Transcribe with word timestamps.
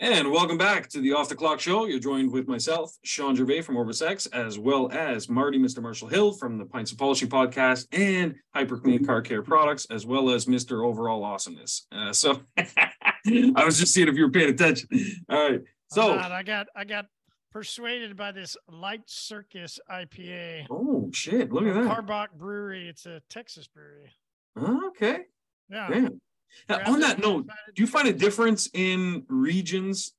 And 0.00 0.30
welcome 0.30 0.56
back 0.56 0.88
to 0.90 1.00
the 1.00 1.12
Off 1.12 1.28
the 1.28 1.34
Clock 1.34 1.58
Show. 1.58 1.86
You're 1.86 1.98
joined 1.98 2.30
with 2.30 2.46
myself, 2.46 2.96
Shawn 3.02 3.34
Gervais 3.34 3.62
from 3.62 3.74
OrbisX, 3.74 4.32
as 4.32 4.56
well 4.56 4.88
as 4.92 5.28
Marty, 5.28 5.58
Mr. 5.58 5.82
Marshall 5.82 6.06
Hill 6.06 6.32
from 6.34 6.56
the 6.56 6.64
Pints 6.64 6.92
of 6.92 6.98
Polishing 6.98 7.28
podcast 7.28 7.88
and 7.90 8.36
hyperClean 8.54 9.04
Car 9.04 9.22
Care 9.22 9.42
Products, 9.42 9.88
as 9.90 10.06
well 10.06 10.30
as 10.30 10.46
Mr. 10.46 10.86
Overall 10.86 11.24
Awesomeness. 11.24 11.88
Uh, 11.90 12.12
so 12.12 12.40
I 12.56 13.64
was 13.64 13.76
just 13.76 13.92
seeing 13.92 14.06
if 14.06 14.14
you 14.14 14.22
were 14.22 14.30
paying 14.30 14.50
attention. 14.50 14.88
All 15.28 15.50
right. 15.50 15.62
So 15.90 16.16
I 16.16 16.44
got 16.44 16.68
I 16.76 16.84
got 16.84 17.06
persuaded 17.50 18.16
by 18.16 18.30
this 18.30 18.56
Light 18.70 19.02
Circus 19.06 19.80
IPA. 19.90 20.66
Oh 20.70 21.10
shit! 21.12 21.50
Look 21.50 21.64
at 21.64 21.74
that. 21.74 21.84
Karbach 21.84 22.28
Brewery. 22.38 22.88
It's 22.88 23.06
a 23.06 23.20
Texas 23.28 23.66
brewery. 23.66 24.12
Okay. 24.56 25.22
Yeah. 25.68 25.88
Damn. 25.90 26.20
Now, 26.68 26.80
on 26.86 27.00
that 27.00 27.18
note, 27.18 27.46
do 27.74 27.82
you 27.82 27.86
find 27.86 28.08
a 28.08 28.12
difference 28.12 28.68
in 28.74 29.24
regions, 29.28 30.12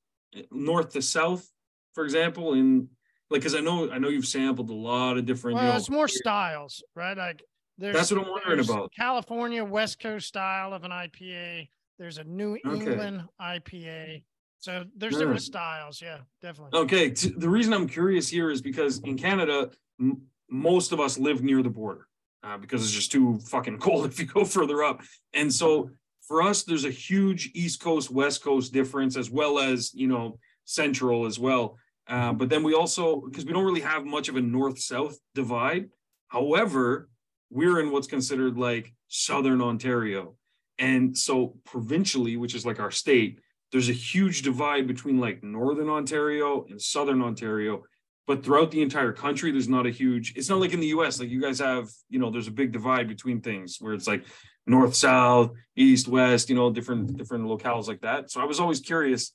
north 0.50 0.92
to 0.92 1.02
south, 1.02 1.48
for 1.94 2.04
example, 2.04 2.54
in 2.54 2.88
like 3.30 3.40
because 3.40 3.54
I 3.54 3.60
know 3.60 3.90
I 3.90 3.98
know 3.98 4.08
you've 4.08 4.26
sampled 4.26 4.70
a 4.70 4.74
lot 4.74 5.16
of 5.16 5.24
different. 5.26 5.56
Well, 5.56 5.64
you 5.64 5.70
know, 5.70 5.76
it's 5.76 5.90
more 5.90 6.08
styles, 6.08 6.82
right? 6.94 7.16
Like 7.16 7.42
there's 7.78 7.94
That's 7.94 8.10
what 8.10 8.24
I'm 8.24 8.30
wondering 8.30 8.60
about. 8.60 8.92
California 8.96 9.64
West 9.64 10.00
Coast 10.00 10.26
style 10.28 10.74
of 10.74 10.84
an 10.84 10.90
IPA. 10.90 11.68
There's 11.98 12.18
a 12.18 12.24
New 12.24 12.54
Okay. 12.54 12.74
England 12.74 13.22
IPA. 13.40 14.24
So 14.58 14.84
there's 14.96 15.14
Yeah. 15.14 15.20
different 15.20 15.42
styles. 15.42 16.02
Yeah, 16.02 16.18
definitely. 16.42 16.78
Okay, 16.78 17.10
the 17.10 17.48
reason 17.48 17.72
I'm 17.72 17.88
curious 17.88 18.28
here 18.28 18.50
is 18.50 18.60
because 18.60 18.98
in 19.00 19.16
Canada, 19.16 19.70
m- 19.98 20.22
most 20.50 20.92
of 20.92 21.00
us 21.00 21.18
live 21.18 21.42
near 21.42 21.62
the 21.62 21.70
border 21.70 22.08
uh, 22.42 22.58
because 22.58 22.82
it's 22.82 22.92
just 22.92 23.12
too 23.12 23.38
fucking 23.48 23.78
cold 23.86 24.06
if 24.06 24.18
you 24.18 24.26
go 24.26 24.44
further 24.44 24.82
up. 24.82 25.02
And 25.32 25.52
so 25.52 25.90
for 26.30 26.42
us, 26.42 26.62
there's 26.62 26.84
a 26.84 26.90
huge 26.90 27.50
East 27.54 27.82
Coast, 27.82 28.08
West 28.08 28.40
Coast 28.40 28.72
difference, 28.72 29.16
as 29.16 29.32
well 29.32 29.58
as, 29.58 29.92
you 29.92 30.06
know, 30.06 30.38
Central 30.64 31.26
as 31.26 31.40
well. 31.40 31.76
Uh, 32.06 32.32
but 32.32 32.48
then 32.48 32.62
we 32.62 32.72
also, 32.72 33.22
because 33.22 33.44
we 33.44 33.52
don't 33.52 33.64
really 33.64 33.80
have 33.80 34.04
much 34.04 34.28
of 34.28 34.36
a 34.36 34.40
North 34.40 34.78
South 34.78 35.18
divide. 35.34 35.88
However, 36.28 37.08
we're 37.50 37.80
in 37.80 37.90
what's 37.90 38.06
considered 38.06 38.56
like 38.56 38.94
Southern 39.08 39.60
Ontario. 39.60 40.36
And 40.78 41.18
so 41.18 41.56
provincially, 41.64 42.36
which 42.36 42.54
is 42.54 42.64
like 42.64 42.78
our 42.78 42.92
state, 42.92 43.40
there's 43.72 43.88
a 43.88 43.92
huge 43.92 44.42
divide 44.42 44.86
between 44.86 45.18
like 45.18 45.42
northern 45.42 45.88
ontario 45.88 46.64
and 46.68 46.80
southern 46.80 47.22
ontario 47.22 47.82
but 48.26 48.44
throughout 48.44 48.70
the 48.70 48.82
entire 48.82 49.12
country 49.12 49.50
there's 49.50 49.68
not 49.68 49.86
a 49.86 49.90
huge 49.90 50.34
it's 50.36 50.48
not 50.48 50.60
like 50.60 50.72
in 50.72 50.80
the 50.80 50.88
us 50.88 51.20
like 51.20 51.28
you 51.28 51.40
guys 51.40 51.58
have 51.58 51.88
you 52.08 52.18
know 52.18 52.30
there's 52.30 52.48
a 52.48 52.52
big 52.52 52.72
divide 52.72 53.08
between 53.08 53.40
things 53.40 53.78
where 53.80 53.92
it's 53.94 54.06
like 54.06 54.24
north 54.66 54.94
south 54.94 55.52
east 55.76 56.06
west 56.08 56.48
you 56.48 56.54
know 56.54 56.70
different 56.70 57.16
different 57.16 57.44
locales 57.44 57.88
like 57.88 58.00
that. 58.00 58.30
So 58.30 58.40
i 58.40 58.44
was 58.44 58.60
always 58.60 58.80
curious 58.80 59.32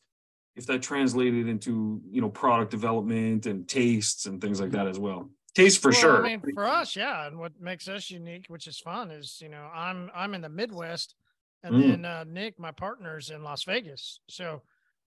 if 0.56 0.66
that 0.68 0.82
translated 0.82 1.48
into 1.48 2.02
you 2.10 2.22
know 2.22 2.30
product 2.30 2.72
development 2.72 3.46
and 3.46 3.68
tastes 3.68 4.26
and 4.26 4.40
things 4.42 4.62
like 4.62 4.72
that 4.72 4.88
as 4.88 4.98
well. 5.00 5.30
Taste 5.54 5.82
for 5.82 5.92
Well, 5.92 6.00
sure. 6.02 6.26
I 6.26 6.30
mean, 6.36 6.42
for 6.54 6.66
us, 6.66 6.96
yeah, 6.98 7.28
and 7.28 7.40
what 7.40 7.54
makes 7.62 7.88
us 7.88 8.10
unique, 8.12 8.46
which 8.50 8.68
is 8.68 8.78
fun, 8.80 9.10
is 9.12 9.40
you 9.42 9.50
know 9.50 9.70
I'm 9.74 10.10
I'm 10.14 10.34
in 10.34 10.42
the 10.42 10.50
Midwest, 10.50 11.16
and 11.64 11.76
Mm. 11.76 11.82
then 11.82 12.06
uh, 12.06 12.24
Nick, 12.26 12.60
my 12.60 12.72
partner's 12.72 13.30
in 13.30 13.44
Las 13.44 13.64
Vegas, 13.64 14.20
so 14.30 14.62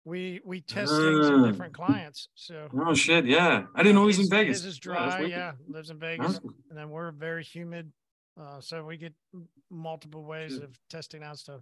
we 0.05 0.41
we 0.45 0.61
test 0.61 0.93
things 0.93 1.31
with 1.31 1.47
different 1.47 1.73
clients. 1.75 2.29
So 2.35 2.69
oh 2.87 2.95
shit 2.95 3.25
yeah. 3.27 3.65
I 3.75 3.83
didn't 3.83 3.97
know 3.97 4.03
he 4.03 4.09
was 4.09 4.19
in 4.19 4.29
vegas. 4.29 4.59
his 4.59 4.67
is 4.67 4.79
dry, 4.79 5.23
yeah, 5.23 5.53
lives 5.69 5.91
in 5.91 5.99
Huh? 5.99 6.07
Vegas, 6.07 6.41
and 6.69 6.79
then 6.79 6.91
we're 6.91 7.11
very 7.11 7.43
humid, 7.43 7.91
uh, 8.41 8.61
so 8.61 8.85
we 8.85 8.97
get 8.97 9.15
multiple 9.71 10.25
ways 10.25 10.59
of 10.59 10.79
testing 10.91 11.23
out 11.23 11.39
stuff. 11.39 11.61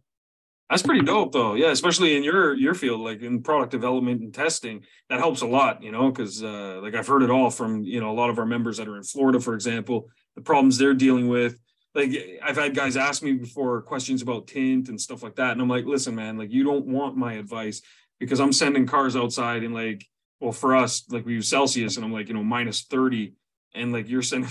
That's 0.70 0.82
pretty 0.82 1.04
dope, 1.04 1.32
though. 1.32 1.52
Yeah, 1.52 1.70
especially 1.70 2.16
in 2.16 2.24
your 2.24 2.54
your 2.54 2.72
field, 2.72 3.02
like 3.02 3.20
in 3.20 3.42
product 3.42 3.72
development 3.72 4.22
and 4.22 4.32
testing, 4.32 4.84
that 5.10 5.18
helps 5.18 5.42
a 5.42 5.46
lot. 5.46 5.82
You 5.82 5.92
know, 5.92 6.10
because 6.10 6.42
uh, 6.42 6.80
like 6.82 6.94
I've 6.94 7.06
heard 7.06 7.22
it 7.22 7.30
all 7.30 7.50
from 7.50 7.82
you 7.82 8.00
know 8.00 8.10
a 8.10 8.16
lot 8.16 8.30
of 8.30 8.38
our 8.38 8.46
members 8.46 8.78
that 8.78 8.88
are 8.88 8.96
in 8.96 9.02
Florida, 9.02 9.38
for 9.38 9.54
example, 9.54 10.08
the 10.34 10.40
problems 10.40 10.78
they're 10.78 10.94
dealing 10.94 11.28
with. 11.28 11.60
Like 11.94 12.10
I've 12.42 12.56
had 12.56 12.74
guys 12.74 12.96
ask 12.96 13.22
me 13.22 13.32
before 13.32 13.82
questions 13.82 14.22
about 14.22 14.46
tint 14.46 14.88
and 14.88 14.98
stuff 14.98 15.22
like 15.22 15.36
that, 15.36 15.52
and 15.52 15.60
I'm 15.60 15.68
like, 15.68 15.84
listen, 15.84 16.14
man, 16.14 16.38
like 16.38 16.50
you 16.50 16.64
don't 16.64 16.86
want 16.86 17.18
my 17.18 17.34
advice 17.34 17.82
because 18.18 18.40
I'm 18.40 18.52
sending 18.52 18.86
cars 18.86 19.14
outside 19.14 19.64
and 19.64 19.74
like, 19.74 20.06
well, 20.40 20.52
for 20.52 20.74
us, 20.74 21.04
like 21.10 21.26
we 21.26 21.34
use 21.34 21.48
Celsius, 21.48 21.96
and 21.96 22.04
I'm 22.04 22.14
like, 22.14 22.28
you 22.28 22.34
know, 22.34 22.42
minus 22.42 22.84
thirty, 22.84 23.34
and 23.74 23.92
like 23.92 24.08
you're 24.08 24.22
sending 24.22 24.48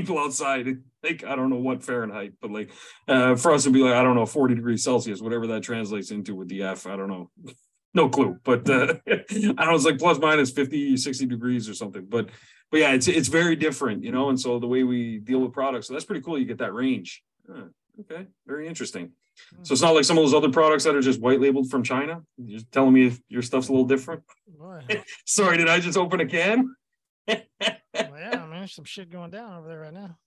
people 0.00 0.18
outside 0.18 0.66
like 1.02 1.24
I 1.24 1.36
don't 1.36 1.50
know 1.50 1.56
what 1.56 1.82
Fahrenheit, 1.82 2.34
but 2.40 2.50
like 2.50 2.70
uh, 3.08 3.36
for 3.36 3.52
us 3.52 3.62
it'd 3.62 3.72
be 3.72 3.82
like, 3.82 3.94
I 3.94 4.02
don't 4.02 4.16
know, 4.16 4.26
40 4.26 4.54
degrees 4.54 4.84
Celsius, 4.84 5.20
whatever 5.20 5.46
that 5.48 5.62
translates 5.62 6.10
into 6.10 6.34
with 6.34 6.48
the 6.48 6.62
F, 6.62 6.86
I 6.86 6.96
don't 6.96 7.08
know. 7.08 7.30
No 7.94 8.08
clue, 8.10 8.38
but 8.44 8.68
uh, 8.68 8.94
I 9.08 9.24
don't 9.30 9.56
know, 9.56 9.74
it's 9.74 9.84
like 9.84 9.98
plus 9.98 10.18
minus 10.18 10.50
50, 10.50 10.96
60 10.98 11.26
degrees 11.26 11.68
or 11.68 11.74
something. 11.74 12.04
But 12.06 12.28
but 12.70 12.80
yeah, 12.80 12.92
it's 12.92 13.08
it's 13.08 13.28
very 13.28 13.56
different, 13.56 14.04
you 14.04 14.12
know. 14.12 14.28
And 14.28 14.38
so 14.38 14.58
the 14.58 14.66
way 14.66 14.84
we 14.84 15.18
deal 15.18 15.40
with 15.40 15.52
products, 15.52 15.86
so 15.86 15.94
that's 15.94 16.04
pretty 16.04 16.20
cool. 16.20 16.38
You 16.38 16.44
get 16.44 16.58
that 16.58 16.74
range. 16.74 17.22
Huh, 17.50 17.66
okay, 18.00 18.26
very 18.46 18.66
interesting. 18.66 19.12
So 19.62 19.72
it's 19.72 19.82
not 19.82 19.94
like 19.94 20.04
some 20.04 20.16
of 20.16 20.24
those 20.24 20.34
other 20.34 20.50
products 20.50 20.84
that 20.84 20.96
are 20.96 21.02
just 21.02 21.20
white 21.20 21.40
labeled 21.40 21.70
from 21.70 21.82
China. 21.82 22.22
You're 22.38 22.62
telling 22.72 22.94
me 22.94 23.06
if 23.06 23.20
your 23.28 23.42
stuff's 23.42 23.68
a 23.68 23.72
little 23.72 23.86
different. 23.86 24.22
Sorry, 25.26 25.58
did 25.58 25.68
I 25.68 25.78
just 25.78 25.98
open 25.98 26.20
a 26.20 26.26
can? 26.26 26.74
there's 28.66 28.74
some 28.74 28.84
shit 28.84 29.10
going 29.10 29.30
down 29.30 29.54
over 29.54 29.68
there 29.68 29.80
right 29.80 29.94
now. 29.94 30.18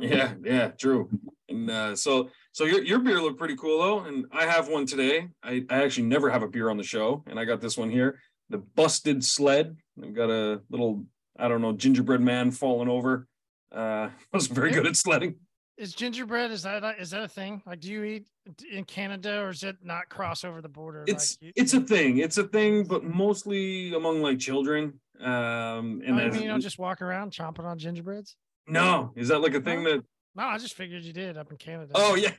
Yeah, 0.00 0.34
yeah, 0.42 0.68
true. 0.68 1.08
And 1.48 1.70
uh, 1.70 1.94
so, 1.94 2.28
so 2.50 2.64
your 2.64 2.82
your 2.82 2.98
beer 2.98 3.20
looked 3.22 3.38
pretty 3.38 3.54
cool 3.54 3.78
though, 3.80 4.00
and 4.00 4.26
I 4.32 4.46
have 4.46 4.66
one 4.66 4.84
today. 4.84 5.28
I, 5.44 5.64
I 5.70 5.84
actually 5.84 6.08
never 6.08 6.28
have 6.28 6.42
a 6.42 6.48
beer 6.48 6.70
on 6.70 6.76
the 6.76 6.82
show, 6.82 7.22
and 7.28 7.38
I 7.38 7.44
got 7.44 7.60
this 7.60 7.78
one 7.78 7.90
here, 7.90 8.18
the 8.50 8.58
Busted 8.58 9.24
Sled. 9.24 9.76
I've 10.02 10.12
got 10.12 10.30
a 10.30 10.60
little, 10.70 11.04
I 11.38 11.46
don't 11.46 11.62
know, 11.62 11.72
gingerbread 11.72 12.20
man 12.20 12.50
falling 12.50 12.88
over. 12.88 13.28
Uh, 13.70 13.78
I 14.10 14.10
was 14.32 14.48
very 14.48 14.72
good 14.72 14.86
at 14.88 14.96
sledding. 14.96 15.36
Is 15.76 15.94
gingerbread 15.94 16.50
is 16.50 16.64
that 16.64 16.82
a- 16.82 17.06
that 17.06 17.22
a 17.22 17.28
thing? 17.28 17.62
Like, 17.64 17.78
do 17.78 17.92
you 17.92 18.02
eat 18.02 18.26
in 18.72 18.82
Canada 18.84 19.40
or 19.42 19.50
is 19.50 19.62
it 19.62 19.76
not 19.84 20.08
cross 20.08 20.42
over 20.44 20.60
the 20.60 20.68
border? 20.68 21.04
It's 21.06 21.36
like, 21.40 21.46
you- 21.46 21.52
it's 21.54 21.74
a 21.74 21.80
thing. 21.80 22.18
It's 22.18 22.38
a 22.38 22.44
thing, 22.44 22.82
but 22.82 23.04
mostly 23.04 23.94
among 23.94 24.22
like 24.22 24.40
children. 24.40 24.98
Um, 25.20 26.02
and 26.04 26.16
Oh, 26.16 26.16
you 26.16 26.20
as- 26.20 26.32
mean 26.34 26.42
you 26.42 26.48
don't 26.48 26.60
just 26.60 26.78
walk 26.78 27.00
around 27.02 27.32
chomping 27.32 27.64
on 27.64 27.78
gingerbreads? 27.78 28.36
no, 28.66 29.12
is 29.16 29.28
that 29.28 29.40
like 29.40 29.54
a 29.54 29.60
thing 29.60 29.84
that? 29.84 30.02
No, 30.34 30.42
I 30.44 30.58
just 30.58 30.74
figured 30.74 31.02
you 31.02 31.12
did 31.12 31.36
up 31.36 31.50
in 31.50 31.56
Canada. 31.56 31.92
Oh 31.94 32.14
yeah. 32.16 32.32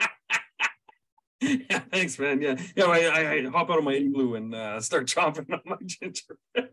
yeah, 1.40 1.78
thanks, 1.90 2.18
man. 2.18 2.40
Yeah, 2.42 2.56
yeah. 2.76 2.84
I, 2.84 2.98
I, 3.00 3.32
I 3.32 3.44
hop 3.46 3.70
out 3.70 3.78
of 3.78 3.84
my 3.84 3.94
igloo 3.94 4.34
and 4.34 4.54
uh, 4.54 4.80
start 4.80 5.06
chomping 5.06 5.50
on 5.52 5.60
my 5.64 5.76
gingerbread. 5.84 6.70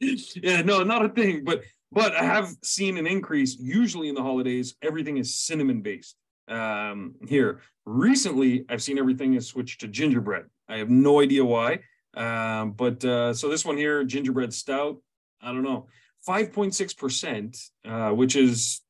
yeah, 0.42 0.62
no, 0.62 0.82
not 0.82 1.04
a 1.04 1.08
thing. 1.08 1.44
But 1.44 1.62
but 1.90 2.14
I 2.14 2.24
have 2.24 2.50
seen 2.62 2.98
an 2.98 3.06
increase. 3.06 3.56
Usually 3.58 4.08
in 4.08 4.14
the 4.14 4.22
holidays, 4.22 4.74
everything 4.82 5.16
is 5.16 5.34
cinnamon 5.34 5.80
based. 5.82 6.16
Um, 6.48 7.14
here 7.26 7.60
recently, 7.86 8.64
I've 8.68 8.82
seen 8.82 8.98
everything 8.98 9.34
is 9.34 9.46
switched 9.48 9.80
to 9.80 9.88
gingerbread. 9.88 10.44
I 10.68 10.76
have 10.78 10.90
no 10.90 11.20
idea 11.20 11.44
why. 11.44 11.80
Um, 12.14 12.72
but 12.72 13.04
uh, 13.04 13.34
so 13.34 13.48
this 13.48 13.64
one 13.64 13.76
here, 13.76 14.04
gingerbread 14.04 14.52
stout. 14.52 14.98
I 15.40 15.52
don't 15.52 15.62
know, 15.62 15.86
five 16.24 16.52
point 16.52 16.74
six 16.74 16.92
percent, 16.94 17.56
uh, 17.84 18.10
which 18.10 18.36
is 18.36 18.80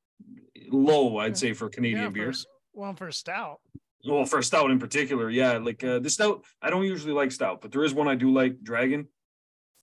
low, 0.71 1.19
I'd 1.19 1.39
say, 1.39 1.53
for 1.53 1.69
Canadian 1.69 2.01
yeah, 2.01 2.09
for, 2.09 2.13
beers. 2.13 2.47
well, 2.73 2.95
for 2.95 3.11
stout. 3.11 3.61
Well, 4.05 4.25
for 4.25 4.43
stout 4.43 4.71
in 4.71 4.79
particular, 4.79 5.31
yeah. 5.31 5.59
Like 5.59 5.85
uh, 5.85 6.01
the 6.01 6.11
stout, 6.11 6.45
I 6.61 6.71
don't 6.71 6.85
usually 6.85 7.13
like 7.13 7.31
stout, 7.31 7.61
but 7.61 7.71
there 7.71 7.85
is 7.85 7.95
one 7.95 8.09
I 8.09 8.17
do 8.17 8.33
like, 8.33 8.63
Dragon. 8.63 9.07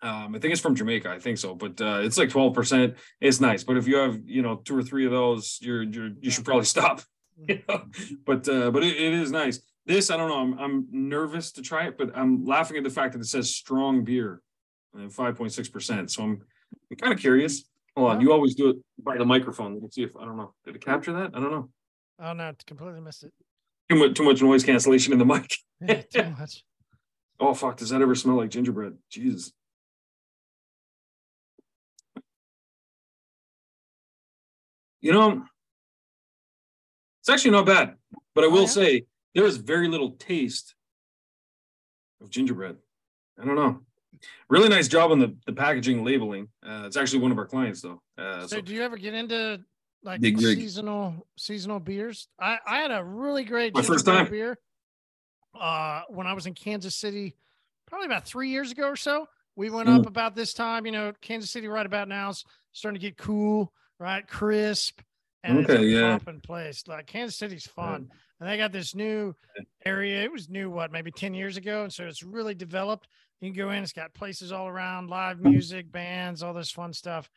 Um, 0.01 0.35
I 0.35 0.39
think 0.39 0.53
it's 0.53 0.61
from 0.61 0.75
Jamaica, 0.75 1.09
I 1.09 1.19
think 1.19 1.37
so, 1.37 1.55
but 1.55 1.79
uh, 1.81 1.99
it's 2.03 2.17
like 2.17 2.29
twelve 2.29 2.53
percent. 2.53 2.95
It's 3.19 3.41
nice, 3.41 3.63
but 3.63 3.77
if 3.77 3.87
you 3.87 3.97
have, 3.97 4.19
you 4.25 4.41
know, 4.41 4.55
two 4.55 4.77
or 4.77 4.83
three 4.83 5.05
of 5.05 5.11
those, 5.11 5.59
you're, 5.61 5.83
you're 5.83 6.11
you 6.21 6.31
should 6.31 6.45
probably 6.45 6.65
stop. 6.75 7.01
You 7.47 7.61
know? 7.67 7.85
But 8.25 8.47
uh, 8.49 8.71
but 8.71 8.83
it, 8.83 8.97
it 8.97 9.13
is 9.13 9.31
nice. 9.31 9.61
This 9.89 10.11
I 10.11 10.17
don't 10.17 10.29
know. 10.29 10.37
I'm 10.37 10.59
I'm 10.59 10.87
nervous 10.91 11.51
to 11.53 11.63
try 11.63 11.87
it, 11.87 11.97
but 11.97 12.15
I'm 12.15 12.45
laughing 12.45 12.77
at 12.77 12.83
the 12.83 12.91
fact 12.91 13.13
that 13.13 13.21
it 13.21 13.25
says 13.25 13.55
strong 13.55 14.03
beer, 14.03 14.39
uh, 14.95 15.01
and 15.01 15.51
six 15.51 15.67
percent. 15.67 16.11
So 16.11 16.21
I'm, 16.21 16.43
I'm 16.91 16.97
kind 16.97 17.11
of 17.11 17.19
curious. 17.19 17.63
Hold 17.97 18.11
on, 18.11 18.21
you 18.21 18.31
always 18.31 18.53
do 18.53 18.69
it 18.69 18.75
by 19.03 19.17
the 19.17 19.25
microphone. 19.25 19.79
Let's 19.81 19.95
see 19.95 20.03
if 20.03 20.15
I 20.15 20.25
don't 20.25 20.37
know. 20.37 20.53
Did 20.63 20.75
it 20.75 20.85
capture 20.85 21.11
that? 21.13 21.31
I 21.33 21.39
don't 21.39 21.49
know. 21.49 21.69
Oh 22.19 22.33
no, 22.33 22.49
I 22.49 22.53
completely 22.67 23.01
missed 23.01 23.23
it. 23.23 23.33
Too 23.89 23.95
much 23.95 24.13
too 24.13 24.23
much 24.23 24.43
noise 24.43 24.63
cancellation 24.63 25.11
in 25.11 25.17
the 25.19 25.25
mic. 25.25 25.57
Yeah, 25.81 26.01
too 26.03 26.29
much. 26.37 26.63
Oh 27.39 27.53
fuck! 27.55 27.77
Does 27.77 27.89
that 27.89 28.01
ever 28.01 28.13
smell 28.13 28.35
like 28.35 28.51
gingerbread? 28.51 28.95
Jesus. 29.09 29.53
You 35.01 35.13
know, 35.13 35.45
it's 37.21 37.29
actually 37.29 37.51
not 37.51 37.65
bad, 37.65 37.95
but 38.35 38.43
I 38.43 38.47
Oh, 38.47 38.51
will 38.51 38.61
yeah? 38.63 38.67
say 38.67 39.03
there 39.35 39.45
is 39.45 39.57
very 39.57 39.87
little 39.87 40.11
taste 40.11 40.75
of 42.21 42.29
gingerbread. 42.29 42.77
I 43.41 43.45
don't 43.45 43.55
know. 43.55 43.79
Really 44.49 44.69
nice 44.69 44.87
job 44.87 45.11
on 45.11 45.19
the, 45.19 45.35
the 45.45 45.53
packaging 45.53 46.03
labeling. 46.03 46.49
Uh, 46.65 46.83
it's 46.85 46.97
actually 46.97 47.19
one 47.19 47.31
of 47.31 47.37
our 47.37 47.45
clients 47.45 47.81
though. 47.81 48.01
Uh, 48.17 48.41
So, 48.41 48.57
so 48.57 48.61
do 48.61 48.73
you 48.73 48.81
ever 48.81 48.97
get 48.97 49.13
into 49.13 49.61
like 50.03 50.19
Big 50.21 50.39
seasonal 50.39 51.27
seasonal 51.37 51.79
beers? 51.79 52.27
I 52.39 52.57
I 52.65 52.77
had 52.79 52.91
a 52.91 53.03
really 53.03 53.43
great 53.45 53.73
My 53.75 53.81
first 53.81 54.05
time. 54.05 54.27
beer 54.29 54.57
uh 55.59 56.01
when 56.09 56.27
I 56.27 56.33
was 56.33 56.45
in 56.45 56.53
Kansas 56.53 56.95
City 56.95 57.35
probably 57.87 58.05
about 58.07 58.25
three 58.25 58.49
years 58.49 58.71
ago 58.71 58.87
or 58.87 58.95
so. 58.95 59.27
We 59.55 59.69
went 59.69 59.89
Mm. 59.89 59.99
up 59.99 60.05
about 60.05 60.35
this 60.35 60.53
time. 60.53 60.85
You 60.85 60.91
know, 60.91 61.13
Kansas 61.21 61.51
City 61.51 61.67
right 61.67 61.85
about 61.85 62.07
now 62.07 62.29
is 62.29 62.45
starting 62.71 62.99
to 62.99 63.05
get 63.05 63.17
cool, 63.17 63.73
right? 63.99 64.25
Crisp. 64.27 65.01
And 65.43 65.59
it's 65.59 65.69
Okay, 65.69 65.83
a 65.83 65.85
yeah. 65.85 66.17
popping 66.17 66.39
place. 66.39 66.83
Like 66.87 67.07
Kansas 67.07 67.35
City's 67.37 67.65
fun. 67.67 68.09
And 68.39 68.49
they 68.49 68.57
got 68.57 68.71
this 68.71 68.95
new 68.95 69.35
area. 69.85 70.23
It 70.23 70.31
was 70.31 70.49
new, 70.49 70.69
what, 70.69 70.91
maybe 70.91 71.11
10 71.11 71.33
years 71.33 71.57
ago. 71.57 71.83
And 71.83 71.93
so 71.93 72.05
it's 72.05 72.23
really 72.23 72.55
developed. 72.55 73.07
You 73.41 73.51
can 73.51 73.57
go 73.57 73.71
in, 73.71 73.83
it's 73.83 73.93
got 73.93 74.13
places 74.13 74.51
all 74.51 74.67
around, 74.67 75.09
live 75.09 75.39
music, 75.41 75.91
bands, 75.91 76.41
all 76.43 76.53
this 76.53 76.71
fun 76.71 76.93
stuff. 76.93 77.29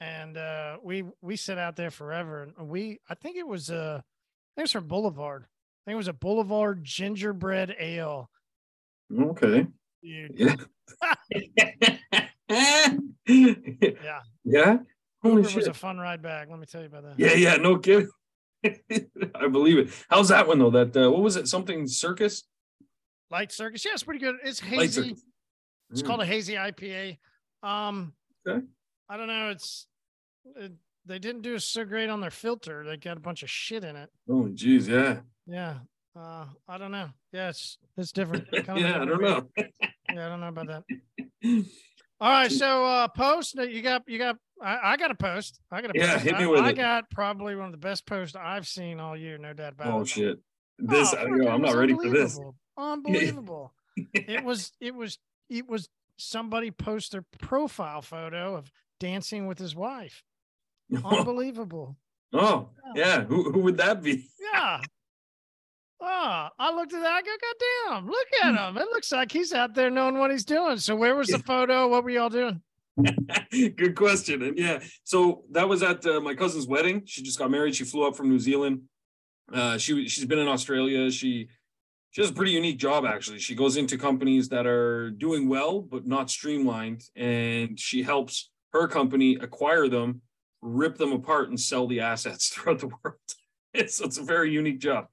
And 0.00 0.36
uh 0.36 0.76
we 0.82 1.04
we 1.22 1.36
sit 1.36 1.56
out 1.56 1.76
there 1.76 1.90
forever. 1.90 2.48
And 2.58 2.68
we 2.68 3.00
I 3.08 3.14
think 3.14 3.36
it 3.36 3.46
was 3.46 3.70
uh 3.70 4.00
I 4.00 4.54
think 4.54 4.58
it 4.58 4.62
was 4.62 4.72
from 4.72 4.88
Boulevard. 4.88 5.44
I 5.44 5.80
think 5.86 5.94
it 5.94 5.96
was 5.96 6.08
a 6.08 6.12
Boulevard 6.12 6.84
gingerbread 6.84 7.74
ale. 7.78 8.30
Okay. 9.18 9.66
Dude. 10.02 10.32
Yeah. 10.36 10.56
Yeah. 13.28 14.20
Yeah. 14.44 14.78
Holy 15.22 15.42
Uber 15.42 15.56
was 15.56 15.66
a 15.66 15.74
fun 15.74 15.98
ride 15.98 16.22
back. 16.22 16.48
Let 16.48 16.58
me 16.58 16.66
tell 16.66 16.80
you 16.80 16.86
about 16.86 17.02
that. 17.02 17.18
Yeah, 17.18 17.34
yeah, 17.34 17.56
no 17.56 17.78
kidding. 17.78 18.08
I 19.34 19.48
believe 19.50 19.78
it. 19.78 19.90
How's 20.08 20.28
that 20.28 20.46
one 20.46 20.58
though? 20.58 20.70
That 20.70 20.96
uh, 20.96 21.10
what 21.10 21.22
was 21.22 21.36
it? 21.36 21.48
Something 21.48 21.86
circus? 21.86 22.44
Light 23.30 23.50
Circus. 23.52 23.84
Yeah, 23.84 23.92
it's 23.94 24.02
pretty 24.04 24.20
good. 24.20 24.36
It's 24.44 24.60
hazy. 24.60 25.16
It's 25.90 26.02
Mm. 26.02 26.06
called 26.06 26.20
a 26.22 26.26
hazy 26.26 26.54
IPA. 26.54 27.18
Um, 27.62 28.12
Okay. 28.46 28.64
I 29.08 29.16
don't 29.16 29.28
know. 29.28 29.50
It's 29.50 29.86
it, 30.56 30.72
they 31.04 31.18
didn't 31.18 31.42
do 31.42 31.58
so 31.58 31.84
great 31.84 32.08
on 32.10 32.20
their 32.20 32.30
filter. 32.30 32.84
They 32.84 32.96
got 32.96 33.16
a 33.16 33.20
bunch 33.20 33.42
of 33.44 33.50
shit 33.50 33.84
in 33.84 33.94
it. 33.96 34.10
Oh, 34.28 34.48
geez, 34.48 34.88
yeah. 34.88 35.20
Yeah. 35.46 35.78
Uh, 36.18 36.46
I 36.68 36.78
don't 36.78 36.90
know. 36.92 37.10
Yeah, 37.32 37.50
it's 37.50 37.78
it's 37.96 38.10
different. 38.12 38.48
Yeah, 38.52 39.00
I 39.02 39.04
don't 39.04 39.20
know. 39.22 39.48
Yeah, 39.56 40.26
I 40.26 40.28
don't 40.28 40.40
know 40.40 40.48
about 40.48 40.66
that. 40.68 40.84
All 42.20 42.30
right, 42.30 42.50
so 42.50 42.84
uh 42.84 43.08
post 43.08 43.54
you 43.56 43.82
got 43.82 44.02
you 44.08 44.18
got 44.18 44.36
I, 44.62 44.92
I 44.92 44.96
got 44.96 45.10
a 45.10 45.14
post. 45.14 45.60
I 45.70 45.82
got 45.82 45.94
a 45.94 45.98
Yeah, 45.98 46.12
post. 46.14 46.24
hit 46.24 46.38
me 46.38 46.44
I, 46.44 46.46
with 46.46 46.60
I 46.60 46.70
it. 46.70 46.76
got 46.76 47.10
probably 47.10 47.56
one 47.56 47.66
of 47.66 47.72
the 47.72 47.78
best 47.78 48.06
posts 48.06 48.36
I've 48.36 48.66
seen 48.66 49.00
all 49.00 49.16
year, 49.16 49.38
no 49.38 49.52
doubt 49.52 49.74
about 49.74 49.88
oh 49.88 49.98
it. 49.98 50.00
Oh 50.00 50.04
shit. 50.04 50.38
This 50.78 51.14
Oh, 51.14 51.16
I 51.18 51.20
fuck, 51.22 51.30
know, 51.30 51.46
it 51.48 51.50
I'm 51.50 51.62
not 51.62 51.74
ready 51.74 51.94
for 51.94 52.08
this. 52.08 52.38
unbelievable. 52.38 52.54
Unbelievable. 52.78 53.72
it 54.14 54.44
was 54.44 54.72
it 54.80 54.94
was 54.94 55.18
it 55.48 55.68
was 55.68 55.88
somebody 56.18 56.70
post 56.70 57.12
their 57.12 57.24
profile 57.40 58.02
photo 58.02 58.56
of 58.56 58.70
dancing 59.00 59.46
with 59.46 59.58
his 59.58 59.74
wife. 59.74 60.22
Unbelievable. 61.04 61.96
oh, 62.32 62.68
yeah. 62.94 63.24
Who 63.24 63.50
who 63.52 63.60
would 63.60 63.76
that 63.78 64.02
be? 64.02 64.28
Yeah. 64.52 64.80
Oh, 66.00 66.48
I 66.58 66.74
looked 66.74 66.92
at 66.92 67.00
that. 67.00 67.12
I 67.12 67.22
go, 67.22 67.30
God 67.40 67.94
damn, 67.94 68.06
look 68.06 68.26
at 68.42 68.50
hmm. 68.50 68.76
him. 68.76 68.82
It 68.82 68.88
looks 68.90 69.10
like 69.12 69.32
he's 69.32 69.52
out 69.52 69.74
there 69.74 69.90
knowing 69.90 70.18
what 70.18 70.30
he's 70.30 70.44
doing. 70.44 70.76
So 70.78 70.94
where 70.94 71.14
was 71.14 71.28
the 71.28 71.38
photo? 71.38 71.88
What 71.88 72.04
were 72.04 72.10
y'all 72.10 72.28
doing? 72.28 72.60
Good 73.50 73.94
question. 73.94 74.42
And 74.42 74.58
yeah, 74.58 74.80
so 75.04 75.44
that 75.52 75.68
was 75.68 75.82
at 75.82 76.04
uh, 76.06 76.20
my 76.20 76.34
cousin's 76.34 76.66
wedding. 76.66 77.02
She 77.06 77.22
just 77.22 77.38
got 77.38 77.50
married. 77.50 77.74
She 77.74 77.84
flew 77.84 78.06
up 78.06 78.16
from 78.16 78.28
New 78.28 78.38
Zealand. 78.38 78.82
Uh, 79.52 79.78
she 79.78 80.08
she's 80.08 80.24
been 80.24 80.38
in 80.38 80.48
Australia. 80.48 81.10
She 81.10 81.48
she 82.10 82.20
has 82.22 82.30
a 82.30 82.34
pretty 82.34 82.52
unique 82.52 82.78
job 82.78 83.04
actually. 83.04 83.38
She 83.38 83.54
goes 83.54 83.76
into 83.76 83.98
companies 83.98 84.48
that 84.48 84.66
are 84.66 85.10
doing 85.10 85.48
well 85.48 85.80
but 85.80 86.06
not 86.06 86.30
streamlined, 86.30 87.02
and 87.14 87.78
she 87.78 88.02
helps 88.02 88.50
her 88.72 88.88
company 88.88 89.36
acquire 89.40 89.88
them, 89.88 90.22
rip 90.62 90.96
them 90.96 91.12
apart, 91.12 91.48
and 91.50 91.60
sell 91.60 91.86
the 91.86 92.00
assets 92.00 92.48
throughout 92.52 92.78
the 92.80 92.88
world. 92.88 93.18
so 93.90 94.04
it's 94.06 94.18
a 94.18 94.24
very 94.24 94.50
unique 94.50 94.78
job. 94.80 95.06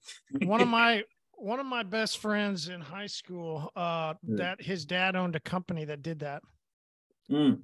One 0.43 0.61
of 0.61 0.67
my 0.69 1.03
one 1.35 1.59
of 1.59 1.65
my 1.65 1.83
best 1.83 2.19
friends 2.19 2.69
in 2.69 2.79
high 2.79 3.07
school, 3.07 3.69
uh, 3.75 4.13
Yeah. 4.25 4.37
that 4.37 4.61
his 4.61 4.85
dad 4.85 5.17
owned 5.17 5.35
a 5.35 5.41
company 5.41 5.83
that 5.85 6.01
did 6.01 6.19
that. 6.19 6.41
Mm, 7.29 7.59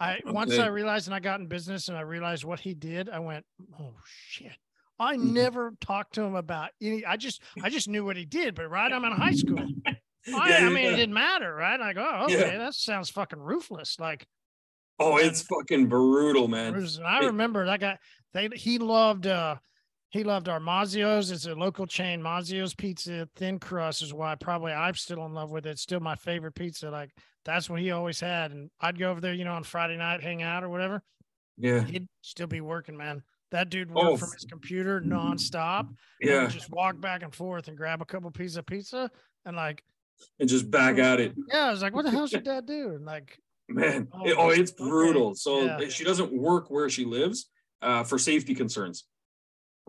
I 0.00 0.20
once 0.24 0.58
I 0.58 0.66
realized 0.68 1.06
and 1.08 1.14
I 1.14 1.20
got 1.20 1.40
in 1.40 1.46
business 1.46 1.88
and 1.88 1.96
I 1.96 2.00
realized 2.00 2.44
what 2.44 2.58
he 2.60 2.74
did, 2.74 3.08
I 3.10 3.18
went, 3.18 3.44
oh 3.78 3.92
shit. 4.06 4.52
I 4.98 5.16
Mhm. 5.16 5.32
never 5.32 5.72
talked 5.80 6.14
to 6.14 6.22
him 6.22 6.34
about 6.34 6.70
any. 6.82 7.04
I 7.04 7.16
just 7.16 7.42
I 7.62 7.68
just 7.70 7.88
knew 7.88 8.04
what 8.04 8.16
he 8.16 8.24
did, 8.24 8.54
but 8.54 8.68
right, 8.70 8.90
I'm 8.92 9.04
in 9.04 9.12
high 9.12 9.34
school. 9.34 9.58
I, 9.86 9.96
Yeah, 10.26 10.66
I 10.66 10.68
mean, 10.68 10.84
yeah. 10.84 10.90
it 10.90 10.96
didn't 10.96 11.14
matter, 11.14 11.54
right? 11.54 11.80
I 11.80 11.92
go, 11.92 12.02
oh, 12.02 12.28
Yeah. 12.28 12.38
okay, 12.38 12.58
that 12.58 12.74
sounds 12.74 13.08
fucking 13.10 13.38
ruthless. 13.38 13.98
Like, 14.00 14.26
Oh, 14.98 15.16
it's 15.16 15.40
fucking 15.42 15.86
brutal, 15.88 16.46
man. 16.48 16.74
And 16.74 17.06
I 17.06 17.20
remember 17.26 17.64
that 17.66 17.80
guy. 17.80 17.98
They 18.34 18.48
he 18.54 18.78
loved 18.78 19.26
uh 19.26 19.56
he 20.10 20.24
loved 20.24 20.48
our 20.48 20.60
Mazzio's. 20.60 21.30
It's 21.30 21.46
a 21.46 21.54
local 21.54 21.86
chain. 21.86 22.20
Mazzio's 22.20 22.74
Pizza, 22.74 23.28
thin 23.36 23.58
crust 23.58 24.02
is 24.02 24.12
why 24.12 24.34
probably 24.34 24.72
I'm 24.72 24.94
still 24.94 25.24
in 25.24 25.32
love 25.34 25.50
with 25.50 25.66
it. 25.66 25.70
It's 25.70 25.82
still 25.82 26.00
my 26.00 26.16
favorite 26.16 26.54
pizza. 26.54 26.90
Like 26.90 27.10
that's 27.44 27.68
what 27.70 27.80
he 27.80 27.90
always 27.90 28.20
had. 28.20 28.50
And 28.52 28.70
I'd 28.80 28.98
go 28.98 29.10
over 29.10 29.20
there, 29.20 29.34
you 29.34 29.44
know, 29.44 29.54
on 29.54 29.62
Friday 29.64 29.96
night, 29.96 30.22
hang 30.22 30.42
out 30.42 30.62
or 30.64 30.68
whatever. 30.68 31.02
Yeah, 31.58 31.82
he'd 31.84 32.08
still 32.22 32.46
be 32.46 32.60
working, 32.60 32.96
man. 32.96 33.22
That 33.50 33.68
dude 33.68 33.90
worked 33.90 34.06
Oh, 34.06 34.16
from 34.16 34.30
his 34.32 34.44
computer 34.48 35.00
nonstop. 35.00 35.88
yeah, 36.20 36.46
just 36.46 36.70
walk 36.70 37.00
back 37.00 37.22
and 37.22 37.34
forth 37.34 37.68
and 37.68 37.76
grab 37.76 38.00
a 38.00 38.04
couple 38.04 38.30
pieces 38.30 38.56
of 38.56 38.64
pizza 38.66 39.10
and 39.44 39.56
like, 39.56 39.82
and 40.38 40.48
just 40.48 40.70
back 40.70 40.98
at 40.98 41.20
it. 41.20 41.34
yeah, 41.48 41.66
I 41.66 41.70
was 41.70 41.82
like, 41.82 41.94
what 41.94 42.04
the 42.04 42.10
hell's 42.10 42.32
your 42.32 42.40
dad 42.52 42.66
do? 42.66 42.90
And 42.90 43.04
like, 43.04 43.38
Man, 43.68 44.08
Oh, 44.12 44.24
it- 44.26 44.36
oh, 44.38 44.50
it's 44.50 44.72
okay. 44.72 44.88
brutal. 44.88 45.34
So 45.34 45.62
Yeah. 45.62 45.88
she 45.88 46.04
doesn't 46.04 46.32
work 46.32 46.70
where 46.70 46.88
she 46.88 47.04
lives 47.04 47.50
uh, 47.82 48.04
for 48.04 48.18
safety 48.18 48.54
concerns, 48.54 49.04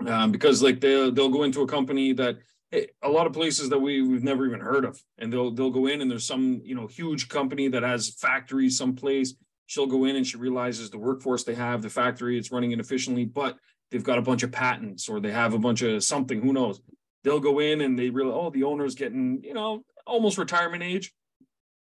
um, 0.06 0.32
because 0.32 0.62
like 0.64 0.80
they'll 0.82 1.12
they'll 1.12 1.30
go 1.30 1.44
into 1.44 1.62
a 1.62 1.68
company 1.68 2.14
that 2.14 2.38
a 2.74 3.10
lot 3.10 3.28
of 3.28 3.34
places 3.34 3.70
that 3.70 3.80
we 3.80 4.02
we've 4.02 4.24
never 4.24 4.46
even 4.46 4.60
heard 4.60 4.86
of, 4.86 5.02
and 5.18 5.32
they'll 5.32 5.52
they'll 5.52 5.72
go 5.72 5.88
in 5.88 6.02
and 6.02 6.10
there's 6.10 6.26
some 6.26 6.62
you 6.64 6.76
know 6.76 6.88
huge 6.88 7.28
company 7.28 7.68
that 7.68 7.84
has 7.84 8.16
factories 8.16 8.78
someplace. 8.78 9.36
She'll 9.68 9.88
go 9.88 10.06
in 10.06 10.16
and 10.16 10.28
she 10.28 10.38
realizes 10.38 10.90
the 10.90 10.98
workforce 10.98 11.44
they 11.44 11.56
have, 11.56 11.82
the 11.82 11.90
factory, 11.90 12.38
it's 12.38 12.52
running 12.52 12.72
inefficiently, 12.72 13.24
but 13.24 13.56
they've 13.90 14.04
got 14.04 14.18
a 14.18 14.22
bunch 14.22 14.44
of 14.44 14.52
patents 14.52 15.08
or 15.08 15.20
they 15.22 15.32
have 15.32 15.54
a 15.54 15.60
bunch 15.60 15.82
of 15.82 16.04
something. 16.04 16.42
Who 16.42 16.52
knows? 16.52 16.82
They'll 17.24 17.40
go 17.40 17.60
in 17.60 17.80
and 17.82 17.98
they 17.98 18.10
realize, 18.10 18.36
oh, 18.38 18.50
the 18.50 18.64
owner's 18.64 18.96
getting 18.96 19.42
you 19.44 19.54
know 19.54 19.84
almost 20.06 20.38
retirement 20.38 20.84
age. 20.84 21.14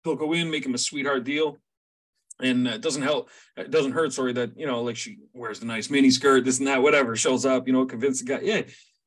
They'll 0.05 0.17
go 0.17 0.33
in, 0.35 0.51
make 0.51 0.67
him 0.67 0.75
a 0.75 0.79
sweetheart 0.79 1.25
deal 1.25 1.59
and 2.41 2.67
it 2.67 2.81
doesn't 2.81 3.03
help 3.03 3.31
it 3.57 3.71
doesn't 3.71 3.93
hurt 3.93 4.13
sorry 4.13 4.33
that 4.33 4.59
you 4.59 4.67
know 4.67 4.83
like 4.83 4.97
she 4.97 5.19
wears 5.33 5.61
the 5.61 5.67
nice 5.67 5.89
mini 5.89 6.11
skirt 6.11 6.45
this 6.45 6.59
and 6.59 6.67
that 6.67 6.83
whatever 6.83 7.15
shows 7.15 7.47
up 7.47 7.69
you 7.69 7.73
know 7.73 7.87
convince 7.87 8.21
the 8.21 8.25
guy 8.25 8.41
yeah 8.43 8.63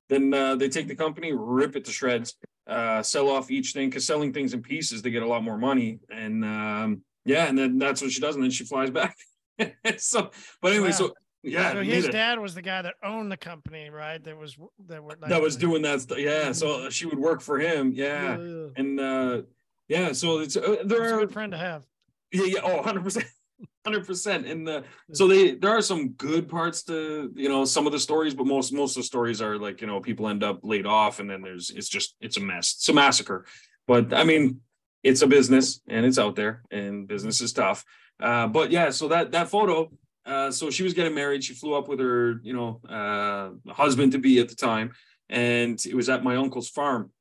then 0.10 0.34
uh, 0.34 0.56
they 0.56 0.70
take 0.70 0.88
the 0.88 0.96
company 0.96 1.34
rip 1.34 1.76
it 1.76 1.86
to 1.86 1.92
shreds 1.92 2.36
uh, 2.68 3.02
sell 3.02 3.30
off 3.30 3.50
each 3.50 3.72
thing 3.74 3.90
because 3.90 4.06
selling 4.06 4.34
things 4.34 4.54
in 4.54 4.62
pieces 4.62 5.02
they 5.02 5.10
get 5.12 5.24
a 5.24 5.28
lot 5.28 5.44
more 5.44 5.58
money 5.58 6.00
and 6.10 6.44
um, 6.44 7.02
yeah 7.26 7.46
and 7.48 7.58
then 7.58 7.78
that's 7.78 8.02
what 8.02 8.12
she 8.12 8.20
does 8.20 8.36
and 8.36 8.44
then 8.44 8.52
she 8.52 8.66
flies 8.66 8.90
back 8.90 9.16
so 9.98 10.30
but 10.62 10.72
anyway 10.72 10.90
Wow. 10.90 10.92
so 10.96 11.14
yeah 11.44 11.72
so 11.72 11.82
neither. 11.82 11.96
his 11.96 12.08
dad 12.10 12.40
was 12.40 12.56
the 12.56 12.62
guy 12.62 12.82
that 12.82 12.96
owned 13.04 13.32
the 13.32 13.38
company, 13.38 13.90
right? 13.90 14.22
That 14.24 14.38
was 14.38 14.58
that 14.88 15.02
were 15.02 15.16
like, 15.22 15.30
that 15.30 15.42
was 15.42 15.56
doing 15.56 15.82
that 15.84 16.02
stuff 16.02 16.18
yeah 16.18 16.52
so 16.52 16.90
she 16.90 17.06
would 17.06 17.20
work 17.20 17.42
for 17.42 17.58
him 17.60 17.92
yeah 17.94 18.34
and 18.76 19.00
uh 19.00 19.42
yeah 19.88 20.12
so 20.12 20.40
it's 20.40 20.58
uh, 20.58 20.78
there 20.84 21.04
a 21.04 21.14
are 21.16 21.20
good 21.20 21.32
friend 21.32 21.52
to 21.54 21.58
have. 21.58 21.84
Yeah, 22.34 22.44
yeah, 22.46 22.60
oh, 22.64 22.76
100 22.78 23.04
percent, 23.04 23.26
hundred 23.86 24.06
percent. 24.06 24.46
And 24.46 24.68
the 24.68 24.84
so 25.14 25.28
they 25.28 25.56
there 25.56 25.72
are 25.72 25.82
some 25.82 26.10
good 26.10 26.50
parts 26.50 26.84
to 26.84 27.32
you 27.36 27.50
know 27.50 27.66
some 27.66 27.86
of 27.86 27.94
the 27.94 28.00
stories, 28.00 28.34
but 28.34 28.46
most 28.46 28.74
most 28.74 28.98
of 28.98 29.02
the 29.02 29.08
stories 29.08 29.42
are 29.42 29.58
like 29.58 29.82
you 29.82 29.88
know 29.88 30.00
people 30.02 30.28
end 30.28 30.44
up 30.44 30.60
laid 30.64 30.86
off, 30.86 31.20
and 31.20 31.30
then 31.30 31.42
there's 31.42 31.70
it's 31.70 31.90
just 31.90 32.16
it's 32.20 32.38
a 32.38 32.42
mess, 32.42 32.76
it's 32.78 32.90
a 32.90 32.94
massacre. 32.94 33.46
But 33.88 34.14
I 34.14 34.24
mean, 34.24 34.62
it's 35.04 35.22
a 35.22 35.28
business, 35.28 35.82
and 35.88 36.06
it's 36.06 36.20
out 36.20 36.36
there, 36.36 36.64
and 36.72 37.08
business 37.08 37.42
is 37.42 37.54
tough. 37.54 37.86
Uh, 38.22 38.48
but 38.48 38.72
yeah, 38.72 38.90
so 38.90 39.08
that 39.08 39.32
that 39.32 39.50
photo. 39.50 39.92
Uh, 40.26 40.52
so 40.52 40.70
she 40.70 40.84
was 40.84 40.94
getting 40.94 41.16
married. 41.16 41.42
She 41.42 41.54
flew 41.54 41.74
up 41.74 41.88
with 41.88 42.02
her, 42.02 42.42
you 42.44 42.52
know, 42.52 42.82
uh, 42.90 43.72
husband 43.72 44.12
to 44.12 44.18
be 44.18 44.40
at 44.40 44.50
the 44.50 44.56
time, 44.56 44.92
and 45.30 45.82
it 45.86 45.96
was 45.96 46.10
at 46.10 46.22
my 46.22 46.36
uncle's 46.36 46.68
farm. 46.68 47.12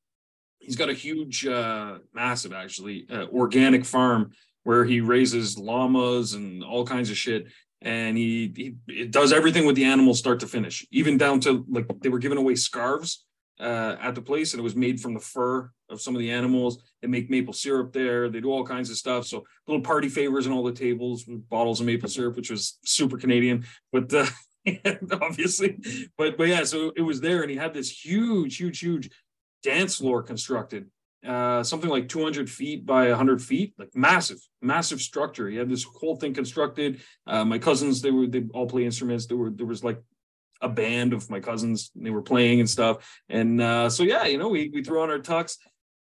He's 0.59 0.75
got 0.75 0.88
a 0.88 0.93
huge, 0.93 1.47
uh, 1.47 1.99
massive, 2.12 2.52
actually, 2.52 3.07
uh, 3.09 3.26
organic 3.26 3.85
farm 3.85 4.33
where 4.66 4.85
he 4.85 5.00
raises 5.00 5.56
llamas 5.56 6.35
and 6.35 6.64
all 6.64 6.85
kinds 6.85 7.08
of 7.08 7.16
shit. 7.16 7.46
And 7.82 8.18
he, 8.18 8.75
he 8.88 9.06
does 9.06 9.32
everything 9.32 9.64
with 9.64 9.76
the 9.76 9.85
animals 9.85 10.18
start 10.18 10.40
to 10.40 10.49
finish, 10.49 10.85
even 10.90 11.16
down 11.16 11.38
to 11.40 11.64
like 11.68 11.87
they 12.00 12.08
were 12.08 12.18
giving 12.18 12.37
away 12.37 12.56
scarves 12.56 13.25
uh, 13.61 13.94
at 14.00 14.16
the 14.16 14.23
place, 14.23 14.52
and 14.52 14.61
it 14.61 14.64
was 14.64 14.75
made 14.75 15.00
from 15.00 15.14
the 15.14 15.20
fur 15.20 15.70
of 15.88 16.00
some 16.00 16.16
of 16.16 16.18
the 16.18 16.32
animals. 16.32 16.82
They 17.00 17.06
make 17.06 17.30
maple 17.30 17.52
syrup 17.52 17.92
there. 17.92 18.28
They 18.28 18.40
do 18.40 18.50
all 18.50 18.66
kinds 18.66 18.90
of 18.90 18.96
stuff. 18.96 19.26
So 19.26 19.44
little 19.68 19.85
party 19.85 20.08
favors 20.08 20.49
on 20.49 20.52
all 20.52 20.64
the 20.64 20.73
tables 20.73 21.28
with 21.28 21.49
bottles 21.49 21.78
of 21.78 21.87
maple 21.87 22.08
syrup, 22.08 22.35
which 22.35 22.50
was 22.50 22.80
super 22.85 23.18
Canadian, 23.18 23.66
but 23.92 24.12
uh, 24.12 24.26
obviously, 25.23 25.78
but 26.18 26.37
but 26.37 26.49
yeah, 26.49 26.64
so 26.64 26.92
it 26.96 27.02
was 27.02 27.20
there, 27.20 27.42
and 27.42 27.50
he 27.52 27.56
had 27.56 27.73
this 27.73 28.04
huge, 28.04 28.56
huge, 28.56 28.80
huge 28.80 29.11
dance 29.62 29.99
floor 29.99 30.25
constructed 30.25 30.90
uh, 31.26 31.62
something 31.62 31.90
like 31.90 32.08
200 32.08 32.49
feet 32.50 32.87
by 32.87 33.08
100 33.08 33.42
feet, 33.42 33.75
like 33.78 33.94
massive, 33.94 34.38
massive 34.61 35.00
structure. 35.00 35.49
He 35.49 35.56
had 35.56 35.68
this 35.68 35.85
whole 35.85 36.16
thing 36.16 36.35
constructed. 36.35 37.00
Uh, 37.26 37.44
my 37.44 37.58
cousins, 37.58 38.02
they 38.02 38.11
were 38.11 38.26
they 38.26 38.44
all 38.54 38.66
play 38.66 38.85
instruments. 38.85 39.26
There 39.26 39.37
were 39.37 39.50
there 39.50 39.66
was 39.66 39.82
like 39.82 40.00
a 40.61 40.68
band 40.68 41.12
of 41.12 41.28
my 41.30 41.40
cousins. 41.40 41.90
They 41.94 42.11
were 42.11 42.23
playing 42.23 42.61
and 42.61 42.70
stuff. 42.70 43.20
And 43.28 43.61
uh, 43.61 43.90
so 43.90 44.02
yeah, 44.02 44.26
you 44.26 44.38
know, 44.38 44.49
we 44.49 44.70
we 44.73 44.82
threw 44.82 45.02
on 45.02 45.11
our 45.11 45.18
tux 45.18 45.56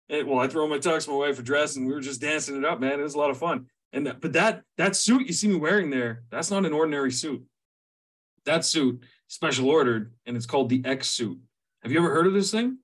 And, 0.08 0.26
well, 0.26 0.40
I 0.40 0.48
throw 0.48 0.64
on 0.64 0.70
my 0.70 0.78
tux, 0.78 1.08
my 1.08 1.14
wife 1.14 1.38
a 1.38 1.42
dress, 1.42 1.76
and 1.76 1.86
we 1.86 1.92
were 1.92 2.00
just 2.00 2.20
dancing 2.20 2.56
it 2.56 2.64
up, 2.64 2.80
man. 2.80 3.00
It 3.00 3.04
was 3.04 3.14
a 3.14 3.18
lot 3.18 3.30
of 3.30 3.38
fun. 3.38 3.66
And 3.92 4.06
that, 4.06 4.20
but 4.20 4.32
that 4.32 4.62
that 4.78 4.96
suit 4.96 5.26
you 5.26 5.32
see 5.32 5.48
me 5.48 5.56
wearing 5.56 5.90
there, 5.90 6.24
that's 6.30 6.50
not 6.50 6.66
an 6.66 6.72
ordinary 6.72 7.12
suit. 7.12 7.42
That 8.44 8.64
suit 8.64 9.04
special 9.28 9.68
ordered, 9.68 10.14
and 10.26 10.36
it's 10.36 10.46
called 10.46 10.68
the 10.68 10.82
X 10.84 11.08
suit. 11.08 11.38
Have 11.82 11.92
you 11.92 11.98
ever 11.98 12.12
heard 12.12 12.26
of 12.26 12.32
this 12.32 12.50
thing? 12.50 12.78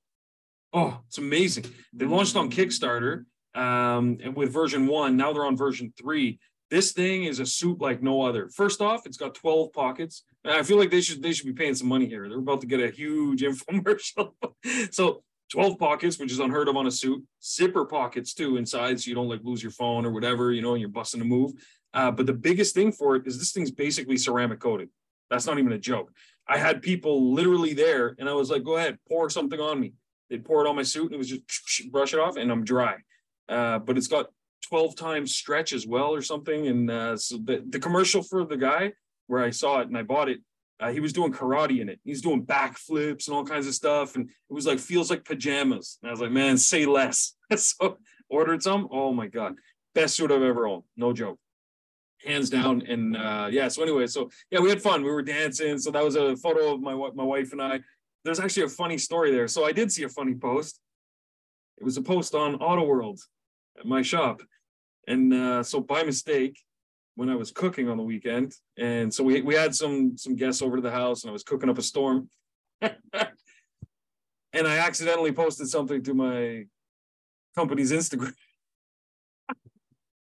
Oh, 0.72 1.00
it's 1.06 1.18
amazing. 1.18 1.66
They 1.92 2.04
launched 2.04 2.36
on 2.36 2.50
Kickstarter 2.50 3.24
um, 3.54 4.18
with 4.34 4.52
version 4.52 4.86
one. 4.86 5.16
Now 5.16 5.32
they're 5.32 5.46
on 5.46 5.56
version 5.56 5.92
three. 5.98 6.38
This 6.70 6.92
thing 6.92 7.24
is 7.24 7.40
a 7.40 7.46
suit 7.46 7.80
like 7.80 8.02
no 8.02 8.22
other. 8.22 8.50
First 8.50 8.82
off, 8.82 9.06
it's 9.06 9.16
got 9.16 9.34
12 9.34 9.72
pockets. 9.72 10.24
I 10.44 10.62
feel 10.62 10.76
like 10.76 10.90
they 10.90 11.00
should 11.00 11.22
they 11.22 11.32
should 11.32 11.46
be 11.46 11.54
paying 11.54 11.74
some 11.74 11.88
money 11.88 12.06
here. 12.06 12.28
They're 12.28 12.38
about 12.38 12.60
to 12.60 12.66
get 12.66 12.80
a 12.80 12.90
huge 12.90 13.42
infomercial. 13.42 14.32
so 14.90 15.22
12 15.50 15.78
pockets, 15.78 16.18
which 16.18 16.30
is 16.30 16.40
unheard 16.40 16.68
of 16.68 16.76
on 16.76 16.86
a 16.86 16.90
suit. 16.90 17.24
Zipper 17.42 17.86
pockets 17.86 18.34
too 18.34 18.58
inside, 18.58 19.00
so 19.00 19.08
you 19.08 19.14
don't 19.14 19.28
like 19.28 19.40
lose 19.42 19.62
your 19.62 19.72
phone 19.72 20.04
or 20.04 20.10
whatever, 20.10 20.52
you 20.52 20.60
know, 20.60 20.72
and 20.72 20.80
you're 20.80 20.90
busting 20.90 21.22
a 21.22 21.24
move. 21.24 21.52
Uh, 21.94 22.10
but 22.10 22.26
the 22.26 22.34
biggest 22.34 22.74
thing 22.74 22.92
for 22.92 23.16
it 23.16 23.26
is 23.26 23.38
this 23.38 23.52
thing's 23.52 23.70
basically 23.70 24.18
ceramic 24.18 24.60
coated. 24.60 24.90
That's 25.30 25.46
not 25.46 25.58
even 25.58 25.72
a 25.72 25.78
joke. 25.78 26.12
I 26.46 26.58
had 26.58 26.82
people 26.82 27.32
literally 27.32 27.72
there, 27.72 28.14
and 28.18 28.28
I 28.28 28.32
was 28.34 28.50
like, 28.50 28.62
"Go 28.62 28.76
ahead, 28.76 28.98
pour 29.08 29.30
something 29.30 29.60
on 29.60 29.80
me." 29.80 29.94
They'd 30.30 30.44
pour 30.44 30.64
it 30.64 30.68
on 30.68 30.76
my 30.76 30.82
suit, 30.82 31.06
and 31.06 31.14
it 31.14 31.18
was 31.18 31.28
just 31.28 31.90
brush 31.90 32.12
it 32.14 32.20
off, 32.20 32.36
and 32.36 32.50
I'm 32.50 32.64
dry. 32.64 32.96
Uh, 33.48 33.78
but 33.78 33.96
it's 33.96 34.08
got 34.08 34.26
12 34.68 34.96
times 34.96 35.34
stretch 35.34 35.72
as 35.72 35.86
well, 35.86 36.14
or 36.14 36.22
something. 36.22 36.66
And 36.66 36.90
uh, 36.90 37.16
so 37.16 37.38
the 37.38 37.64
the 37.68 37.78
commercial 37.78 38.22
for 38.22 38.44
the 38.44 38.56
guy 38.56 38.92
where 39.26 39.42
I 39.42 39.50
saw 39.50 39.80
it 39.80 39.88
and 39.88 39.96
I 39.96 40.02
bought 40.02 40.28
it 40.28 40.40
uh, 40.80 40.90
he 40.90 41.00
was 41.00 41.12
doing 41.12 41.32
karate 41.32 41.80
in 41.80 41.88
it. 41.88 42.00
He's 42.04 42.22
doing 42.22 42.44
backflips 42.44 43.26
and 43.26 43.36
all 43.36 43.44
kinds 43.44 43.66
of 43.66 43.74
stuff. 43.74 44.14
And 44.14 44.28
it 44.28 44.52
was 44.52 44.66
like, 44.66 44.78
feels 44.78 45.10
like 45.10 45.24
pajamas. 45.24 45.98
And 46.02 46.08
I 46.08 46.12
was 46.12 46.20
like, 46.20 46.30
man, 46.30 46.56
say 46.56 46.86
less. 46.86 47.34
so 47.56 47.98
ordered 48.30 48.62
some. 48.62 48.88
Oh 48.90 49.12
my 49.12 49.26
God. 49.26 49.56
Best 49.94 50.16
suit 50.16 50.30
I've 50.30 50.42
ever 50.42 50.68
owned. 50.68 50.84
No 50.96 51.12
joke. 51.12 51.38
Hands 52.24 52.48
down. 52.48 52.82
And 52.82 53.16
uh, 53.16 53.48
yeah, 53.50 53.68
so 53.68 53.82
anyway, 53.82 54.06
so 54.06 54.30
yeah, 54.50 54.60
we 54.60 54.68
had 54.68 54.82
fun. 54.82 55.02
We 55.02 55.10
were 55.10 55.22
dancing. 55.22 55.78
So 55.78 55.90
that 55.90 56.04
was 56.04 56.14
a 56.14 56.36
photo 56.36 56.74
of 56.74 56.80
my, 56.80 56.94
my 57.14 57.24
wife 57.24 57.52
and 57.52 57.62
I. 57.62 57.80
There's 58.28 58.40
actually 58.40 58.64
a 58.64 58.68
funny 58.68 58.98
story 58.98 59.30
there. 59.30 59.48
So 59.48 59.64
I 59.64 59.72
did 59.72 59.90
see 59.90 60.02
a 60.02 60.08
funny 60.10 60.34
post. 60.34 60.80
It 61.78 61.84
was 61.84 61.96
a 61.96 62.02
post 62.02 62.34
on 62.34 62.56
Auto 62.56 62.84
World 62.84 63.18
at 63.78 63.86
my 63.86 64.02
shop. 64.02 64.42
And 65.06 65.32
uh, 65.32 65.62
so 65.62 65.80
by 65.80 66.02
mistake, 66.02 66.60
when 67.14 67.30
I 67.30 67.36
was 67.36 67.50
cooking 67.50 67.88
on 67.88 67.96
the 67.96 68.02
weekend, 68.02 68.52
and 68.76 69.12
so 69.14 69.24
we 69.24 69.40
we 69.40 69.54
had 69.54 69.74
some 69.74 70.18
some 70.18 70.36
guests 70.36 70.60
over 70.60 70.76
to 70.76 70.82
the 70.82 70.90
house, 70.90 71.22
and 71.22 71.30
I 71.30 71.32
was 71.32 71.42
cooking 71.42 71.70
up 71.70 71.78
a 71.78 71.82
storm, 71.82 72.28
and 72.82 72.92
I 74.54 74.76
accidentally 74.76 75.32
posted 75.32 75.68
something 75.68 76.02
to 76.02 76.12
my 76.12 76.66
company's 77.56 77.92
Instagram. 77.92 78.34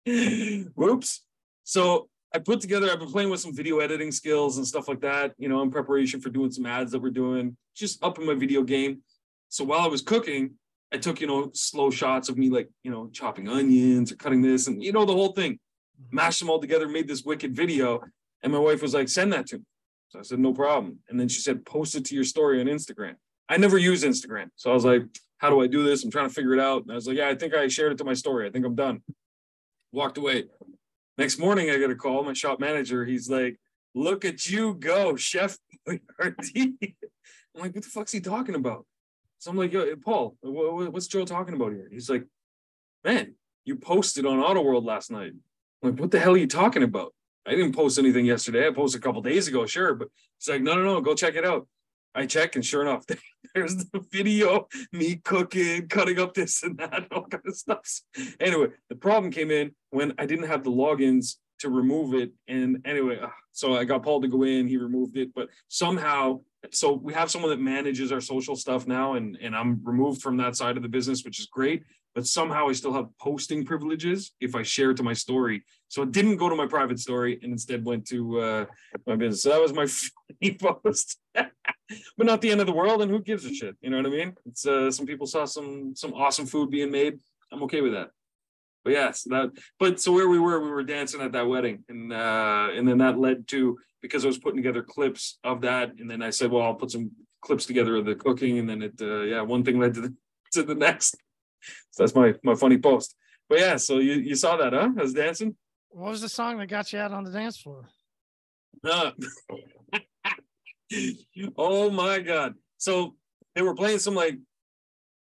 Whoops! 0.75 1.25
So 1.65 2.07
I 2.33 2.39
put 2.39 2.59
together. 2.59 2.91
I've 2.91 2.99
been 2.99 3.11
playing 3.11 3.29
with 3.29 3.39
some 3.39 3.55
video 3.55 3.79
editing 3.79 4.11
skills 4.11 4.57
and 4.57 4.67
stuff 4.67 4.87
like 4.87 5.01
that, 5.01 5.33
you 5.37 5.47
know, 5.47 5.61
in 5.61 5.71
preparation 5.71 6.19
for 6.19 6.29
doing 6.29 6.51
some 6.51 6.65
ads 6.65 6.91
that 6.91 7.01
we're 7.01 7.09
doing, 7.09 7.55
just 7.75 8.03
up 8.03 8.19
in 8.19 8.25
my 8.25 8.33
video 8.33 8.63
game. 8.63 9.01
So 9.49 9.63
while 9.63 9.79
I 9.79 9.87
was 9.87 10.01
cooking, 10.01 10.55
I 10.93 10.97
took 10.97 11.19
you 11.19 11.27
know 11.27 11.51
slow 11.53 11.89
shots 11.89 12.29
of 12.29 12.37
me 12.37 12.49
like 12.49 12.69
you 12.83 12.91
know 12.91 13.09
chopping 13.11 13.49
onions 13.49 14.11
or 14.11 14.15
cutting 14.15 14.41
this, 14.41 14.67
and 14.67 14.83
you 14.83 14.91
know 14.91 15.05
the 15.05 15.13
whole 15.13 15.33
thing 15.33 15.53
mm-hmm. 15.53 16.15
mashed 16.15 16.39
them 16.39 16.49
all 16.49 16.59
together, 16.59 16.87
made 16.87 17.07
this 17.07 17.23
wicked 17.23 17.55
video. 17.55 18.01
And 18.43 18.53
my 18.53 18.59
wife 18.59 18.81
was 18.81 18.93
like, 18.93 19.09
send 19.09 19.33
that 19.33 19.47
to 19.47 19.57
me. 19.57 19.63
So 20.09 20.19
I 20.19 20.21
said, 20.21 20.39
no 20.39 20.53
problem. 20.53 20.99
And 21.09 21.19
then 21.19 21.27
she 21.27 21.41
said, 21.41 21.65
post 21.65 21.95
it 21.95 22.05
to 22.05 22.15
your 22.15 22.23
story 22.23 22.61
on 22.61 22.67
Instagram. 22.67 23.15
I 23.49 23.57
never 23.57 23.77
use 23.77 24.03
Instagram. 24.03 24.49
So 24.55 24.69
I 24.69 24.73
was 24.73 24.85
like, 24.85 25.03
how 25.37 25.49
do 25.49 25.61
I 25.61 25.67
do 25.67 25.83
this? 25.83 26.03
I'm 26.03 26.11
trying 26.11 26.27
to 26.27 26.33
figure 26.33 26.53
it 26.53 26.59
out. 26.59 26.83
And 26.83 26.91
I 26.91 26.95
was 26.95 27.07
like, 27.07 27.17
yeah, 27.17 27.29
I 27.29 27.35
think 27.35 27.53
I 27.53 27.67
shared 27.67 27.91
it 27.91 27.97
to 27.97 28.03
my 28.03 28.13
story. 28.13 28.47
I 28.47 28.51
think 28.51 28.65
I'm 28.65 28.75
done. 28.75 29.01
Walked 29.91 30.17
away. 30.17 30.45
Next 31.17 31.39
morning, 31.39 31.71
I 31.71 31.77
get 31.77 31.89
a 31.89 31.95
call. 31.95 32.23
My 32.23 32.33
shop 32.33 32.59
manager, 32.59 33.03
he's 33.03 33.29
like, 33.29 33.59
look 33.95 34.23
at 34.23 34.47
you 34.47 34.75
go, 34.75 35.15
Chef 35.15 35.57
I'm 35.87 35.99
like, 37.55 37.73
what 37.73 37.83
the 37.83 37.89
fuck's 37.89 38.11
he 38.11 38.19
talking 38.19 38.55
about? 38.55 38.85
So 39.39 39.49
I'm 39.49 39.57
like, 39.57 39.73
Yo, 39.73 39.95
Paul, 39.95 40.35
what's 40.41 41.07
Joe 41.07 41.25
talking 41.25 41.55
about 41.55 41.71
here? 41.71 41.87
He's 41.91 42.09
like, 42.09 42.25
man, 43.03 43.33
you 43.65 43.75
posted 43.75 44.25
on 44.25 44.39
Auto 44.39 44.61
World 44.61 44.85
last 44.85 45.09
night. 45.09 45.33
I'm 45.81 45.91
like, 45.91 45.99
what 45.99 46.11
the 46.11 46.19
hell 46.19 46.33
are 46.33 46.37
you 46.37 46.47
talking 46.47 46.83
about? 46.83 47.13
I 47.45 47.51
didn't 47.51 47.73
post 47.73 47.97
anything 47.97 48.25
yesterday. 48.25 48.67
I 48.67 48.71
posted 48.71 49.01
a 49.01 49.03
couple 49.03 49.21
days 49.21 49.47
ago, 49.47 49.65
sure, 49.65 49.95
but 49.95 50.09
it's 50.37 50.47
like, 50.47 50.61
no, 50.61 50.75
no, 50.75 50.83
no, 50.83 51.01
go 51.01 51.15
check 51.15 51.35
it 51.35 51.45
out. 51.45 51.67
I 52.17 52.25
check, 52.25 52.55
and 52.55 52.65
sure 52.65 52.81
enough, 52.81 53.05
there's 53.55 53.75
the 53.75 54.03
video, 54.11 54.67
me 54.91 55.17
cooking, 55.17 55.87
cutting 55.87 56.19
up 56.19 56.33
this 56.33 56.63
and 56.63 56.77
that, 56.79 57.07
all 57.11 57.27
kind 57.27 57.43
of 57.45 57.55
stuff. 57.55 58.01
Anyway, 58.39 58.67
the 58.89 58.95
problem 58.95 59.31
came 59.31 59.51
in 59.51 59.71
when 59.91 60.13
I 60.17 60.25
didn't 60.25 60.47
have 60.47 60.63
the 60.63 60.71
logins 60.71 61.35
to 61.59 61.69
remove 61.69 62.15
it. 62.15 62.31
And 62.47 62.81
anyway, 62.85 63.19
uh, 63.21 63.29
so 63.51 63.75
I 63.75 63.83
got 63.83 64.03
Paul 64.03 64.21
to 64.21 64.27
go 64.27 64.43
in, 64.43 64.67
he 64.67 64.77
removed 64.77 65.15
it, 65.15 65.29
but 65.35 65.49
somehow, 65.67 66.41
so 66.71 66.93
we 66.93 67.13
have 67.13 67.29
someone 67.29 67.51
that 67.51 67.59
manages 67.59 68.11
our 68.11 68.21
social 68.21 68.55
stuff 68.55 68.87
now, 68.87 69.13
and 69.13 69.37
and 69.39 69.55
I'm 69.55 69.79
removed 69.83 70.21
from 70.21 70.37
that 70.37 70.55
side 70.55 70.75
of 70.75 70.83
the 70.83 70.89
business, 70.89 71.23
which 71.23 71.39
is 71.39 71.45
great 71.45 71.83
but 72.17 72.25
somehow 72.25 72.67
I 72.67 72.71
still 72.71 72.93
have 72.93 73.15
posting 73.19 73.63
privileges 73.63 74.31
if 74.41 74.55
I 74.55 74.63
share 74.63 74.91
to 74.95 75.03
my 75.03 75.13
story. 75.13 75.61
So 75.87 76.01
it 76.01 76.11
didn't 76.11 76.37
go 76.37 76.49
to 76.49 76.55
my 76.55 76.65
private 76.65 76.97
story 76.97 77.39
and 77.43 77.51
instead 77.51 77.85
went 77.85 78.07
to 78.07 78.39
uh, 78.39 78.65
my 79.05 79.15
business. 79.15 79.43
So 79.43 79.49
that 79.49 79.61
was 79.61 79.71
my 79.71 79.85
funny 80.41 80.57
post, 80.57 81.19
but 82.17 82.25
not 82.25 82.41
the 82.41 82.51
end 82.51 82.61
of 82.61 82.67
the 82.67 82.73
world. 82.73 83.01
And 83.01 83.11
who 83.11 83.19
gives 83.19 83.45
a 83.45 83.53
shit? 83.53 83.75
You 83.81 83.89
know 83.89 83.97
what 83.97 84.05
I 84.05 84.09
mean? 84.09 84.35
It's 84.45 84.65
uh, 84.65 84.91
some 84.91 85.05
people 85.05 85.27
saw 85.27 85.45
some 85.45 85.95
some 85.95 86.13
awesome 86.13 86.45
food 86.45 86.69
being 86.69 86.91
made. 86.91 87.19
I'm 87.51 87.63
okay 87.63 87.81
with 87.81 87.93
that. 87.93 88.09
But 88.83 88.93
yes, 88.93 89.23
that. 89.23 89.51
But 89.79 89.99
so 89.99 90.11
where 90.11 90.29
we 90.29 90.39
were, 90.39 90.59
we 90.59 90.69
were 90.69 90.83
dancing 90.83 91.21
at 91.21 91.33
that 91.33 91.47
wedding, 91.47 91.83
and 91.89 92.13
uh, 92.13 92.69
and 92.73 92.87
then 92.87 92.99
that 92.99 93.19
led 93.19 93.47
to 93.49 93.77
because 94.01 94.23
I 94.23 94.27
was 94.27 94.37
putting 94.37 94.57
together 94.57 94.83
clips 94.83 95.39
of 95.43 95.61
that, 95.61 95.93
and 95.99 96.09
then 96.09 96.21
I 96.21 96.29
said, 96.29 96.51
well, 96.51 96.63
I'll 96.63 96.75
put 96.75 96.91
some 96.91 97.11
clips 97.41 97.65
together 97.65 97.95
of 97.95 98.05
the 98.05 98.15
cooking, 98.15 98.59
and 98.59 98.69
then 98.69 98.81
it, 98.81 98.93
uh, 99.01 99.21
yeah, 99.21 99.41
one 99.41 99.63
thing 99.63 99.79
led 99.79 99.93
to 99.95 100.01
the 100.01 100.15
to 100.53 100.63
the 100.63 100.75
next 100.75 101.17
so 101.91 102.03
that's 102.03 102.15
my 102.15 102.33
my 102.43 102.55
funny 102.55 102.77
post. 102.77 103.15
But 103.49 103.59
yeah, 103.59 103.77
so 103.77 103.99
you, 103.99 104.13
you 104.13 104.35
saw 104.35 104.57
that, 104.57 104.73
huh? 104.73 104.89
I 104.97 105.01
was 105.01 105.13
dancing. 105.13 105.55
What 105.89 106.11
was 106.11 106.21
the 106.21 106.29
song 106.29 106.57
that 106.57 106.67
got 106.67 106.91
you 106.91 106.99
out 106.99 107.11
on 107.11 107.23
the 107.23 107.31
dance 107.31 107.57
floor? 107.57 107.87
Uh, 108.83 109.11
oh 111.57 111.89
my 111.89 112.19
god! 112.19 112.55
So 112.77 113.15
they 113.55 113.61
were 113.61 113.75
playing 113.75 113.99
some 113.99 114.15
like 114.15 114.37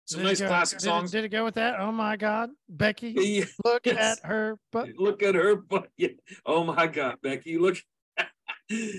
some 0.05 0.21
did 0.21 0.27
nice 0.27 0.39
go, 0.39 0.47
classic 0.47 0.79
did 0.79 0.85
songs. 0.85 1.13
It, 1.13 1.17
did 1.17 1.25
it 1.25 1.29
go 1.29 1.43
with 1.43 1.55
that? 1.55 1.79
Oh 1.79 1.91
my 1.91 2.15
god, 2.15 2.49
Becky! 2.69 3.11
Yeah, 3.17 3.45
look 3.65 3.85
yes. 3.85 4.19
at 4.19 4.29
her 4.29 4.57
butt. 4.71 4.89
Look 4.97 5.23
at 5.23 5.35
her 5.35 5.55
butt. 5.55 5.89
Yeah. 5.97 6.09
Oh 6.45 6.63
my 6.63 6.87
god, 6.87 7.17
Becky! 7.21 7.57
Look. 7.57 7.77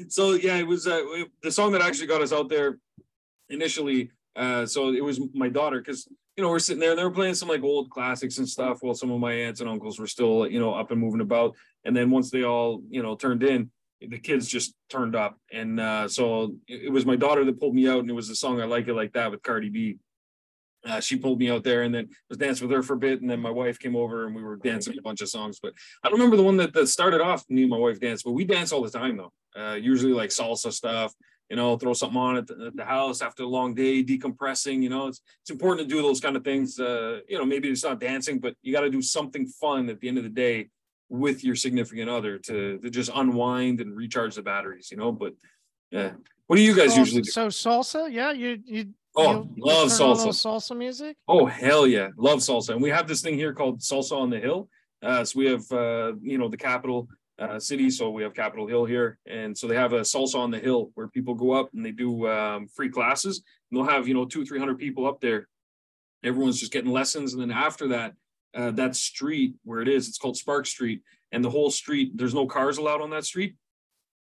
so 0.08 0.32
yeah, 0.32 0.56
it 0.56 0.66
was 0.66 0.86
uh, 0.86 1.02
the 1.42 1.50
song 1.50 1.72
that 1.72 1.82
actually 1.82 2.06
got 2.06 2.22
us 2.22 2.32
out 2.32 2.48
there 2.48 2.78
initially. 3.48 4.10
Uh, 4.36 4.66
so 4.66 4.92
it 4.92 5.02
was 5.02 5.20
my 5.34 5.48
daughter 5.48 5.80
because 5.80 6.08
you 6.38 6.44
know, 6.44 6.50
we're 6.50 6.60
sitting 6.60 6.78
there 6.78 6.90
and 6.90 6.98
they 6.98 7.02
were 7.02 7.10
playing 7.10 7.34
some 7.34 7.48
like 7.48 7.64
old 7.64 7.90
classics 7.90 8.38
and 8.38 8.48
stuff 8.48 8.78
while 8.80 8.94
some 8.94 9.10
of 9.10 9.18
my 9.18 9.32
aunts 9.32 9.60
and 9.60 9.68
uncles 9.68 9.98
were 9.98 10.06
still, 10.06 10.46
you 10.46 10.60
know, 10.60 10.72
up 10.72 10.92
and 10.92 11.00
moving 11.00 11.20
about. 11.20 11.56
And 11.84 11.96
then 11.96 12.10
once 12.10 12.30
they 12.30 12.44
all, 12.44 12.80
you 12.88 13.02
know, 13.02 13.16
turned 13.16 13.42
in, 13.42 13.72
the 14.00 14.18
kids 14.18 14.46
just 14.46 14.74
turned 14.88 15.16
up. 15.16 15.36
And 15.52 15.80
uh, 15.80 16.08
so 16.08 16.54
it 16.66 16.92
was 16.92 17.06
my 17.06 17.16
daughter 17.16 17.44
that 17.44 17.60
pulled 17.60 17.74
me 17.74 17.88
out, 17.88 18.00
and 18.00 18.10
it 18.10 18.14
was 18.14 18.30
a 18.30 18.36
song 18.36 18.60
I 18.60 18.64
like 18.64 18.88
it 18.88 18.94
like 18.94 19.12
that 19.14 19.30
with 19.30 19.42
Cardi 19.42 19.70
B. 19.70 19.96
Uh, 20.86 21.00
she 21.00 21.16
pulled 21.16 21.40
me 21.40 21.50
out 21.50 21.64
there 21.64 21.82
and 21.82 21.92
then 21.92 22.08
was 22.28 22.38
dancing 22.38 22.68
with 22.68 22.76
her 22.76 22.84
for 22.84 22.94
a 22.94 22.98
bit. 22.98 23.20
And 23.20 23.28
then 23.28 23.40
my 23.40 23.50
wife 23.50 23.80
came 23.80 23.96
over 23.96 24.26
and 24.26 24.34
we 24.34 24.44
were 24.44 24.56
dancing 24.56 24.96
a 24.96 25.02
bunch 25.02 25.20
of 25.20 25.28
songs. 25.28 25.58
But 25.60 25.72
I 26.04 26.08
don't 26.08 26.18
remember 26.18 26.36
the 26.36 26.44
one 26.44 26.56
that, 26.58 26.72
that 26.72 26.86
started 26.86 27.20
off 27.20 27.44
me 27.48 27.62
and 27.62 27.70
my 27.70 27.76
wife 27.76 27.98
dance, 27.98 28.22
but 28.22 28.30
we 28.30 28.44
dance 28.44 28.70
all 28.70 28.82
the 28.82 28.90
time 28.90 29.16
though. 29.16 29.32
Uh, 29.60 29.74
usually 29.74 30.12
like 30.12 30.30
salsa 30.30 30.72
stuff, 30.72 31.12
you 31.50 31.56
know, 31.56 31.76
throw 31.76 31.94
something 31.94 32.16
on 32.16 32.36
at 32.36 32.46
the, 32.46 32.66
at 32.68 32.76
the, 32.76 32.84
house 32.84 33.22
after 33.22 33.42
a 33.42 33.46
long 33.46 33.74
day, 33.74 34.04
decompressing. 34.04 34.80
You 34.80 34.88
know, 34.88 35.08
it's 35.08 35.20
it's 35.42 35.50
important 35.50 35.88
to 35.88 35.94
do 35.94 36.00
those 36.00 36.20
kind 36.20 36.36
of 36.36 36.44
things. 36.44 36.78
Uh, 36.78 37.20
you 37.28 37.38
know, 37.38 37.44
maybe 37.44 37.68
it's 37.68 37.84
not 37.84 37.98
dancing, 37.98 38.38
but 38.38 38.54
you 38.62 38.72
got 38.72 38.82
to 38.82 38.90
do 38.90 39.02
something 39.02 39.46
fun 39.46 39.88
at 39.88 40.00
the 40.00 40.08
end 40.08 40.18
of 40.18 40.24
the 40.24 40.30
day 40.30 40.68
with 41.08 41.44
your 41.44 41.54
significant 41.54 42.10
other 42.10 42.38
to 42.38 42.78
to 42.78 42.90
just 42.90 43.10
unwind 43.14 43.80
and 43.80 43.96
recharge 43.96 44.34
the 44.34 44.42
batteries. 44.42 44.90
You 44.90 44.96
know, 44.96 45.12
but 45.12 45.34
yeah, 45.90 46.12
what 46.46 46.56
do 46.56 46.62
you 46.62 46.74
guys 46.74 46.94
so, 46.94 47.00
usually 47.00 47.22
do? 47.22 47.30
So 47.30 47.48
salsa, 47.48 48.12
yeah, 48.12 48.32
you 48.32 48.58
you. 48.64 48.94
Oh, 49.16 49.48
you 49.54 49.64
love 49.64 49.88
salsa. 49.88 50.28
Salsa 50.28 50.76
music. 50.76 51.16
Oh 51.26 51.46
hell 51.46 51.86
yeah, 51.86 52.08
love 52.16 52.38
salsa, 52.38 52.70
and 52.70 52.82
we 52.82 52.90
have 52.90 53.08
this 53.08 53.22
thing 53.22 53.34
here 53.34 53.52
called 53.52 53.80
salsa 53.80 54.16
on 54.16 54.30
the 54.30 54.38
hill. 54.38 54.68
Uh, 55.02 55.24
so 55.24 55.38
we 55.38 55.46
have 55.46 55.70
uh, 55.72 56.12
you 56.20 56.38
know 56.38 56.48
the 56.48 56.56
capital 56.56 57.08
uh, 57.38 57.58
city. 57.58 57.90
So 57.90 58.10
we 58.10 58.22
have 58.22 58.34
Capitol 58.34 58.66
Hill 58.66 58.84
here, 58.84 59.18
and 59.26 59.56
so 59.56 59.66
they 59.66 59.76
have 59.76 59.92
a 59.92 60.00
salsa 60.00 60.36
on 60.36 60.50
the 60.50 60.58
hill 60.58 60.90
where 60.94 61.08
people 61.08 61.34
go 61.34 61.52
up 61.52 61.70
and 61.72 61.84
they 61.84 61.92
do 61.92 62.28
um, 62.28 62.66
free 62.68 62.90
classes. 62.90 63.42
And 63.70 63.78
they'll 63.78 63.88
have 63.88 64.08
you 64.08 64.14
know 64.14 64.24
two 64.24 64.44
three 64.44 64.58
hundred 64.58 64.78
people 64.78 65.06
up 65.06 65.20
there. 65.20 65.48
Everyone's 66.24 66.58
just 66.58 66.72
getting 66.72 66.90
lessons, 66.90 67.32
and 67.32 67.42
then 67.42 67.52
after 67.52 67.88
that, 67.88 68.14
uh, 68.54 68.70
that 68.72 68.96
street 68.96 69.54
where 69.64 69.80
it 69.80 69.88
is, 69.88 70.08
it's 70.08 70.18
called 70.18 70.36
Sparks 70.36 70.70
Street, 70.70 71.02
and 71.32 71.44
the 71.44 71.50
whole 71.50 71.70
street 71.70 72.16
there's 72.16 72.34
no 72.34 72.46
cars 72.46 72.78
allowed 72.78 73.00
on 73.00 73.10
that 73.10 73.24
street. 73.24 73.56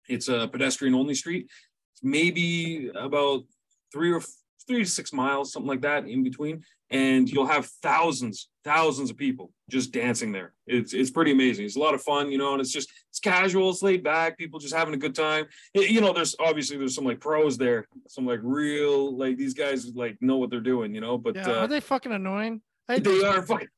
It's 0.09 0.29
a 0.29 0.49
pedestrian 0.49 0.95
only 0.95 1.15
street. 1.15 1.49
It's 1.93 2.03
maybe 2.03 2.91
about 2.95 3.45
three 3.93 4.13
or 4.13 4.23
three 4.67 4.85
to 4.85 4.91
six 4.91 5.13
miles, 5.13 5.53
something 5.53 5.69
like 5.69 5.83
that 5.83 6.07
in 6.07 6.23
between. 6.23 6.63
And 6.91 7.31
you'll 7.31 7.47
have 7.47 7.67
thousands, 7.83 8.49
thousands 8.65 9.11
of 9.11 9.17
people 9.17 9.53
just 9.69 9.93
dancing 9.93 10.33
there. 10.33 10.55
It's 10.67 10.93
it's 10.93 11.11
pretty 11.11 11.31
amazing. 11.31 11.65
It's 11.65 11.77
a 11.77 11.81
lot 11.81 11.95
of 11.95 12.03
fun, 12.03 12.33
you 12.33 12.39
know, 12.39 12.53
and 12.53 12.61
it's 12.61 12.73
just 12.73 12.91
it's 13.09 13.21
casual, 13.21 13.71
it's 13.71 13.83
laid 13.83 14.03
back, 14.03 14.37
people 14.37 14.59
just 14.59 14.75
having 14.75 14.95
a 14.95 14.97
good 14.97 15.15
time. 15.15 15.47
It, 15.73 15.91
you 15.91 16.01
know, 16.01 16.13
there's 16.13 16.35
obviously 16.41 16.77
there's 16.77 16.97
some 16.97 17.05
like 17.05 17.21
pros 17.21 17.57
there, 17.57 17.87
some 18.09 18.27
like 18.27 18.41
real 18.43 19.17
like 19.17 19.37
these 19.37 19.55
guys 19.55 19.87
like 19.95 20.17
know 20.21 20.39
what 20.39 20.51
they're 20.51 20.61
doing, 20.61 20.93
you 20.93 21.01
know. 21.01 21.17
But 21.17 21.37
Yeah, 21.37 21.51
uh, 21.51 21.55
are 21.61 21.69
they 21.69 21.81
fucking 21.81 22.11
annoying? 22.11 22.61
I 22.89 22.99
they 22.99 23.23
are 23.23 23.43
fucking 23.43 23.69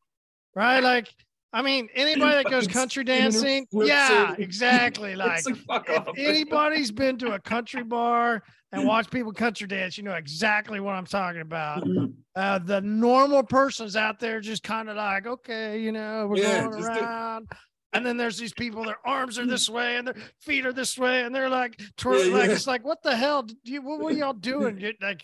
right. 0.54 0.82
Like, 0.82 1.08
I 1.54 1.60
mean, 1.62 1.88
anybody 1.94 2.42
that 2.42 2.50
goes 2.50 2.66
country 2.66 3.04
dancing, 3.04 3.66
yeah, 3.72 4.34
exactly. 4.38 5.14
Like, 5.14 5.44
like 5.68 5.84
if 5.88 6.08
anybody's 6.18 6.90
been 6.90 7.18
to 7.18 7.32
a 7.34 7.38
country 7.38 7.82
bar 7.84 8.42
and 8.72 8.86
watched 8.86 9.10
people 9.10 9.32
country 9.32 9.66
dance, 9.66 9.98
you 9.98 10.04
know 10.04 10.14
exactly 10.14 10.80
what 10.80 10.94
I'm 10.94 11.04
talking 11.04 11.42
about. 11.42 11.86
Uh, 12.34 12.58
the 12.58 12.80
normal 12.80 13.42
person's 13.42 13.96
out 13.96 14.18
there 14.18 14.40
just 14.40 14.62
kind 14.62 14.88
of 14.88 14.96
like, 14.96 15.26
okay, 15.26 15.78
you 15.78 15.92
know, 15.92 16.26
we're 16.30 16.38
Yeah, 16.38 16.62
going 16.68 16.78
just 16.80 16.92
do- 16.94 17.00
around. 17.00 17.48
And 17.94 18.06
then 18.06 18.16
there's 18.16 18.38
these 18.38 18.54
people, 18.54 18.84
their 18.84 19.06
arms 19.06 19.38
are 19.38 19.44
this 19.46 19.68
way 19.68 19.96
and 19.98 20.06
their 20.06 20.16
feet 20.40 20.64
are 20.64 20.72
this 20.72 20.96
way, 20.96 21.24
and 21.24 21.34
they're 21.34 21.50
like, 21.50 21.78
twirling. 21.98 22.30
Yeah, 22.30 22.38
like 22.38 22.50
it's 22.50 22.66
like, 22.66 22.82
what 22.86 23.02
the 23.02 23.14
hell? 23.14 23.42
Did 23.42 23.58
you, 23.64 23.82
what 23.82 24.00
were 24.00 24.10
y'all 24.10 24.32
doing? 24.52 24.80
You- 24.80 24.94
like, 25.02 25.22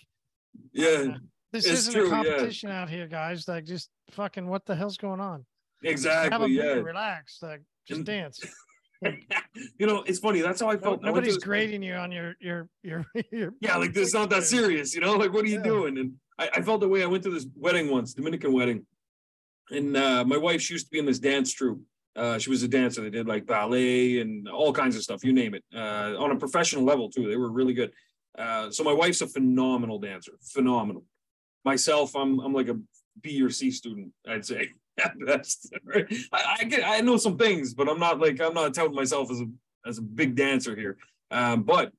yeah, 0.75 1.17
this 1.53 1.65
It's 1.67 1.81
isn't 1.81 1.95
true, 1.95 2.07
a 2.07 2.09
yeah. 2.11 2.17
competition 2.17 2.71
out 2.71 2.89
here, 2.91 3.07
guys. 3.07 3.49
Like, 3.49 3.65
just 3.65 3.91
fucking, 4.11 4.47
what 4.47 4.65
the 4.67 4.77
hell's 4.77 4.97
going 4.97 5.21
on? 5.21 5.45
Have 5.83 5.85
a 5.85 5.91
exactly. 5.91 6.49
beer, 6.57 6.77
Yeah. 6.77 6.83
relax, 6.83 7.39
like, 7.43 7.63
just 7.87 8.05
dance. 8.05 8.41
you 9.03 9.87
know, 9.87 10.03
it's 10.07 10.19
funny. 10.19 10.41
That's 10.41 10.61
how 10.61 10.69
I 10.69 10.77
felt. 10.77 11.01
I 11.03 11.07
nobody's 11.09 11.35
this- 11.37 11.45
grading 11.45 11.83
you 11.83 11.95
on 11.95 12.11
your 12.11 12.35
your 12.41 12.69
your 12.83 13.07
your. 13.33 13.55
Yeah, 13.61 13.77
like 13.77 13.93
this 13.93 14.09
is 14.09 14.15
not 14.15 14.29
that 14.31 14.43
serious, 14.45 14.95
you 14.95 15.01
know. 15.01 15.15
Like, 15.17 15.33
what 15.33 15.45
are 15.45 15.49
you 15.49 15.59
Yeah. 15.59 15.63
doing? 15.63 15.99
And 15.99 16.15
I, 16.39 16.51
I 16.57 16.63
felt 16.63 16.81
the 16.81 16.89
way. 16.89 17.03
I 17.03 17.07
went 17.07 17.23
to 17.25 17.31
this 17.31 17.47
wedding 17.57 17.91
once, 17.91 18.13
Dominican 18.15 18.53
wedding, 18.53 18.85
and 19.71 19.97
uh, 19.97 20.25
my 20.25 20.37
wife 20.37 20.61
she 20.61 20.75
used 20.75 20.87
to 20.87 20.91
be 20.91 20.99
in 20.99 21.07
this 21.07 21.21
dance 21.21 21.53
troupe. 21.53 21.81
Uh, 22.17 22.39
she 22.39 22.51
was 22.51 22.65
a 22.65 22.69
dancer. 22.69 23.01
They 23.01 23.11
did 23.11 23.29
like 23.29 23.47
ballet 23.47 24.19
and 24.19 24.49
all 24.49 24.73
kinds 24.73 24.97
of 24.97 25.03
stuff, 25.05 25.23
you 25.23 25.33
name 25.33 25.55
it, 25.55 25.63
uh, 25.73 26.17
on 26.19 26.33
a 26.33 26.37
professional 26.37 26.83
level 26.83 27.09
too. 27.09 27.29
They 27.29 27.37
were 27.37 27.51
really 27.53 27.75
good. 27.75 27.93
Uh, 28.37 28.71
so 28.73 28.83
my 28.83 28.93
wife's 28.93 29.21
a 29.21 29.29
phenomenal 29.29 30.01
dancer, 30.01 30.33
phenomenal. 30.43 31.05
Myself, 31.65 32.15
I'm 32.15 32.41
I'm 32.41 32.53
like 32.53 32.69
a 32.69 32.79
B 33.21 33.43
or 33.43 33.51
C 33.51 33.71
student, 33.71 34.13
I'd 34.27 34.45
say 34.45 34.71
at 35.05 35.19
best. 35.25 35.73
I, 36.33 36.57
I 36.61 36.65
get 36.65 36.87
I 36.87 37.01
know 37.01 37.17
some 37.17 37.37
things, 37.37 37.75
but 37.75 37.89
I'm 37.89 37.99
not 37.99 38.21
like 38.21 38.41
I'm 38.41 38.55
not 38.55 38.75
touting 38.75 38.95
myself 38.95 39.31
as 39.31 39.41
a 39.41 39.47
as 39.87 39.99
a 39.99 40.03
big 40.03 40.35
dancer 40.35 40.75
here. 40.77 40.97
Um, 41.31 41.63
but 41.63 41.93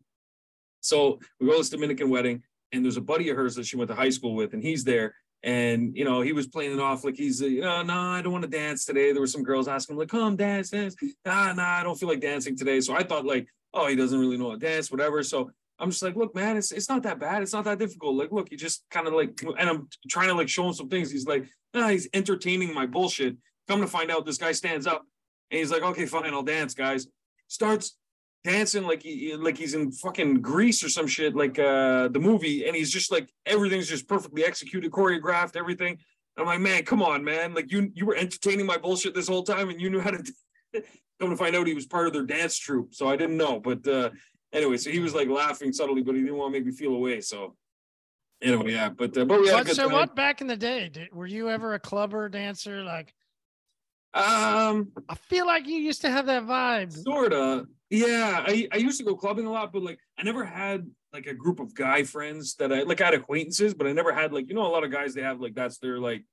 so 0.81 1.19
we 1.39 1.47
go 1.47 1.53
to 1.53 1.57
this 1.59 1.69
Dominican 1.69 2.09
wedding, 2.09 2.43
and 2.71 2.83
there's 2.83 2.97
a 2.97 3.01
buddy 3.01 3.29
of 3.29 3.37
hers 3.37 3.55
that 3.55 3.65
she 3.65 3.77
went 3.77 3.89
to 3.89 3.95
high 3.95 4.09
school 4.09 4.35
with, 4.35 4.53
and 4.53 4.63
he's 4.63 4.83
there. 4.83 5.15
And 5.43 5.95
you 5.95 6.03
know, 6.03 6.21
he 6.21 6.33
was 6.33 6.47
playing 6.47 6.73
it 6.73 6.79
off 6.79 7.05
like 7.05 7.15
he's, 7.15 7.41
uh, 7.41 7.45
you 7.45 7.61
know, 7.61 7.81
no, 7.81 7.97
I 7.97 8.21
don't 8.21 8.33
want 8.33 8.43
to 8.43 8.49
dance 8.49 8.83
today. 8.83 9.11
There 9.11 9.21
were 9.21 9.27
some 9.27 9.43
girls 9.43 9.69
asking 9.69 9.95
him, 9.95 9.99
like, 9.99 10.09
come 10.09 10.35
dance, 10.35 10.69
dance. 10.69 10.95
Nah, 11.25 11.53
nah, 11.53 11.77
I 11.77 11.83
don't 11.83 11.97
feel 11.97 12.09
like 12.09 12.19
dancing 12.19 12.57
today. 12.57 12.81
So 12.81 12.93
I 12.93 13.03
thought, 13.03 13.25
like, 13.25 13.47
oh, 13.73 13.87
he 13.87 13.95
doesn't 13.95 14.19
really 14.19 14.37
know 14.37 14.49
how 14.49 14.55
to 14.55 14.59
dance, 14.59 14.91
whatever. 14.91 15.23
So 15.23 15.51
I'm 15.79 15.91
just 15.91 16.03
like, 16.03 16.15
look, 16.15 16.35
man, 16.35 16.57
it's 16.57 16.71
it's 16.71 16.89
not 16.89 17.03
that 17.03 17.19
bad. 17.19 17.41
It's 17.41 17.53
not 17.53 17.63
that 17.65 17.79
difficult. 17.79 18.15
Like, 18.15 18.31
look, 18.31 18.51
you 18.51 18.57
just 18.57 18.83
kind 18.91 19.07
of 19.07 19.13
like, 19.13 19.41
and 19.57 19.69
I'm 19.69 19.87
trying 20.09 20.27
to 20.27 20.33
like 20.33 20.49
show 20.49 20.67
him 20.67 20.73
some 20.73 20.89
things. 20.89 21.11
He's 21.11 21.25
like, 21.25 21.45
nah, 21.73 21.87
he's 21.87 22.07
entertaining 22.13 22.73
my 22.73 22.85
bullshit. 22.85 23.37
Come 23.67 23.81
to 23.81 23.87
find 23.87 24.11
out, 24.11 24.25
this 24.25 24.37
guy 24.37 24.51
stands 24.51 24.87
up 24.87 25.03
and 25.51 25.59
he's 25.59 25.71
like, 25.71 25.83
okay, 25.83 26.05
fine, 26.05 26.33
I'll 26.33 26.43
dance, 26.43 26.73
guys. 26.73 27.07
Starts 27.47 27.97
dancing 28.43 28.83
like 28.83 29.03
he 29.03 29.35
like 29.35 29.57
he's 29.57 29.73
in 29.73 29.91
fucking 29.91 30.41
Greece 30.41 30.83
or 30.83 30.89
some 30.89 31.07
shit, 31.07 31.35
like 31.35 31.57
uh 31.59 32.07
the 32.09 32.19
movie, 32.19 32.67
and 32.67 32.75
he's 32.75 32.91
just 32.91 33.11
like 33.11 33.31
everything's 33.45 33.87
just 33.87 34.07
perfectly 34.07 34.43
executed, 34.45 34.91
choreographed, 34.91 35.55
everything. 35.55 35.97
I'm 36.37 36.45
like, 36.45 36.61
man, 36.61 36.83
come 36.83 37.01
on, 37.01 37.23
man. 37.23 37.53
Like 37.53 37.71
you 37.71 37.91
you 37.93 38.05
were 38.05 38.15
entertaining 38.15 38.65
my 38.65 38.77
bullshit 38.77 39.13
this 39.13 39.27
whole 39.27 39.43
time 39.43 39.69
and 39.69 39.79
you 39.79 39.89
knew 39.89 39.99
how 39.99 40.11
to 40.11 40.23
come 41.19 41.29
to 41.29 41.37
find 41.37 41.55
out 41.55 41.67
he 41.67 41.73
was 41.73 41.85
part 41.85 42.07
of 42.07 42.13
their 42.13 42.25
dance 42.25 42.57
troupe. 42.57 42.93
So 42.93 43.07
I 43.07 43.15
didn't 43.15 43.37
know. 43.37 43.59
But 43.59 43.87
uh 43.87 44.11
anyway, 44.53 44.77
so 44.77 44.89
he 44.89 44.99
was 44.99 45.13
like 45.13 45.27
laughing 45.29 45.71
subtly, 45.73 46.01
but 46.01 46.15
he 46.15 46.21
didn't 46.21 46.37
want 46.37 46.53
to 46.53 46.59
make 46.59 46.65
me 46.65 46.71
feel 46.71 46.93
away. 46.93 47.21
So 47.21 47.55
anyway, 48.41 48.73
yeah. 48.73 48.89
But 48.89 49.17
uh, 49.17 49.25
but 49.25 49.41
we 49.41 49.47
had 49.49 49.61
a 49.61 49.63
good 49.65 49.75
so 49.75 49.83
time. 49.83 49.93
what 49.93 50.15
back 50.15 50.41
in 50.41 50.47
the 50.47 50.57
day? 50.57 50.89
Did, 50.89 51.13
were 51.13 51.27
you 51.27 51.49
ever 51.49 51.73
a 51.73 51.79
clubber 51.79 52.29
dancer? 52.29 52.83
Like, 52.83 53.13
Um 54.13 54.91
I 55.07 55.15
feel 55.15 55.45
like 55.45 55.67
you 55.67 55.77
used 55.77 56.01
to 56.01 56.09
have 56.09 56.25
that 56.27 56.43
vibe. 56.43 56.91
Sorta. 56.93 57.65
Yeah. 57.89 58.43
I, 58.47 58.67
I 58.71 58.77
used 58.77 58.97
to 58.99 59.03
go 59.03 59.15
clubbing 59.15 59.45
a 59.45 59.51
lot, 59.51 59.71
but 59.71 59.83
like 59.83 59.99
I 60.17 60.23
never 60.23 60.43
had 60.43 60.89
like 61.13 61.27
a 61.27 61.33
group 61.33 61.59
of 61.59 61.73
guy 61.73 62.03
friends 62.03 62.55
that 62.55 62.71
I 62.71 62.83
like 62.83 63.01
I 63.01 63.05
had 63.05 63.13
acquaintances, 63.15 63.73
but 63.73 63.87
I 63.87 63.93
never 63.93 64.13
had 64.13 64.31
like, 64.33 64.47
you 64.49 64.55
know, 64.55 64.65
a 64.65 64.69
lot 64.69 64.83
of 64.83 64.91
guys 64.91 65.13
they 65.13 65.21
have 65.21 65.39
like 65.39 65.55
that's 65.55 65.77
their 65.79 65.99
like 65.99 66.23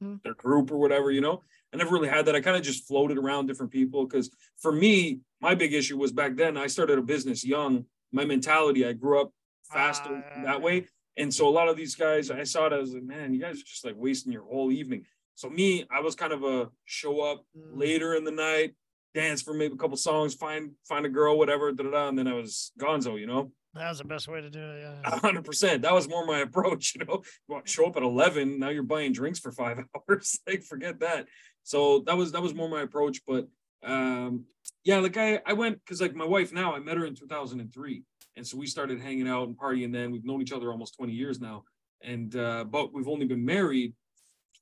Hmm. 0.00 0.16
their 0.24 0.34
group 0.34 0.72
or 0.72 0.78
whatever, 0.78 1.12
you 1.12 1.20
know. 1.20 1.42
I 1.72 1.76
never 1.76 1.92
really 1.92 2.08
had 2.08 2.26
that. 2.26 2.34
I 2.34 2.40
kind 2.40 2.56
of 2.56 2.64
just 2.64 2.86
floated 2.88 3.16
around 3.16 3.46
different 3.46 3.70
people 3.70 4.04
because 4.04 4.28
for 4.58 4.72
me, 4.72 5.20
my 5.44 5.54
big 5.54 5.72
issue 5.74 5.96
was 5.98 6.12
back 6.20 6.32
then 6.36 6.56
I 6.56 6.66
started 6.76 6.96
a 6.98 7.02
business 7.14 7.44
young. 7.44 7.84
My 8.12 8.24
mentality, 8.24 8.86
I 8.86 8.92
grew 8.94 9.20
up 9.22 9.30
faster 9.76 10.12
Ah, 10.36 10.42
that 10.48 10.60
way. 10.62 10.76
And 11.16 11.32
so 11.36 11.42
a 11.48 11.54
lot 11.58 11.68
of 11.68 11.76
these 11.76 11.94
guys, 11.94 12.30
I 12.30 12.44
saw 12.44 12.66
it 12.68 12.72
as 12.72 12.94
like, 12.94 13.02
man, 13.14 13.34
you 13.34 13.40
guys 13.40 13.56
are 13.60 13.68
just 13.72 13.84
like 13.84 13.94
wasting 13.96 14.32
your 14.32 14.44
whole 14.44 14.70
evening. 14.72 15.02
So 15.36 15.46
me, 15.50 15.68
I 15.96 16.00
was 16.00 16.14
kind 16.14 16.32
of 16.32 16.42
a 16.44 16.68
show 16.86 17.20
up 17.30 17.38
Mm. 17.56 17.78
later 17.84 18.14
in 18.18 18.24
the 18.24 18.30
night, 18.48 18.70
dance 19.14 19.42
for 19.42 19.52
maybe 19.54 19.74
a 19.74 19.76
couple 19.76 19.96
songs, 19.96 20.34
find 20.34 20.62
find 20.90 21.04
a 21.06 21.08
girl, 21.18 21.36
whatever, 21.40 21.72
da, 21.72 21.82
da, 21.84 21.90
da, 21.90 22.08
and 22.08 22.18
then 22.18 22.26
I 22.26 22.34
was 22.34 22.72
gonzo, 22.84 23.12
you 23.22 23.26
know, 23.32 23.42
That 23.74 23.88
was 23.92 23.98
the 23.98 24.04
best 24.14 24.26
way 24.32 24.40
to 24.40 24.50
do 24.58 24.64
it. 24.72 24.78
Yeah. 24.84 25.18
hundred 25.26 25.44
percent. 25.44 25.82
That 25.82 25.92
was 25.98 26.06
more 26.14 26.24
my 26.34 26.38
approach, 26.48 26.84
you 26.94 27.04
know. 27.04 27.22
Well, 27.48 27.62
Show 27.64 27.84
up 27.88 27.96
at 27.96 28.02
eleven, 28.12 28.46
now 28.62 28.70
you're 28.74 28.90
buying 28.96 29.12
drinks 29.12 29.40
for 29.44 29.52
five 29.52 29.76
hours. 29.96 30.26
like 30.48 30.62
forget 30.72 31.00
that. 31.00 31.26
So 31.64 31.78
that 32.06 32.16
was 32.20 32.28
that 32.32 32.42
was 32.46 32.54
more 32.60 32.68
my 32.78 32.82
approach. 32.88 33.16
But 33.30 33.42
um 33.84 34.44
yeah, 34.84 34.98
like 34.98 35.16
I 35.16 35.40
I 35.46 35.52
went 35.52 35.78
because 35.84 36.00
like 36.00 36.14
my 36.14 36.26
wife 36.26 36.52
now, 36.52 36.74
I 36.74 36.78
met 36.78 36.96
her 36.96 37.06
in 37.06 37.14
2003. 37.14 38.02
And 38.36 38.46
so 38.46 38.56
we 38.56 38.66
started 38.66 39.00
hanging 39.00 39.28
out 39.28 39.46
and 39.46 39.56
partying 39.56 39.92
then. 39.92 40.10
We've 40.10 40.24
known 40.24 40.42
each 40.42 40.52
other 40.52 40.70
almost 40.70 40.96
20 40.96 41.12
years 41.12 41.40
now. 41.40 41.64
And 42.02 42.34
uh, 42.36 42.64
but 42.64 42.92
we've 42.92 43.08
only 43.08 43.26
been 43.26 43.44
married 43.44 43.94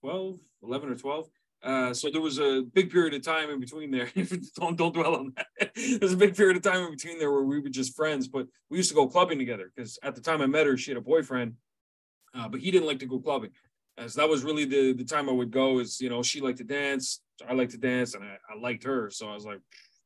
12, 0.00 0.38
11 0.62 0.88
or 0.90 0.94
12. 0.94 1.28
Uh, 1.62 1.94
so 1.94 2.11
there 2.11 2.20
was 2.20 2.40
a 2.40 2.62
big 2.74 2.90
period 2.90 3.14
of 3.14 3.22
time 3.22 3.48
in 3.48 3.61
between 3.61 3.90
there. 3.90 4.11
don't 4.56 4.76
don't 4.76 4.94
dwell 4.94 5.14
on 5.14 5.32
that. 5.37 5.70
There's 5.74 6.12
a 6.12 6.16
big 6.16 6.37
period 6.37 6.56
of 6.56 6.62
time 6.62 6.85
in 6.85 6.90
between 6.90 7.18
there 7.18 7.30
where 7.30 7.44
we 7.44 7.61
were 7.61 7.68
just 7.68 7.94
friends, 7.94 8.26
but 8.28 8.46
we 8.68 8.78
used 8.78 8.90
to 8.90 8.96
go 8.96 9.08
clubbing 9.08 9.38
together 9.38 9.72
because 9.74 9.98
at 10.02 10.14
the 10.14 10.20
time 10.20 10.42
I 10.42 10.46
met 10.46 10.66
her, 10.66 10.76
she 10.76 10.90
had 10.90 10.98
a 10.98 11.02
boyfriend, 11.02 11.54
uh, 12.35 12.48
but 12.48 12.61
he 12.61 12.70
didn't 12.70 12.88
like 12.88 12.98
to 12.98 13.06
go 13.06 13.20
clubbing. 13.20 13.50
As 13.96 14.14
that 14.14 14.28
was 14.28 14.42
really 14.42 14.64
the 14.64 14.92
the 14.92 15.04
time 15.04 15.28
I 15.28 15.32
would 15.32 15.52
go. 15.52 15.78
Is 15.78 16.00
you 16.00 16.11
know 16.11 16.22
she 16.22 16.40
liked 16.40 16.58
to 16.58 16.64
dance, 16.64 17.20
I 17.48 17.54
like 17.54 17.70
to 17.70 17.78
dance, 17.78 18.14
and 18.14 18.24
I, 18.24 18.36
I 18.50 18.58
liked 18.60 18.84
her, 18.84 19.10
so 19.10 19.28
I 19.28 19.34
was 19.34 19.44
like, 19.44 19.60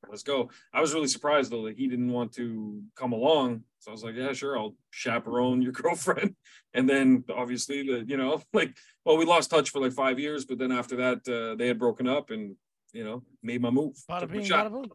let's 0.08 0.22
go. 0.22 0.50
I 0.72 0.80
was 0.80 0.94
really 0.94 1.08
surprised 1.08 1.50
though 1.50 1.64
that 1.66 1.76
he 1.76 1.88
didn't 1.88 2.12
want 2.12 2.32
to 2.34 2.82
come 2.94 3.12
along. 3.12 3.62
So 3.80 3.90
I 3.90 3.92
was 3.92 4.04
like, 4.04 4.14
yeah, 4.14 4.32
sure, 4.32 4.58
I'll 4.58 4.74
chaperone 4.90 5.62
your 5.62 5.72
girlfriend. 5.82 6.34
And 6.74 6.88
then 6.88 7.24
obviously 7.34 7.82
the, 7.82 8.04
you 8.06 8.16
know, 8.16 8.42
like, 8.52 8.76
well, 9.04 9.16
we 9.16 9.24
lost 9.24 9.50
touch 9.50 9.70
for 9.70 9.80
like 9.80 9.92
five 9.92 10.18
years, 10.18 10.44
but 10.44 10.58
then 10.58 10.72
after 10.72 10.96
that, 10.96 11.28
uh, 11.28 11.56
they 11.56 11.68
had 11.68 11.78
broken 11.78 12.06
up 12.06 12.30
and, 12.30 12.56
you 12.92 13.04
know, 13.04 13.22
made 13.42 13.60
my 13.60 13.70
move. 13.70 13.96
Bada 14.10 14.30
bing, 14.30 14.42
bada 14.42 14.70
boom. 14.70 14.90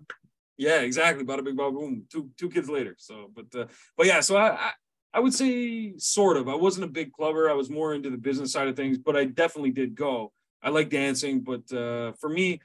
Yeah, 0.58 0.82
exactly. 0.82 1.24
Bada 1.24 1.44
bing, 1.44 1.58
bada 1.58 1.74
boom. 1.74 2.04
Two, 2.12 2.30
two 2.38 2.50
kids 2.50 2.70
later. 2.70 2.96
So, 2.98 3.32
but, 3.34 3.60
uh, 3.60 3.66
but 3.98 4.06
yeah, 4.08 4.20
so 4.20 4.38
I, 4.38 4.50
I, 4.52 4.72
I 5.14 5.20
would 5.20 5.34
say 5.34 5.94
sort 5.98 6.38
of, 6.38 6.48
I 6.48 6.56
wasn't 6.56 6.86
a 6.86 6.92
big 6.92 7.12
clubber. 7.12 7.50
I 7.50 7.54
was 7.54 7.70
more 7.70 7.94
into 7.94 8.10
the 8.10 8.18
business 8.18 8.54
side 8.54 8.68
of 8.68 8.76
things, 8.76 8.98
but 8.98 9.18
I 9.18 9.26
definitely 9.26 9.72
did 9.72 9.96
go. 9.96 10.32
I 10.64 10.70
like 10.70 10.90
dancing, 10.90 11.42
but, 11.42 11.72
uh, 11.74 12.14
for 12.14 12.30
me, 12.30 12.62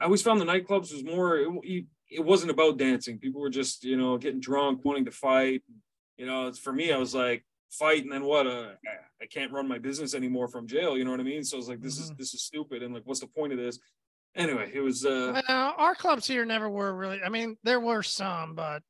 I 0.00 0.04
always 0.04 0.22
found 0.22 0.40
the 0.40 0.44
nightclubs 0.44 0.92
was 0.92 1.04
more, 1.04 1.38
it, 1.62 1.84
it 2.10 2.24
wasn't 2.24 2.50
about 2.50 2.76
dancing. 2.78 3.18
People 3.18 3.40
were 3.40 3.50
just, 3.50 3.84
you 3.84 3.96
know, 3.96 4.18
getting 4.18 4.40
drunk, 4.40 4.84
wanting 4.84 5.04
to 5.04 5.10
fight. 5.10 5.62
You 6.16 6.26
know, 6.26 6.52
for 6.52 6.72
me, 6.72 6.92
I 6.92 6.96
was 6.96 7.14
like, 7.14 7.44
fight 7.70 8.02
and 8.02 8.12
then 8.12 8.24
what? 8.24 8.46
Uh, 8.46 8.70
I- 8.86 9.26
can't 9.30 9.52
run 9.52 9.68
my 9.68 9.78
business 9.78 10.14
anymore 10.14 10.48
from 10.48 10.66
jail. 10.66 10.98
You 10.98 11.04
know 11.04 11.12
what 11.12 11.20
I 11.20 11.22
mean? 11.22 11.44
So 11.44 11.56
I 11.56 11.58
was 11.58 11.68
like, 11.68 11.80
this 11.80 11.96
is 11.96 12.10
Mhm. 12.10 12.18
this 12.18 12.34
is 12.34 12.42
stupid. 12.42 12.82
And 12.82 12.92
like, 12.92 13.04
what's 13.06 13.20
the 13.20 13.28
point 13.28 13.52
of 13.52 13.58
this? 13.58 13.78
Anyway, 14.34 14.68
it 14.74 14.80
was 14.80 15.06
uh 15.06 15.40
Well, 15.48 15.74
our 15.78 15.94
clubs 15.94 16.26
here 16.26 16.44
never 16.44 16.68
were 16.68 16.92
really. 16.92 17.22
I 17.22 17.28
mean, 17.28 17.56
there 17.62 17.78
were 17.80 18.02
some, 18.02 18.56
but 18.56 18.82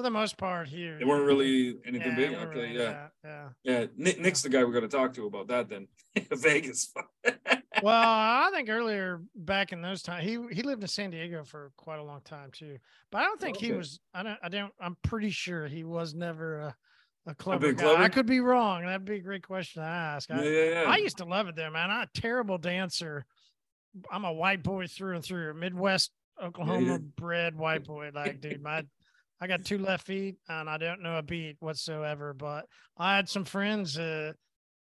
for 0.00 0.04
the 0.04 0.10
most 0.10 0.38
part 0.38 0.66
here, 0.66 0.98
they 0.98 1.04
weren't 1.04 1.26
really 1.26 1.76
anything 1.84 2.12
yeah, 2.12 2.16
big. 2.16 2.34
Okay, 2.34 2.60
really 2.60 2.78
yeah. 2.78 3.08
yeah. 3.22 3.48
Yeah. 3.62 3.86
Nick, 3.98 4.18
Nick's 4.18 4.40
the 4.40 4.48
guy 4.48 4.64
we're 4.64 4.72
gonna 4.72 4.88
talk 4.88 5.12
to 5.14 5.26
about 5.26 5.48
that 5.48 5.68
then. 5.68 5.88
Vegas. 6.32 6.92
Well, 7.82 7.94
I 7.96 8.50
think 8.52 8.68
earlier 8.68 9.22
back 9.34 9.72
in 9.72 9.80
those 9.80 10.02
times, 10.02 10.24
he 10.24 10.38
he 10.52 10.62
lived 10.62 10.82
in 10.82 10.88
San 10.88 11.10
Diego 11.10 11.44
for 11.44 11.70
quite 11.78 11.98
a 11.98 12.02
long 12.02 12.20
time 12.24 12.50
too. 12.52 12.76
But 13.10 13.22
I 13.22 13.24
don't 13.24 13.40
think 13.40 13.56
he 13.56 13.72
was. 13.72 14.00
I 14.12 14.22
don't. 14.22 14.38
I 14.42 14.48
don't. 14.50 14.72
I'm 14.78 14.98
pretty 15.02 15.30
sure 15.30 15.66
he 15.66 15.82
was 15.82 16.12
never 16.12 16.58
a 16.58 16.76
a 17.26 17.58
big 17.58 17.78
guy. 17.78 18.02
I 18.02 18.10
could 18.10 18.26
be 18.26 18.40
wrong. 18.40 18.84
That'd 18.84 19.06
be 19.06 19.14
a 19.14 19.20
great 19.20 19.46
question 19.46 19.80
to 19.80 19.88
ask. 19.88 20.28
yeah, 20.28 20.40
I, 20.40 20.42
yeah, 20.42 20.64
yeah. 20.64 20.84
I 20.88 20.96
used 20.96 21.18
to 21.18 21.24
love 21.24 21.48
it 21.48 21.56
there, 21.56 21.70
man. 21.70 21.90
I'm 21.90 22.02
a 22.02 22.20
terrible 22.20 22.58
dancer. 22.58 23.24
I'm 24.10 24.24
a 24.24 24.32
white 24.32 24.62
boy 24.62 24.86
through 24.86 25.14
and 25.14 25.24
through. 25.24 25.54
Midwest 25.54 26.10
Oklahoma 26.42 26.86
yeah. 26.86 26.98
bred 27.16 27.56
white 27.56 27.84
boy. 27.84 28.10
Like, 28.12 28.40
dude, 28.40 28.62
my 28.62 28.84
I 29.40 29.46
got 29.46 29.64
two 29.64 29.78
left 29.78 30.06
feet 30.06 30.36
and 30.48 30.68
I 30.68 30.76
don't 30.76 31.02
know 31.02 31.16
a 31.16 31.22
beat 31.22 31.56
whatsoever. 31.60 32.34
But 32.34 32.66
I 32.98 33.16
had 33.16 33.28
some 33.28 33.44
friends 33.44 33.98
uh, 33.98 34.32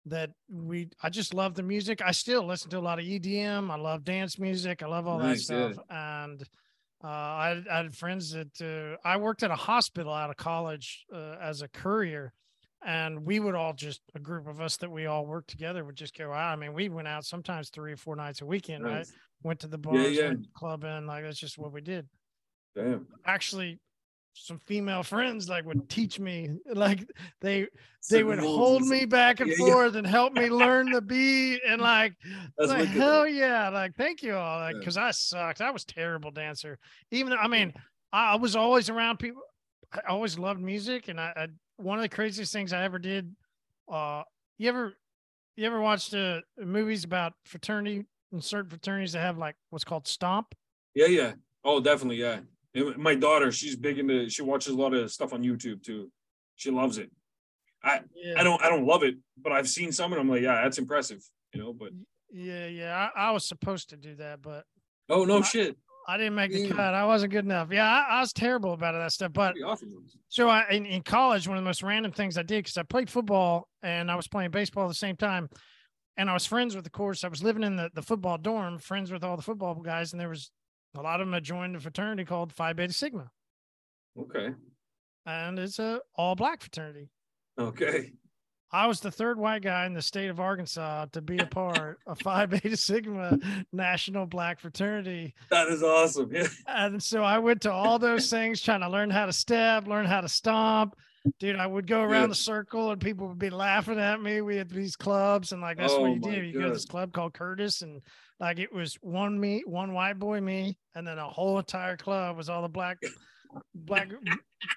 that 0.07 0.31
we 0.51 0.89
I 1.03 1.11
just 1.11 1.35
love 1.35 1.55
the 1.55 1.63
music. 1.63 2.03
I 2.05 2.13
still 2.13 2.47
listen 2.47 2.71
to 2.71 2.79
a 2.79 2.81
lot 2.81 2.99
of 2.99 3.05
EDM. 3.05 3.71
I 3.71 3.77
love 3.77 4.05
dance 4.05 4.39
music. 4.39 4.83
I 4.83 4.87
love 4.87 5.07
all 5.07 5.19
nice, 5.19 5.47
that 5.47 5.75
stuff. 5.75 5.85
Yeah. 5.91 6.25
And 6.25 6.43
uh, 7.03 7.07
I, 7.07 7.63
I, 7.71 7.77
had 7.77 7.95
friends 7.95 8.33
that 8.33 8.61
uh, 9.05 9.07
I 9.07 9.19
worked 9.19 9.43
at 9.43 9.51
a 9.51 9.57
hospital 9.57 10.13
out 10.13 10.31
of 10.31 10.37
college 10.37 11.05
uh, 11.13 11.37
as 11.39 11.61
a 11.61 11.69
courier, 11.69 12.33
and 12.83 13.27
we 13.27 13.41
would 13.41 13.55
all 13.55 13.75
just 13.75 14.01
a 14.15 14.19
group 14.19 14.47
of 14.47 14.63
us 14.63 14.79
that 14.79 14.91
we 14.91 15.05
all 15.05 15.27
worked 15.27 15.51
together 15.51 15.85
would 15.85 15.97
just 15.97 16.17
go 16.17 16.33
out. 16.33 16.53
I 16.53 16.57
mean, 16.57 16.73
we 16.73 16.89
went 16.89 17.07
out 17.07 17.27
sometimes 17.27 17.69
three 17.69 17.93
or 17.93 17.99
four 17.99 18.17
nights 18.17 18.41
a 18.41 18.47
weekend, 18.47 18.85
nice. 18.85 18.91
right? 18.93 19.07
Went 19.43 19.61
to 19.61 19.67
the 19.67 19.77
bars, 19.77 20.17
yeah, 20.17 20.31
yeah. 20.31 20.33
Clubbing, 20.55 21.07
like 21.07 21.25
that's 21.25 21.39
just 21.39 21.59
what 21.59 21.73
we 21.73 21.83
did. 21.83 22.09
Damn. 22.75 23.07
Actually, 23.27 23.81
some 24.35 24.59
female 24.59 25.03
friends 25.03 25.49
like 25.49 25.65
would 25.65 25.89
teach 25.89 26.19
me 26.19 26.51
like 26.75 27.09
they 27.41 27.67
they 28.11 28.23
would 28.23 28.39
hold 28.39 28.83
me 28.83 29.07
back 29.07 29.41
and 29.41 29.51
yeah, 29.51 29.57
forth 29.57 29.93
yeah. 29.93 29.99
and 29.99 30.07
help 30.07 30.33
me 30.33 30.51
learn 30.51 30.91
the 30.91 31.01
beat 31.01 31.61
and 31.67 31.81
like, 31.81 32.15
like 32.59 32.89
hell 32.89 33.27
yeah 33.27 33.69
like 33.69 33.95
thank 33.97 34.23
you 34.23 34.35
all 34.35 34.61
like 34.61 34.77
because 34.79 34.97
yeah. 34.97 35.07
i 35.07 35.11
sucked. 35.11 35.61
I 35.61 35.71
was 35.71 35.85
terrible 35.85 36.31
dancer. 36.31 36.79
Even 37.11 37.33
i 37.33 37.49
mean 37.49 37.73
I, 38.13 38.33
I, 38.33 38.35
was 38.37 38.57
always 38.57 38.91
around 38.91 39.19
people 39.19 39.43
i 39.93 40.01
always 40.09 40.39
loved 40.39 40.61
music 40.61 41.09
and 41.09 41.21
I, 41.21 41.33
I, 41.37 41.47
one 41.77 41.99
of 41.99 42.03
the 42.03 42.09
craziest 42.09 42.53
things 42.53 42.73
i 42.73 42.85
ever 42.85 42.99
did 42.99 43.35
uh 43.91 44.23
you 44.59 44.69
ever 44.69 44.95
you 45.57 45.67
ever 45.67 45.81
watched 45.81 46.15
uh, 46.15 46.41
movies 46.59 47.05
about 47.05 47.35
fraternity 47.45 48.05
and 48.33 48.43
certain 48.43 48.71
fraternities 48.71 49.13
that 49.13 49.21
have 49.21 49.39
like 49.39 49.55
what's 49.71 49.85
called 49.85 50.07
stomp? 50.07 50.55
Yeah 50.95 51.07
yeah. 51.07 51.33
Oh 51.65 51.81
definitely 51.81 52.17
yeah 52.17 52.41
my 52.97 53.15
daughter, 53.15 53.53
she's 53.53 53.77
big 53.77 53.99
into. 53.99 54.29
She 54.29 54.43
watches 54.43 54.73
a 54.73 54.77
lot 54.77 54.95
of 54.95 55.11
stuff 55.11 55.33
on 55.33 55.43
YouTube 55.43 55.83
too. 55.83 56.11
She 56.57 56.71
loves 56.71 56.99
it. 56.99 57.11
I 57.83 58.01
yeah. 58.15 58.35
I 58.39 58.43
don't 58.43 58.63
I 58.63 58.69
don't 58.69 58.87
love 58.87 59.03
it, 59.03 59.17
but 59.41 59.53
I've 59.53 59.69
seen 59.69 59.93
some 59.93 60.13
and 60.13 60.21
I'm 60.21 60.29
like, 60.29 60.43
yeah, 60.43 60.63
that's 60.63 60.79
impressive. 60.79 61.23
You 61.53 61.61
know, 61.61 61.73
but 61.73 61.91
yeah, 62.33 62.67
yeah, 62.67 63.09
I, 63.15 63.29
I 63.29 63.31
was 63.31 63.47
supposed 63.47 63.91
to 63.91 63.97
do 63.97 64.17
that, 64.17 64.43
but 64.43 64.65
oh 65.09 65.25
no 65.25 65.39
I, 65.39 65.43
shit. 65.43 65.77
I 66.07 66.19
didn't 66.19 66.35
make 66.35 66.53
the 66.53 66.69
cut. 66.69 66.95
I 66.95 67.07
wasn't 67.07 67.33
good 67.33 67.45
enough. 67.45 67.69
Yeah, 67.71 67.87
I, 67.87 68.17
I 68.17 68.21
was 68.21 68.33
terrible 68.33 68.73
about 68.73 68.93
that 68.93 69.13
stuff. 69.13 69.33
But 69.33 69.55
so 70.29 70.49
I 70.49 70.69
in, 70.71 70.85
in 70.87 71.03
college, 71.03 71.47
one 71.47 71.57
of 71.57 71.63
the 71.63 71.69
most 71.69 71.83
random 71.83 72.13
things 72.13 72.37
I 72.37 72.43
did 72.43 72.65
because 72.65 72.77
I 72.77 72.83
played 72.83 73.09
football 73.09 73.69
and 73.83 74.11
I 74.11 74.17
was 74.17 74.29
playing 74.29 74.51
baseball 74.51 74.85
at 74.85 74.89
the 74.89 74.95
same 74.95 75.17
time. 75.17 75.49
And 76.17 76.31
I 76.31 76.35
was 76.35 76.47
friends 76.47 76.77
with 76.77 76.85
the 76.85 76.91
course. 76.91 77.25
I 77.25 77.29
was 77.29 77.43
living 77.43 77.65
in 77.65 77.75
the, 77.75 77.91
the 77.93 78.03
football 78.03 78.39
dorm, 78.39 78.79
friends 78.79 79.11
with 79.11 79.25
all 79.25 79.37
the 79.37 79.43
football 79.43 79.75
guys, 79.75 80.13
and 80.13 80.21
there 80.21 80.29
was 80.29 80.51
a 80.95 81.03
lot 81.03 81.21
of 81.21 81.27
them 81.27 81.35
had 81.35 81.45
joined 81.45 81.77
a 81.77 81.81
fraternity 81.81 82.25
called 82.25 82.53
Phi 82.53 82.73
Beta 82.73 82.93
Sigma. 82.93 83.31
Okay. 84.19 84.51
And 85.27 85.59
it's 85.59 85.79
a 85.79 86.01
all 86.15 86.35
black 86.35 86.63
fraternity. 86.63 87.11
Okay. 87.59 88.13
I 88.75 88.89
was 88.89 88.99
the 88.99 89.11
third 89.11 89.39
white 89.39 89.63
guy 89.63 89.87
in 89.87 89.95
the 89.95 90.03
state 90.03 90.31
of 90.31 90.41
Arkansas 90.41 91.07
to 91.13 91.23
be 91.23 91.39
a 91.39 91.47
part 91.47 92.01
of 92.09 92.19
Phi 92.19 92.47
Beta 92.47 92.77
Sigma 92.77 93.39
National 93.73 94.27
Black 94.27 94.59
Fraternity. 94.59 95.33
That 95.51 95.69
is 95.69 95.85
awesome. 95.85 96.35
Yeah. 96.35 96.49
And 96.67 97.01
so 97.01 97.23
I 97.23 97.39
went 97.39 97.63
to 97.63 97.73
all 97.73 98.01
those 98.01 98.29
things 98.29 98.61
trying 98.61 98.81
to 98.81 98.89
learn 98.89 99.11
how 99.11 99.27
to 99.27 99.33
step, 99.33 99.87
learn 99.87 100.07
how 100.07 100.23
to 100.23 100.29
stomp. 100.29 100.97
Dude, 101.39 101.55
I 101.55 101.69
would 101.69 101.87
go 101.87 102.03
around 102.03 102.23
yeah. 102.23 102.27
the 102.29 102.35
circle 102.35 102.91
and 102.91 103.01
people 103.01 103.29
would 103.29 103.39
be 103.39 103.49
laughing 103.49 104.01
at 104.01 104.21
me. 104.21 104.41
We 104.41 104.57
had 104.57 104.69
these 104.69 104.97
clubs, 104.97 105.53
and 105.53 105.63
like 105.63 105.79
that's 105.79 105.93
oh 105.93 106.01
what 106.01 106.15
you 106.15 106.21
do. 106.21 106.43
You 106.43 106.53
God. 106.53 106.59
go 106.59 106.67
to 106.67 106.73
this 106.73 106.85
club 106.85 107.13
called 107.13 107.33
Curtis, 107.33 107.81
and 107.81 108.03
like 108.41 108.59
it 108.59 108.73
was 108.73 108.97
one 109.01 109.39
me, 109.39 109.63
one 109.67 109.93
white 109.93 110.19
boy, 110.19 110.41
me, 110.41 110.77
and 110.95 111.07
then 111.07 111.19
a 111.19 111.29
whole 111.29 111.59
entire 111.59 111.97
club 111.97 112.37
was 112.37 112.49
all 112.49 112.63
the 112.63 112.69
black, 112.69 112.99
black 113.75 114.09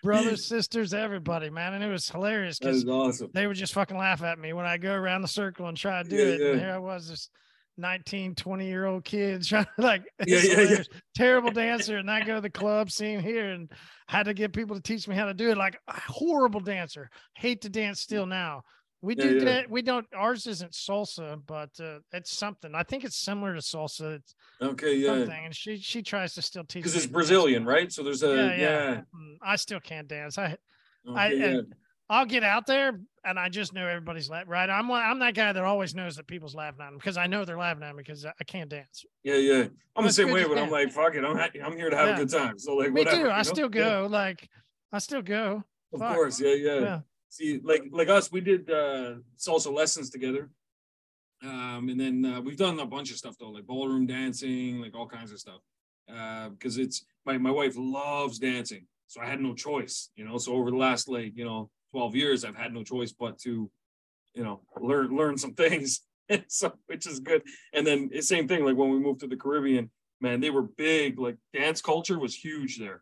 brothers, 0.03 0.47
sisters, 0.47 0.93
everybody, 0.93 1.49
man. 1.49 1.73
And 1.73 1.83
it 1.83 1.89
was 1.89 2.09
hilarious 2.09 2.59
because 2.59 2.85
awesome. 2.85 3.29
they 3.33 3.47
would 3.47 3.57
just 3.57 3.73
fucking 3.73 3.97
laugh 3.97 4.21
at 4.21 4.39
me 4.39 4.53
when 4.53 4.65
I 4.65 4.77
go 4.77 4.93
around 4.93 5.21
the 5.21 5.27
circle 5.27 5.67
and 5.67 5.77
try 5.77 6.03
to 6.03 6.09
do 6.09 6.15
yeah, 6.15 6.23
it. 6.23 6.39
Yeah. 6.39 6.47
And 6.51 6.59
here 6.59 6.71
I 6.71 6.77
was, 6.77 7.09
this 7.09 7.29
19, 7.77 8.35
20 8.35 8.67
year 8.67 8.85
old 8.85 9.03
kid 9.03 9.43
trying 9.47 9.65
to 9.65 9.81
like, 9.81 10.03
yeah, 10.25 10.41
yeah, 10.43 10.61
yeah, 10.61 10.83
terrible 11.15 11.51
dancer. 11.51 11.97
And 11.97 12.09
I 12.09 12.23
go 12.23 12.35
to 12.35 12.41
the 12.41 12.49
club 12.49 12.91
scene 12.91 13.19
here 13.19 13.49
and 13.49 13.71
had 14.07 14.23
to 14.23 14.33
get 14.33 14.53
people 14.53 14.75
to 14.75 14.81
teach 14.81 15.07
me 15.07 15.15
how 15.15 15.25
to 15.25 15.33
do 15.33 15.49
it. 15.49 15.57
Like 15.57 15.77
horrible 15.87 16.59
dancer, 16.59 17.09
hate 17.35 17.61
to 17.61 17.69
dance 17.69 18.01
still 18.01 18.25
mm. 18.25 18.29
now. 18.29 18.63
We 19.01 19.13
do 19.13 19.27
yeah, 19.27 19.31
yeah. 19.31 19.45
that. 19.45 19.69
We 19.69 19.83
don't. 19.83 20.07
Ours 20.15 20.47
isn't 20.47 20.71
salsa, 20.71 21.39
but 21.45 21.69
uh, 21.79 21.99
it's 22.13 22.36
something. 22.36 22.73
I 22.73 22.81
think 22.83 23.03
it's 23.03 23.17
similar 23.17 23.53
to 23.53 23.62
salsa. 23.62 24.15
It's 24.15 24.36
okay, 24.62 24.95
yeah. 24.95 25.10
Something, 25.10 25.45
and 25.45 25.55
she 25.55 25.77
she 25.77 26.01
tries 26.01 26.33
to 26.33 26.41
still 26.41 26.63
teach 26.63 26.83
because 26.83 26.95
it's 26.95 27.05
Brazilian, 27.05 27.63
right? 27.63 27.91
So 27.91 28.01
there's 28.01 28.23
a 28.23 28.36
yeah, 28.36 28.55
yeah. 28.55 29.01
Mm, 29.15 29.38
I 29.43 29.55
still 29.57 29.79
can't 29.79 30.07
dance. 30.07 30.39
I 30.39 30.57
okay, 31.07 31.15
I 31.15 31.27
yeah. 31.29 31.62
I'll 32.10 32.25
get 32.25 32.43
out 32.43 32.65
there 32.65 32.99
and 33.23 33.38
I 33.38 33.49
just 33.49 33.71
know 33.71 33.86
everybody's 33.86 34.31
laughing. 34.31 34.49
Right? 34.49 34.67
I'm 34.67 34.89
I'm 34.89 35.19
that 35.19 35.36
guy 35.36 35.53
that 35.53 35.63
always 35.63 35.93
knows 35.93 36.15
that 36.15 36.25
people's 36.25 36.55
laughing 36.55 36.81
at 36.81 36.88
him 36.88 36.97
because 36.97 37.17
I 37.17 37.27
know 37.27 37.45
they're 37.45 37.57
laughing 37.57 37.83
at 37.83 37.95
me 37.95 38.01
because 38.01 38.25
I 38.25 38.43
can't 38.47 38.69
dance. 38.69 39.05
Yeah, 39.23 39.36
yeah. 39.36 39.67
I'm 39.95 40.05
the 40.05 40.12
same 40.12 40.31
way, 40.31 40.43
but 40.43 40.57
I'm 40.57 40.71
like, 40.71 40.91
fuck 40.91 41.13
it. 41.13 41.23
I'm 41.23 41.38
I'm 41.38 41.77
here 41.77 41.91
to 41.91 41.95
have 41.95 42.17
a 42.17 42.21
good 42.21 42.31
time. 42.31 42.57
So 42.57 42.73
like, 42.75 42.91
me 42.91 43.01
whatever, 43.01 43.25
too. 43.25 43.29
I 43.29 43.38
know? 43.38 43.43
still 43.43 43.69
go. 43.69 44.07
Like, 44.10 44.49
I 44.91 44.97
still 44.97 45.21
go. 45.21 45.63
Of 45.93 45.99
fuck. 45.99 46.15
course, 46.15 46.41
yeah, 46.41 46.53
yeah 46.53 46.99
see 47.29 47.59
like 47.63 47.83
like 47.91 48.09
us 48.09 48.31
we 48.31 48.41
did 48.41 48.69
uh 48.69 49.15
salsa 49.37 49.73
lessons 49.73 50.09
together. 50.09 50.49
Um 51.43 51.89
and 51.89 51.99
then 51.99 52.25
uh, 52.25 52.41
we've 52.41 52.57
done 52.57 52.79
a 52.79 52.85
bunch 52.85 53.11
of 53.11 53.17
stuff 53.17 53.35
though 53.39 53.49
like 53.49 53.65
ballroom 53.65 54.07
dancing 54.07 54.81
like 54.81 54.95
all 54.95 55.07
kinds 55.07 55.31
of 55.31 55.39
stuff. 55.39 55.61
Uh 56.11 56.49
because 56.49 56.77
it's 56.77 57.05
my 57.25 57.37
my 57.37 57.51
wife 57.51 57.75
loves 57.77 58.39
dancing 58.39 58.85
so 59.07 59.21
i 59.21 59.25
had 59.25 59.39
no 59.39 59.53
choice 59.53 60.09
you 60.15 60.25
know? 60.25 60.37
So 60.37 60.53
over 60.53 60.71
the 60.71 60.77
last 60.77 61.07
like 61.07 61.35
you 61.35 61.45
know 61.45 61.69
12 61.91 62.15
years 62.15 62.45
i've 62.45 62.55
had 62.55 62.73
no 62.73 62.83
choice 62.83 63.11
but 63.11 63.37
to 63.39 63.69
you 64.33 64.43
know 64.43 64.61
learn 64.79 65.15
learn 65.15 65.37
some 65.37 65.53
things. 65.53 66.01
So 66.49 66.73
which 66.87 67.07
is 67.07 67.21
good. 67.21 67.41
And 67.73 67.87
then 67.87 68.09
the 68.11 68.21
same 68.21 68.49
thing 68.49 68.65
like 68.65 68.75
when 68.75 68.89
we 68.89 68.99
moved 68.99 69.21
to 69.21 69.27
the 69.27 69.37
caribbean 69.37 69.89
man 70.19 70.41
they 70.41 70.49
were 70.49 70.63
big 70.63 71.17
like 71.19 71.37
dance 71.53 71.81
culture 71.81 72.19
was 72.19 72.35
huge 72.35 72.77
there. 72.77 73.01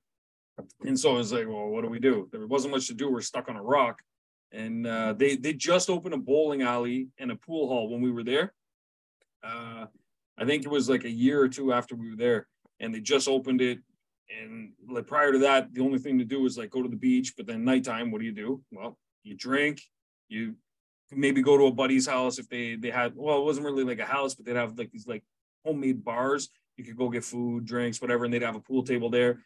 And 0.85 0.99
so 0.99 1.15
I 1.15 1.17
was 1.17 1.33
like, 1.33 1.47
well, 1.47 1.67
what 1.67 1.81
do 1.81 1.89
we 1.89 1.99
do? 1.99 2.29
There 2.31 2.45
wasn't 2.45 2.75
much 2.75 2.85
to 2.88 2.93
do. 2.93 3.11
We're 3.11 3.21
stuck 3.21 3.49
on 3.49 3.55
a 3.55 3.63
rock 3.63 3.97
and 4.55 4.87
uh, 4.87 5.13
they 5.13 5.35
they 5.35 5.53
just 5.53 5.89
opened 5.89 6.13
a 6.13 6.17
bowling 6.17 6.61
alley 6.61 7.09
and 7.19 7.31
a 7.31 7.35
pool 7.35 7.67
hall 7.67 7.89
when 7.89 8.01
we 8.01 8.11
were 8.11 8.23
there. 8.23 8.53
Uh, 9.43 9.85
I 10.37 10.45
think 10.45 10.63
it 10.63 10.69
was 10.69 10.89
like 10.89 11.03
a 11.03 11.09
year 11.09 11.41
or 11.41 11.49
two 11.49 11.73
after 11.73 11.95
we 11.95 12.09
were 12.09 12.15
there, 12.15 12.47
and 12.79 12.93
they 12.93 13.01
just 13.01 13.27
opened 13.27 13.61
it. 13.61 13.79
And 14.41 14.71
like 14.89 15.07
prior 15.07 15.31
to 15.31 15.39
that, 15.39 15.73
the 15.73 15.81
only 15.81 15.99
thing 15.99 16.17
to 16.17 16.25
do 16.25 16.41
was 16.41 16.57
like 16.57 16.71
go 16.71 16.81
to 16.81 16.89
the 16.89 16.95
beach. 16.95 17.33
But 17.37 17.45
then 17.45 17.63
nighttime, 17.63 18.11
what 18.11 18.19
do 18.19 18.25
you 18.25 18.31
do? 18.31 18.63
Well, 18.71 18.97
you 19.23 19.35
drink. 19.35 19.81
You 20.29 20.55
maybe 21.11 21.41
go 21.41 21.57
to 21.57 21.65
a 21.65 21.71
buddy's 21.71 22.07
house 22.07 22.39
if 22.39 22.47
they 22.49 22.75
they 22.75 22.89
had. 22.89 23.13
Well, 23.15 23.39
it 23.39 23.45
wasn't 23.45 23.65
really 23.65 23.83
like 23.83 23.99
a 23.99 24.05
house, 24.05 24.35
but 24.35 24.45
they'd 24.45 24.55
have 24.55 24.77
like 24.77 24.91
these 24.91 25.07
like 25.07 25.23
homemade 25.65 26.03
bars. 26.03 26.49
You 26.77 26.83
could 26.83 26.97
go 26.97 27.09
get 27.09 27.23
food, 27.23 27.65
drinks, 27.65 28.01
whatever, 28.01 28.25
and 28.25 28.33
they'd 28.33 28.41
have 28.41 28.55
a 28.55 28.59
pool 28.61 28.83
table 28.83 29.09
there 29.09 29.39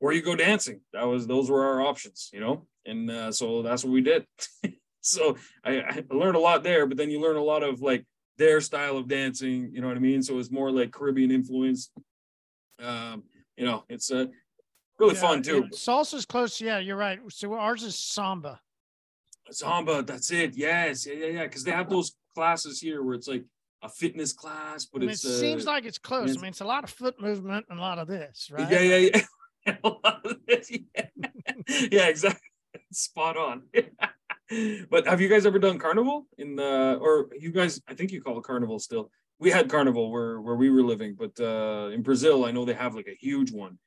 or 0.00 0.12
you 0.12 0.22
go 0.22 0.34
dancing. 0.34 0.80
That 0.92 1.04
was 1.04 1.26
those 1.26 1.50
were 1.50 1.64
our 1.64 1.82
options, 1.82 2.30
you 2.32 2.40
know, 2.40 2.66
and 2.84 3.10
uh, 3.10 3.32
so 3.32 3.62
that's 3.62 3.84
what 3.84 3.92
we 3.92 4.00
did. 4.00 4.26
so 5.00 5.36
I, 5.64 5.80
I, 5.80 6.04
learned 6.10 6.36
a 6.36 6.40
lot 6.40 6.62
there, 6.62 6.86
but 6.86 6.96
then 6.96 7.10
you 7.10 7.20
learn 7.20 7.36
a 7.36 7.42
lot 7.42 7.62
of 7.62 7.80
like 7.80 8.04
their 8.38 8.60
style 8.60 8.98
of 8.98 9.08
dancing. 9.08 9.70
You 9.72 9.80
know 9.80 9.88
what 9.88 9.96
I 9.96 10.00
mean? 10.00 10.22
So 10.22 10.38
it's 10.38 10.50
more 10.50 10.70
like 10.70 10.92
Caribbean 10.92 11.30
influence. 11.30 11.90
Um, 12.82 13.24
you 13.56 13.64
know, 13.64 13.84
it's 13.88 14.10
uh, 14.10 14.26
really 14.98 15.14
yeah, 15.14 15.20
fun 15.20 15.42
too. 15.42 15.64
Salsa's 15.72 16.26
close. 16.26 16.60
Yeah, 16.60 16.78
you're 16.78 16.96
right. 16.96 17.18
So 17.28 17.54
ours 17.54 17.82
is 17.82 17.98
samba. 17.98 18.60
Samba, 19.50 20.02
that's 20.02 20.32
it. 20.32 20.56
Yes, 20.56 21.06
yeah, 21.06 21.14
yeah, 21.14 21.26
yeah. 21.26 21.42
Because 21.44 21.62
they 21.62 21.70
have 21.70 21.88
those 21.88 22.12
classes 22.34 22.80
here 22.80 23.02
where 23.02 23.14
it's 23.14 23.28
like 23.28 23.44
a 23.82 23.88
fitness 23.88 24.32
class, 24.32 24.86
but 24.86 25.02
I 25.02 25.06
mean, 25.06 25.10
it 25.10 25.18
seems 25.18 25.66
uh, 25.66 25.70
like 25.70 25.84
it's 25.84 25.98
close. 25.98 26.36
I 26.36 26.40
mean, 26.40 26.50
it's 26.50 26.60
a 26.60 26.66
lot 26.66 26.84
of 26.84 26.90
foot 26.90 27.20
movement 27.20 27.66
and 27.70 27.78
a 27.78 27.82
lot 27.82 27.98
of 27.98 28.08
this, 28.08 28.48
right? 28.50 28.70
Yeah, 28.70 28.80
yeah, 28.80 29.10
yeah. 29.14 29.20
yeah. 30.68 31.06
yeah, 31.90 32.08
exactly. 32.08 32.48
Spot 32.92 33.36
on. 33.36 33.62
but 34.90 35.06
have 35.06 35.20
you 35.20 35.28
guys 35.28 35.44
ever 35.46 35.58
done 35.58 35.78
carnival 35.78 36.26
in 36.38 36.56
the 36.56 36.98
or 37.00 37.28
you 37.38 37.50
guys 37.50 37.80
I 37.88 37.94
think 37.94 38.12
you 38.12 38.22
call 38.22 38.38
it 38.38 38.44
carnival 38.44 38.78
still. 38.78 39.10
We 39.38 39.50
had 39.50 39.68
carnival 39.68 40.10
where 40.10 40.40
where 40.40 40.54
we 40.54 40.70
were 40.70 40.82
living, 40.82 41.16
but 41.18 41.38
uh 41.40 41.90
in 41.92 42.02
Brazil 42.02 42.44
I 42.44 42.52
know 42.52 42.64
they 42.64 42.74
have 42.74 42.94
like 42.94 43.08
a 43.08 43.16
huge 43.18 43.52
one. 43.52 43.78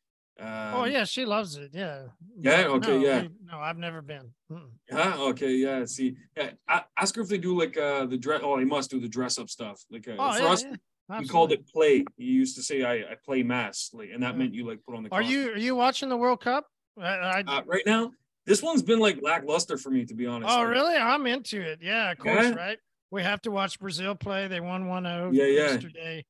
Oh, 0.42 0.46
um, 0.46 0.74
oh 0.76 0.86
yeah, 0.86 1.04
she 1.04 1.26
loves 1.26 1.56
it. 1.58 1.72
Yeah. 1.74 2.04
Yeah. 2.39 2.68
Okay. 2.68 2.98
No, 2.98 3.00
yeah. 3.00 3.28
No, 3.44 3.60
I've 3.60 3.78
never 3.78 4.02
been. 4.02 4.32
Mm-mm. 4.52 4.70
Yeah. 4.89 5.15
Okay. 5.18 5.54
Yeah. 5.56 5.86
See, 5.86 6.15
yeah, 6.36 6.52
ask 6.98 7.15
her 7.15 7.22
if 7.22 7.30
they 7.30 7.38
do 7.38 7.58
like 7.58 7.78
uh 7.78 8.06
the 8.06 8.18
dress. 8.18 8.42
Oh, 8.44 8.58
they 8.58 8.65
must 8.65 8.89
do 8.89 9.00
the 9.00 9.10
dress 9.10 9.38
up 9.38 9.50
stuff. 9.50 9.82
Like 9.89 10.08
uh, 10.08 10.15
oh, 10.18 10.34
for 10.34 10.44
yeah, 10.44 10.50
us, 10.50 10.63
yeah. 10.63 10.76
Absolutely. 11.10 11.26
We 11.26 11.30
called 11.30 11.52
it 11.52 11.67
play. 11.67 12.06
You 12.17 12.34
used 12.34 12.56
to 12.58 12.63
say 12.63 12.84
I, 12.84 13.12
I 13.12 13.15
play 13.26 13.41
mass, 13.43 13.89
like, 13.93 14.10
and 14.13 14.22
that 14.24 14.38
meant 14.38 14.54
you 14.54 14.67
like 14.67 14.80
put 14.86 14.95
on 14.95 15.04
the. 15.04 15.10
Are 15.12 15.22
you 15.22 15.50
are 15.52 15.58
you 15.58 15.76
watching 15.76 16.10
the 16.10 16.17
World 16.17 16.41
Cup? 16.41 16.67
I, 17.00 17.04
I... 17.04 17.43
Uh, 17.48 17.62
right 17.65 17.84
now, 17.86 18.12
this 18.45 18.62
one's 18.62 18.84
been 18.84 19.00
like 19.00 19.19
lackluster 19.22 19.78
for 19.78 19.89
me, 19.89 20.06
to 20.06 20.13
be 20.13 20.28
honest. 20.28 20.52
Oh, 20.52 20.63
really? 20.63 20.95
I'm 20.95 21.26
into 21.26 21.62
it. 21.62 21.80
Yeah, 21.82 22.12
of 22.12 22.19
course, 22.19 22.45
yeah. 22.45 22.54
right? 22.54 22.78
We 23.12 23.24
have 23.24 23.41
to 23.43 23.52
watch 23.52 23.80
Brazil 23.80 24.13
play. 24.13 24.48
They 24.48 24.60
won 24.60 24.86
1-0 24.86 25.34
yeah, 25.34 25.45
yeah. 25.45 25.50
yesterday. 25.62 26.26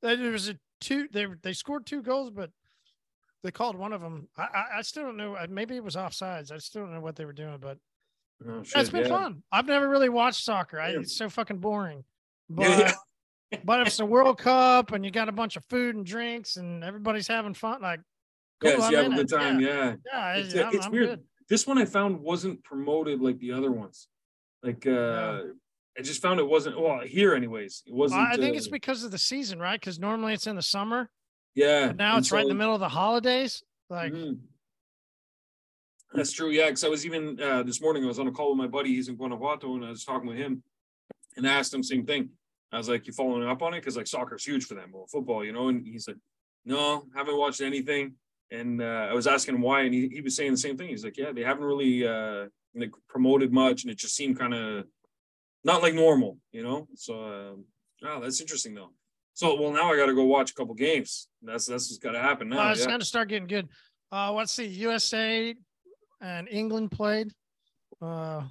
There 0.00 0.30
was 0.30 0.48
a 0.48 0.58
two. 0.80 1.08
They 1.12 1.26
they 1.42 1.52
scored 1.52 1.84
two 1.84 2.02
goals, 2.02 2.30
but 2.30 2.50
they 3.42 3.50
called 3.50 3.76
one 3.76 3.92
of 3.92 4.00
them. 4.00 4.28
I, 4.36 4.42
I, 4.42 4.64
I 4.78 4.82
still 4.82 5.02
don't 5.04 5.16
know. 5.16 5.36
Maybe 5.48 5.76
it 5.76 5.84
was 5.84 5.96
offsides. 5.96 6.50
I 6.50 6.58
still 6.58 6.82
don't 6.82 6.94
know 6.94 7.00
what 7.00 7.16
they 7.16 7.24
were 7.24 7.32
doing, 7.32 7.58
but 7.60 7.78
Oh, 8.48 8.60
it's 8.60 8.70
shit, 8.70 8.92
been 8.92 9.02
yeah. 9.02 9.08
fun. 9.08 9.42
I've 9.50 9.66
never 9.66 9.88
really 9.88 10.08
watched 10.08 10.44
soccer. 10.44 10.80
I, 10.80 10.90
it's 10.90 11.16
so 11.16 11.28
fucking 11.28 11.58
boring. 11.58 12.04
But 12.48 12.68
Yeah, 12.68 12.92
but 13.64 13.80
if 13.80 13.88
it's 13.88 14.00
a 14.00 14.06
World 14.06 14.38
Cup 14.38 14.92
and 14.92 15.04
you 15.04 15.10
got 15.10 15.28
a 15.28 15.32
bunch 15.32 15.56
of 15.56 15.64
food 15.66 15.94
and 15.96 16.04
drinks 16.06 16.56
and 16.56 16.82
everybody's 16.84 17.26
having 17.28 17.54
fun, 17.54 17.80
like 17.82 18.00
cool, 18.60 18.70
yes, 18.70 18.82
I'm 18.82 18.90
you 18.92 18.96
have 18.98 19.12
a 19.12 19.14
good 19.16 19.28
time. 19.28 19.60
Yeah, 19.60 19.68
Yeah. 19.68 19.94
yeah, 20.06 20.36
It's, 20.36 20.54
I'm, 20.54 20.74
it's 20.74 20.86
I'm 20.86 20.92
weird. 20.92 21.08
good. 21.08 21.20
This 21.48 21.66
one 21.66 21.78
I 21.78 21.84
found 21.84 22.20
wasn't 22.20 22.62
promoted 22.64 23.20
like 23.20 23.38
the 23.38 23.52
other 23.52 23.70
ones. 23.70 24.08
Like 24.62 24.86
uh 24.86 25.40
I 25.98 26.00
just 26.02 26.22
found 26.22 26.40
it 26.40 26.46
wasn't 26.48 26.80
well 26.80 27.00
here 27.00 27.34
anyways. 27.34 27.82
It 27.86 27.94
wasn't 27.94 28.22
I 28.22 28.36
think 28.36 28.54
uh, 28.54 28.56
it's 28.56 28.68
because 28.68 29.04
of 29.04 29.10
the 29.10 29.18
season, 29.18 29.58
right? 29.58 29.78
Because 29.78 29.98
normally 29.98 30.32
it's 30.32 30.46
in 30.46 30.56
the 30.56 30.62
summer, 30.62 31.10
yeah. 31.54 31.88
but 31.88 31.96
now 31.96 32.16
it's 32.16 32.32
right 32.32 32.42
in 32.42 32.48
the 32.48 32.54
middle 32.54 32.74
of 32.74 32.80
the 32.80 32.88
holidays. 32.88 33.62
Like, 33.90 34.12
Mhm. 34.14 34.38
That's 36.14 36.32
true. 36.32 36.50
Yeah, 36.50 36.66
because 36.66 36.84
I 36.84 36.88
was 36.88 37.06
even 37.06 37.40
uh, 37.40 37.62
this 37.62 37.80
morning. 37.80 38.04
I 38.04 38.06
was 38.06 38.18
on 38.18 38.26
a 38.28 38.32
call 38.32 38.50
with 38.50 38.58
my 38.58 38.66
buddy. 38.66 38.90
He's 38.90 39.08
in 39.08 39.16
Guanajuato, 39.16 39.74
and 39.76 39.84
I 39.84 39.88
was 39.90 40.04
talking 40.04 40.28
with 40.28 40.36
him, 40.36 40.62
and 41.36 41.48
I 41.48 41.54
asked 41.54 41.72
him 41.72 41.82
same 41.82 42.04
thing. 42.04 42.30
I 42.72 42.78
was 42.78 42.88
like, 42.88 43.06
"You 43.06 43.12
following 43.12 43.46
up 43.46 43.62
on 43.62 43.74
it? 43.74 43.80
Because 43.80 43.96
like 43.96 44.06
soccer's 44.06 44.44
huge 44.44 44.64
for 44.64 44.74
them, 44.74 44.90
or 44.94 45.06
football, 45.06 45.44
you 45.44 45.52
know?" 45.52 45.68
And 45.68 45.86
he's 45.86 46.08
like, 46.08 46.16
"No, 46.64 47.04
haven't 47.14 47.36
watched 47.36 47.60
anything." 47.60 48.14
And 48.50 48.82
uh, 48.82 49.08
I 49.10 49.14
was 49.14 49.26
asking 49.26 49.54
him 49.54 49.62
why, 49.62 49.82
and 49.82 49.94
he, 49.94 50.08
he 50.08 50.20
was 50.20 50.36
saying 50.36 50.50
the 50.50 50.58
same 50.58 50.76
thing. 50.76 50.88
He's 50.88 51.04
like, 51.04 51.16
"Yeah, 51.16 51.32
they 51.32 51.42
haven't 51.42 51.64
really 51.64 52.06
uh, 52.06 52.46
like 52.74 52.92
promoted 53.08 53.52
much, 53.52 53.84
and 53.84 53.90
it 53.90 53.98
just 53.98 54.16
seemed 54.16 54.38
kind 54.38 54.54
of 54.54 54.86
not 55.64 55.82
like 55.82 55.94
normal, 55.94 56.38
you 56.50 56.62
know." 56.62 56.88
So, 56.94 57.14
um, 57.14 57.64
oh, 58.04 58.20
that's 58.20 58.40
interesting 58.40 58.74
though. 58.74 58.90
So, 59.34 59.60
well, 59.60 59.72
now 59.72 59.92
I 59.92 59.96
got 59.96 60.06
to 60.06 60.14
go 60.14 60.24
watch 60.24 60.50
a 60.50 60.54
couple 60.54 60.74
games. 60.74 61.28
That's 61.42 61.66
that's 61.66 61.90
what's 61.90 61.98
got 61.98 62.12
to 62.12 62.20
happen 62.20 62.48
now. 62.48 62.70
it's 62.70 62.80
yeah. 62.80 62.86
going 62.86 63.00
to 63.00 63.06
start 63.06 63.28
getting 63.28 63.48
good. 63.48 63.68
Uh, 64.10 64.32
let's 64.32 64.52
see, 64.52 64.66
USA 64.66 65.54
and 66.20 66.48
England 66.48 66.90
played. 66.90 67.32
Uh, 68.00 68.42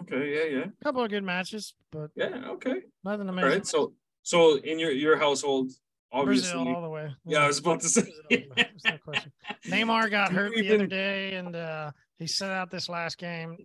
Okay. 0.00 0.34
Yeah. 0.34 0.58
Yeah. 0.58 0.64
a 0.80 0.84
couple 0.84 1.02
of 1.04 1.10
good 1.10 1.24
matches, 1.24 1.74
but 1.90 2.10
Yeah. 2.16 2.48
Okay. 2.50 2.82
nothing 3.04 3.28
All 3.28 3.34
amazing. 3.38 3.50
right. 3.50 3.66
So, 3.66 3.92
so 4.22 4.56
in 4.58 4.78
your 4.78 4.90
your 4.92 5.16
household, 5.18 5.70
obviously, 6.12 6.52
Brazil 6.52 6.74
all 6.74 6.82
the 6.82 6.88
way. 6.88 7.10
yeah, 7.24 7.38
I 7.38 7.46
was 7.46 7.58
about 7.58 7.80
to 7.80 7.88
say. 7.88 8.02
Brazil 8.28 8.46
all 8.56 8.64
no 8.92 8.98
question. 8.98 9.32
Neymar 9.68 10.10
got 10.10 10.32
hurt 10.32 10.54
the 10.54 10.74
other 10.74 10.86
day, 10.86 11.34
and 11.34 11.54
uh, 11.56 11.90
he 12.18 12.26
set 12.26 12.50
out 12.50 12.70
this 12.70 12.88
last 12.88 13.18
game. 13.18 13.56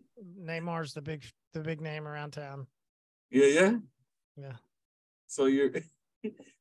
Neymar's 0.41 0.93
the 0.93 1.01
big, 1.01 1.23
the 1.53 1.59
big 1.61 1.81
name 1.81 2.07
around 2.07 2.31
town. 2.31 2.67
yeah. 3.29 3.45
Yeah. 3.45 3.71
Yeah. 4.35 4.53
So 5.27 5.45
you're. 5.45 5.69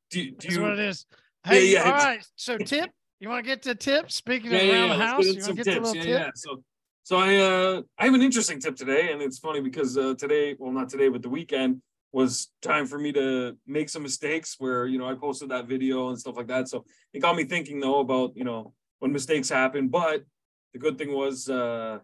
Do 0.08 0.20
you, 0.22 0.30
do 0.32 0.48
That's 0.48 0.58
what 0.58 0.72
it 0.74 0.78
is. 0.78 1.04
Hey, 1.44 1.72
yeah, 1.72 1.80
all 1.80 1.88
it's- 1.88 2.04
right. 2.04 2.26
So 2.36 2.56
tip, 2.58 2.90
you 3.18 3.28
want 3.28 3.44
to 3.44 3.48
get 3.50 3.62
to 3.62 3.74
tips? 3.74 4.14
Speaking 4.14 4.52
Yeah, 4.52 4.58
of 4.58 4.66
yeah, 4.66 4.72
around 4.72 4.88
yeah. 4.90 4.96
the 4.96 5.04
house, 5.04 5.24
you 5.26 5.32
want 5.32 5.44
to 5.44 5.54
get 5.54 5.64
to 5.64 5.70
little 5.80 5.96
Yeah, 5.96 6.02
tip? 6.02 6.20
yeah. 6.20 6.30
So, 6.36 6.62
so 7.06 7.18
I 7.18 7.36
uh 7.36 7.82
I 7.96 8.06
have 8.06 8.14
an 8.14 8.22
interesting 8.22 8.58
tip 8.58 8.74
today, 8.74 9.12
and 9.12 9.22
it's 9.22 9.38
funny 9.38 9.60
because 9.60 9.96
uh 9.96 10.14
today, 10.18 10.56
well, 10.58 10.72
not 10.72 10.88
today, 10.88 11.08
but 11.08 11.22
the 11.22 11.28
weekend 11.28 11.80
was 12.10 12.50
time 12.62 12.84
for 12.84 12.98
me 12.98 13.12
to 13.12 13.56
make 13.64 13.88
some 13.88 14.02
mistakes 14.02 14.56
where 14.58 14.86
you 14.86 14.98
know 14.98 15.08
I 15.08 15.14
posted 15.14 15.50
that 15.50 15.68
video 15.68 16.08
and 16.08 16.18
stuff 16.18 16.36
like 16.36 16.48
that. 16.48 16.66
So 16.66 16.84
it 17.12 17.20
got 17.20 17.36
me 17.36 17.44
thinking 17.44 17.78
though 17.78 18.00
about 18.00 18.36
you 18.36 18.42
know 18.42 18.72
when 18.98 19.12
mistakes 19.12 19.48
happen. 19.48 19.86
But 19.86 20.24
the 20.72 20.80
good 20.80 20.98
thing 20.98 21.12
was 21.12 21.48
uh 21.48 22.00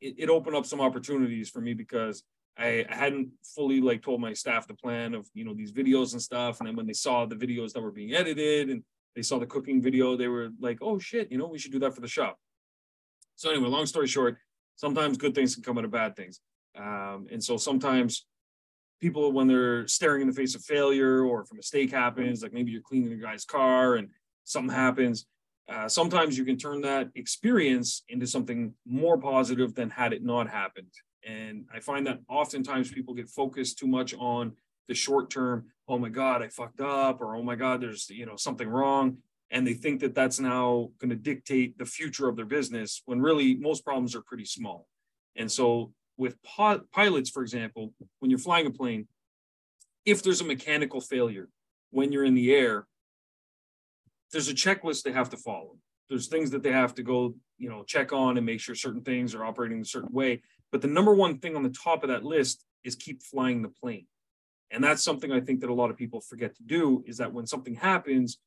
it, 0.00 0.14
it 0.16 0.30
opened 0.30 0.56
up 0.56 0.64
some 0.64 0.80
opportunities 0.80 1.50
for 1.50 1.60
me 1.60 1.74
because 1.74 2.22
I, 2.56 2.86
hadn't 2.88 3.28
fully 3.54 3.82
like 3.82 4.00
told 4.00 4.22
my 4.22 4.32
staff 4.32 4.66
the 4.66 4.72
plan 4.72 5.12
of 5.12 5.28
you 5.34 5.44
know 5.44 5.52
these 5.52 5.70
videos 5.70 6.12
and 6.12 6.22
stuff. 6.22 6.60
And 6.60 6.66
then 6.66 6.76
when 6.76 6.86
they 6.86 6.94
saw 6.94 7.26
the 7.26 7.36
videos 7.36 7.74
that 7.74 7.82
were 7.82 7.92
being 7.92 8.14
edited 8.14 8.70
and 8.70 8.84
they 9.14 9.20
saw 9.20 9.38
the 9.38 9.44
cooking 9.44 9.82
video, 9.82 10.16
they 10.16 10.28
were 10.28 10.48
like, 10.60 10.78
oh 10.80 10.98
shit, 10.98 11.30
you 11.30 11.36
know, 11.36 11.46
we 11.46 11.58
should 11.58 11.72
do 11.72 11.80
that 11.80 11.94
for 11.94 12.00
the 12.00 12.08
shop. 12.08 12.38
So 13.40 13.48
anyway, 13.48 13.70
long 13.70 13.86
story 13.86 14.06
short, 14.06 14.36
sometimes 14.76 15.16
good 15.16 15.34
things 15.34 15.54
can 15.54 15.64
come 15.64 15.78
out 15.78 15.86
of 15.86 15.90
bad 15.90 16.14
things. 16.14 16.40
Um, 16.76 17.26
and 17.32 17.42
so 17.42 17.56
sometimes 17.56 18.26
people, 19.00 19.32
when 19.32 19.46
they're 19.46 19.88
staring 19.88 20.20
in 20.20 20.26
the 20.26 20.34
face 20.34 20.54
of 20.54 20.62
failure 20.62 21.24
or 21.24 21.40
if 21.40 21.50
a 21.50 21.54
mistake 21.54 21.90
happens, 21.90 22.42
like 22.42 22.52
maybe 22.52 22.70
you're 22.70 22.82
cleaning 22.82 23.14
a 23.14 23.16
guy's 23.16 23.46
car 23.46 23.94
and 23.94 24.10
something 24.44 24.76
happens, 24.76 25.24
uh, 25.72 25.88
sometimes 25.88 26.36
you 26.36 26.44
can 26.44 26.58
turn 26.58 26.82
that 26.82 27.08
experience 27.14 28.02
into 28.10 28.26
something 28.26 28.74
more 28.86 29.16
positive 29.16 29.74
than 29.74 29.88
had 29.88 30.12
it 30.12 30.22
not 30.22 30.46
happened. 30.46 30.92
And 31.26 31.64
I 31.74 31.80
find 31.80 32.06
that 32.08 32.18
oftentimes 32.28 32.92
people 32.92 33.14
get 33.14 33.30
focused 33.30 33.78
too 33.78 33.86
much 33.86 34.12
on 34.18 34.52
the 34.86 34.94
short 34.94 35.30
term. 35.30 35.64
Oh 35.88 35.98
my 35.98 36.10
God, 36.10 36.42
I 36.42 36.48
fucked 36.48 36.82
up, 36.82 37.22
or 37.22 37.36
oh 37.36 37.42
my 37.42 37.56
God, 37.56 37.80
there's 37.80 38.10
you 38.10 38.26
know 38.26 38.36
something 38.36 38.68
wrong, 38.68 39.16
and 39.50 39.66
they 39.66 39.74
think 39.74 40.00
that 40.00 40.14
that's 40.14 40.38
now 40.38 40.90
going 40.98 41.10
to 41.10 41.16
dictate 41.16 41.76
the 41.76 41.84
future 41.84 42.28
of 42.28 42.36
their 42.36 42.44
business. 42.44 43.02
When 43.04 43.20
really 43.20 43.56
most 43.56 43.84
problems 43.84 44.14
are 44.14 44.22
pretty 44.22 44.44
small. 44.44 44.86
And 45.36 45.50
so 45.50 45.92
with 46.16 46.40
pi- 46.42 46.80
pilots, 46.92 47.30
for 47.30 47.42
example, 47.42 47.92
when 48.20 48.30
you're 48.30 48.38
flying 48.38 48.66
a 48.66 48.70
plane, 48.70 49.08
if 50.04 50.22
there's 50.22 50.40
a 50.40 50.44
mechanical 50.44 51.00
failure 51.00 51.48
when 51.90 52.12
you're 52.12 52.24
in 52.24 52.34
the 52.34 52.54
air, 52.54 52.86
there's 54.32 54.48
a 54.48 54.54
checklist 54.54 55.02
they 55.02 55.12
have 55.12 55.30
to 55.30 55.36
follow. 55.36 55.76
There's 56.08 56.28
things 56.28 56.50
that 56.50 56.62
they 56.62 56.72
have 56.72 56.94
to 56.96 57.02
go, 57.02 57.34
you 57.58 57.68
know, 57.68 57.84
check 57.84 58.12
on 58.12 58.36
and 58.36 58.46
make 58.46 58.60
sure 58.60 58.74
certain 58.74 59.02
things 59.02 59.34
are 59.34 59.44
operating 59.44 59.80
a 59.80 59.84
certain 59.84 60.12
way. 60.12 60.42
But 60.72 60.82
the 60.82 60.88
number 60.88 61.14
one 61.14 61.38
thing 61.38 61.56
on 61.56 61.62
the 61.62 61.70
top 61.70 62.02
of 62.04 62.08
that 62.10 62.24
list 62.24 62.64
is 62.84 62.94
keep 62.94 63.22
flying 63.22 63.62
the 63.62 63.68
plane. 63.68 64.06
And 64.70 64.82
that's 64.82 65.02
something 65.02 65.32
I 65.32 65.40
think 65.40 65.60
that 65.60 65.70
a 65.70 65.74
lot 65.74 65.90
of 65.90 65.96
people 65.96 66.20
forget 66.20 66.54
to 66.56 66.62
do 66.62 67.02
is 67.06 67.16
that 67.18 67.32
when 67.32 67.46
something 67.46 67.74
happens, 67.74 68.38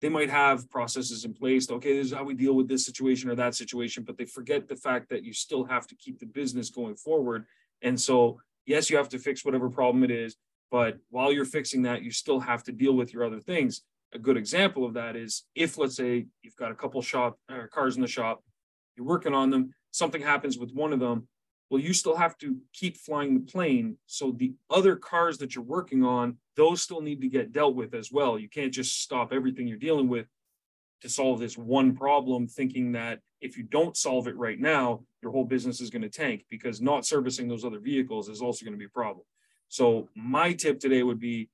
they 0.00 0.08
might 0.08 0.30
have 0.30 0.70
processes 0.70 1.24
in 1.24 1.34
place. 1.34 1.70
Okay, 1.70 1.96
this 1.96 2.06
is 2.06 2.12
how 2.12 2.24
we 2.24 2.34
deal 2.34 2.54
with 2.54 2.68
this 2.68 2.84
situation 2.84 3.30
or 3.30 3.34
that 3.34 3.54
situation, 3.54 4.02
but 4.02 4.16
they 4.16 4.24
forget 4.24 4.68
the 4.68 4.76
fact 4.76 5.08
that 5.10 5.24
you 5.24 5.32
still 5.32 5.64
have 5.64 5.86
to 5.88 5.94
keep 5.94 6.18
the 6.18 6.26
business 6.26 6.70
going 6.70 6.96
forward. 6.96 7.44
And 7.82 8.00
so, 8.00 8.40
yes, 8.66 8.90
you 8.90 8.96
have 8.96 9.08
to 9.10 9.18
fix 9.18 9.44
whatever 9.44 9.68
problem 9.68 10.02
it 10.04 10.10
is, 10.10 10.36
but 10.70 10.98
while 11.10 11.32
you're 11.32 11.44
fixing 11.44 11.82
that, 11.82 12.02
you 12.02 12.10
still 12.10 12.40
have 12.40 12.62
to 12.64 12.72
deal 12.72 12.94
with 12.94 13.12
your 13.12 13.24
other 13.24 13.40
things. 13.40 13.82
A 14.12 14.18
good 14.18 14.36
example 14.36 14.84
of 14.84 14.94
that 14.94 15.16
is 15.16 15.44
if, 15.54 15.78
let's 15.78 15.96
say, 15.96 16.26
you've 16.42 16.56
got 16.56 16.72
a 16.72 16.74
couple 16.74 17.00
shop 17.02 17.38
uh, 17.48 17.66
cars 17.72 17.96
in 17.96 18.02
the 18.02 18.08
shop, 18.08 18.42
you're 18.96 19.06
working 19.06 19.34
on 19.34 19.50
them, 19.50 19.74
something 19.90 20.22
happens 20.22 20.58
with 20.58 20.72
one 20.72 20.92
of 20.92 21.00
them, 21.00 21.28
well, 21.70 21.80
you 21.80 21.94
still 21.94 22.16
have 22.16 22.36
to 22.38 22.56
keep 22.72 22.96
flying 22.96 23.34
the 23.34 23.52
plane. 23.52 23.96
So 24.06 24.32
the 24.32 24.54
other 24.68 24.96
cars 24.96 25.38
that 25.38 25.54
you're 25.54 25.64
working 25.64 26.04
on, 26.04 26.36
those 26.56 26.82
still 26.82 27.00
need 27.00 27.20
to 27.20 27.28
get 27.28 27.52
dealt 27.52 27.76
with 27.76 27.94
as 27.94 28.10
well. 28.10 28.38
You 28.38 28.48
can't 28.48 28.74
just 28.74 29.00
stop 29.00 29.32
everything 29.32 29.68
you're 29.68 29.78
dealing 29.78 30.08
with 30.08 30.26
to 31.02 31.08
solve 31.08 31.38
this 31.38 31.56
one 31.56 31.96
problem, 31.96 32.48
thinking 32.48 32.92
that 32.92 33.20
if 33.40 33.56
you 33.56 33.62
don't 33.62 33.96
solve 33.96 34.26
it 34.26 34.36
right 34.36 34.58
now, 34.58 35.04
your 35.22 35.30
whole 35.30 35.44
business 35.44 35.80
is 35.80 35.90
going 35.90 36.02
to 36.02 36.10
tank 36.10 36.44
because 36.50 36.80
not 36.80 37.06
servicing 37.06 37.48
those 37.48 37.64
other 37.64 37.78
vehicles 37.78 38.28
is 38.28 38.42
also 38.42 38.64
going 38.64 38.74
to 38.74 38.78
be 38.78 38.84
a 38.84 38.88
problem. 38.88 39.24
So 39.68 40.08
my 40.16 40.52
tip 40.52 40.80
today 40.80 41.04
would 41.04 41.20
be 41.20 41.48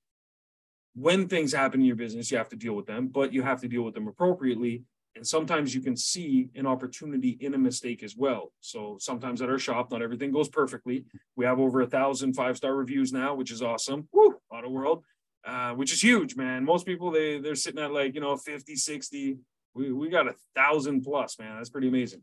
when 0.95 1.29
things 1.29 1.53
happen 1.53 1.81
in 1.81 1.87
your 1.87 1.95
business, 1.95 2.31
you 2.31 2.39
have 2.39 2.49
to 2.49 2.57
deal 2.57 2.73
with 2.73 2.87
them, 2.87 3.09
but 3.09 3.35
you 3.35 3.43
have 3.43 3.61
to 3.61 3.69
deal 3.69 3.83
with 3.83 3.93
them 3.93 4.09
appropriately. 4.09 4.83
And 5.17 5.27
sometimes 5.27 5.75
you 5.75 5.81
can 5.81 5.97
see 5.97 6.51
an 6.55 6.67
opportunity 6.67 7.39
in 7.41 7.55
a 7.55 7.59
mistake 7.59 8.03
as 8.03 8.15
well. 8.15 8.53
So 8.61 8.99
sometimes 9.01 9.41
at 9.41 9.49
our 9.49 9.59
shop, 9.59 9.91
not 9.91 10.03
everything 10.03 10.31
goes 10.31 10.51
perfectly. 10.51 11.07
We 11.37 11.47
have 11.47 11.59
over 11.59 11.81
a 11.81 11.87
thousand 11.87 12.35
five 12.35 12.59
star 12.59 12.75
reviews 12.77 13.13
now, 13.15 13.35
which 13.35 13.51
is 13.51 13.63
awesome. 13.63 14.09
Woo, 14.13 14.37
Auto 14.51 14.69
World, 14.69 15.05
uh, 15.47 15.73
which 15.73 15.93
is 15.93 16.03
huge, 16.03 16.37
man. 16.37 16.65
Most 16.65 16.85
people 16.85 17.11
they 17.11 17.41
they're 17.41 17.55
sitting 17.55 17.83
at 17.83 17.93
like 17.93 18.15
you 18.15 18.21
know 18.21 18.37
50, 18.37 18.77
60. 18.77 19.39
We 19.75 19.93
we 19.93 20.11
got 20.11 20.29
a 20.29 20.35
thousand 20.55 21.03
plus, 21.03 21.39
man. 21.39 21.57
That's 21.57 21.71
pretty 21.71 21.89
amazing. 21.89 22.23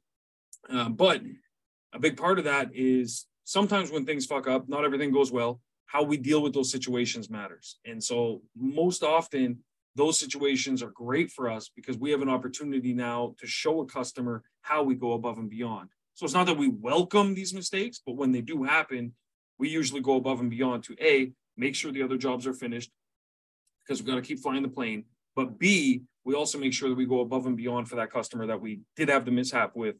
Um, 0.69 0.93
but 0.93 1.21
a 1.93 1.99
big 1.99 2.15
part 2.15 2.37
of 2.37 2.45
that 2.45 2.69
is 2.73 3.25
sometimes 3.43 3.91
when 3.91 4.05
things 4.05 4.27
fuck 4.27 4.47
up, 4.47 4.69
not 4.69 4.85
everything 4.85 5.11
goes 5.11 5.31
well. 5.31 5.61
How 5.87 6.03
we 6.03 6.17
deal 6.17 6.41
with 6.41 6.53
those 6.53 6.71
situations 6.71 7.29
matters. 7.29 7.77
And 7.85 8.03
so 8.03 8.41
most 8.55 9.03
often 9.03 9.59
those 9.95 10.19
situations 10.19 10.81
are 10.81 10.89
great 10.89 11.31
for 11.31 11.49
us 11.49 11.69
because 11.75 11.97
we 11.97 12.11
have 12.11 12.21
an 12.21 12.29
opportunity 12.29 12.93
now 12.93 13.35
to 13.39 13.47
show 13.47 13.81
a 13.81 13.85
customer 13.85 14.43
how 14.61 14.83
we 14.83 14.95
go 14.95 15.13
above 15.13 15.37
and 15.37 15.49
beyond. 15.49 15.89
So 16.15 16.25
it's 16.25 16.33
not 16.33 16.45
that 16.47 16.57
we 16.57 16.67
welcome 16.67 17.33
these 17.33 17.53
mistakes, 17.53 18.01
but 18.05 18.15
when 18.15 18.31
they 18.31 18.41
do 18.41 18.63
happen, 18.63 19.13
we 19.59 19.69
usually 19.69 20.01
go 20.01 20.15
above 20.15 20.39
and 20.39 20.49
beyond 20.49 20.83
to 20.85 20.95
A, 20.99 21.31
make 21.57 21.75
sure 21.75 21.91
the 21.91 22.03
other 22.03 22.17
jobs 22.17 22.47
are 22.47 22.53
finished 22.53 22.91
because 23.83 23.99
we've 23.99 24.07
got 24.07 24.15
to 24.15 24.21
keep 24.21 24.39
flying 24.39 24.63
the 24.63 24.69
plane. 24.69 25.05
But 25.35 25.59
B, 25.59 26.03
we 26.25 26.35
also 26.35 26.57
make 26.57 26.73
sure 26.73 26.89
that 26.89 26.95
we 26.95 27.05
go 27.05 27.21
above 27.21 27.45
and 27.45 27.57
beyond 27.57 27.89
for 27.89 27.95
that 27.97 28.11
customer 28.11 28.47
that 28.47 28.61
we 28.61 28.81
did 28.95 29.09
have 29.09 29.25
the 29.25 29.31
mishap 29.31 29.75
with. 29.75 29.95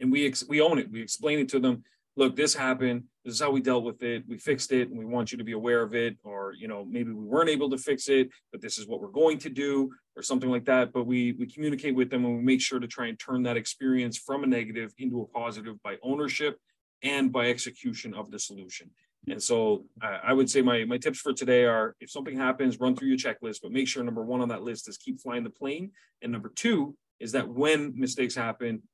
And 0.00 0.12
we 0.12 0.26
ex- 0.26 0.48
we 0.48 0.60
own 0.60 0.78
it. 0.78 0.90
We 0.90 1.02
explain 1.02 1.38
it 1.38 1.48
to 1.50 1.60
them. 1.60 1.84
Look, 2.16 2.36
this 2.36 2.54
happened. 2.54 3.04
This 3.28 3.34
is 3.34 3.42
how 3.42 3.50
we 3.50 3.60
dealt 3.60 3.84
with 3.84 4.02
it. 4.02 4.24
We 4.26 4.38
fixed 4.38 4.72
it, 4.72 4.88
and 4.88 4.98
we 4.98 5.04
want 5.04 5.32
you 5.32 5.36
to 5.36 5.44
be 5.44 5.52
aware 5.52 5.82
of 5.82 5.94
it. 5.94 6.16
Or 6.24 6.54
you 6.58 6.66
know, 6.66 6.86
maybe 6.88 7.12
we 7.12 7.26
weren't 7.26 7.50
able 7.50 7.68
to 7.68 7.76
fix 7.76 8.08
it, 8.08 8.30
but 8.50 8.62
this 8.62 8.78
is 8.78 8.86
what 8.86 9.02
we're 9.02 9.08
going 9.08 9.36
to 9.40 9.50
do, 9.50 9.90
or 10.16 10.22
something 10.22 10.48
like 10.48 10.64
that. 10.64 10.94
But 10.94 11.04
we 11.04 11.32
we 11.32 11.46
communicate 11.46 11.94
with 11.94 12.08
them, 12.08 12.24
and 12.24 12.38
we 12.38 12.42
make 12.42 12.62
sure 12.62 12.80
to 12.80 12.86
try 12.86 13.08
and 13.08 13.18
turn 13.18 13.42
that 13.42 13.58
experience 13.58 14.16
from 14.16 14.44
a 14.44 14.46
negative 14.46 14.94
into 14.96 15.20
a 15.20 15.26
positive 15.26 15.74
by 15.82 15.96
ownership 16.02 16.56
and 17.02 17.30
by 17.30 17.50
execution 17.50 18.14
of 18.14 18.30
the 18.30 18.38
solution. 18.38 18.90
And 19.28 19.42
so 19.42 19.84
I, 20.00 20.32
would 20.32 20.48
say 20.48 20.62
my 20.62 20.86
my 20.86 20.96
tips 20.96 21.18
for 21.18 21.34
today 21.34 21.66
are 21.66 21.96
if 22.00 22.10
something 22.10 22.34
happens, 22.34 22.80
run 22.80 22.96
through 22.96 23.08
your 23.08 23.18
checklist, 23.18 23.58
but 23.62 23.72
make 23.72 23.88
sure 23.88 24.02
number 24.02 24.24
one 24.24 24.40
on 24.40 24.48
that 24.48 24.62
list 24.62 24.88
is 24.88 24.96
keep 24.96 25.20
flying 25.20 25.44
the 25.44 25.50
plane. 25.50 25.90
And 26.22 26.32
number 26.32 26.50
two 26.56 26.96
is 27.20 27.32
that 27.32 27.46
when 27.46 27.92
mistakes 27.94 28.34
happen, 28.34 28.84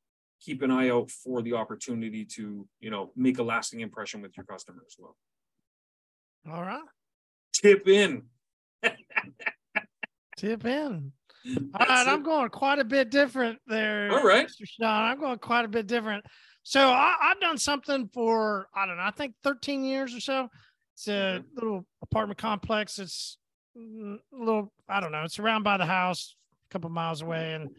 keep 0.44 0.62
an 0.62 0.70
eye 0.70 0.90
out 0.90 1.10
for 1.10 1.42
the 1.42 1.54
opportunity 1.54 2.24
to, 2.24 2.66
you 2.80 2.90
know, 2.90 3.10
make 3.16 3.38
a 3.38 3.42
lasting 3.42 3.80
impression 3.80 4.20
with 4.20 4.36
your 4.36 4.44
customer 4.44 4.82
as 4.86 4.96
well. 4.98 5.16
All 6.50 6.62
right. 6.62 6.82
Tip 7.52 7.88
in. 7.88 8.24
Tip 10.36 10.64
in. 10.64 11.12
All 11.46 11.86
right, 11.86 12.06
I'm 12.08 12.22
going 12.22 12.48
quite 12.48 12.78
a 12.78 12.84
bit 12.84 13.10
different 13.10 13.58
there. 13.66 14.10
All 14.10 14.24
right. 14.24 14.46
Mr. 14.46 14.64
Shawn. 14.64 15.04
I'm 15.10 15.20
going 15.20 15.38
quite 15.38 15.64
a 15.64 15.68
bit 15.68 15.86
different. 15.86 16.24
So 16.62 16.88
I, 16.88 17.14
have 17.20 17.40
done 17.40 17.58
something 17.58 18.08
for, 18.12 18.68
I 18.74 18.86
don't 18.86 18.96
know, 18.96 19.02
I 19.02 19.10
think 19.10 19.34
13 19.42 19.84
years 19.84 20.14
or 20.14 20.20
so. 20.20 20.48
It's 20.94 21.08
a 21.08 21.42
little 21.54 21.84
apartment 22.02 22.38
complex. 22.38 22.98
It's 22.98 23.36
a 23.76 24.16
little, 24.32 24.72
I 24.88 25.00
don't 25.00 25.12
know, 25.12 25.24
it's 25.24 25.38
around 25.38 25.62
by 25.62 25.76
the 25.76 25.86
house, 25.86 26.36
a 26.70 26.72
couple 26.72 26.88
miles 26.88 27.20
away. 27.20 27.54
And 27.54 27.70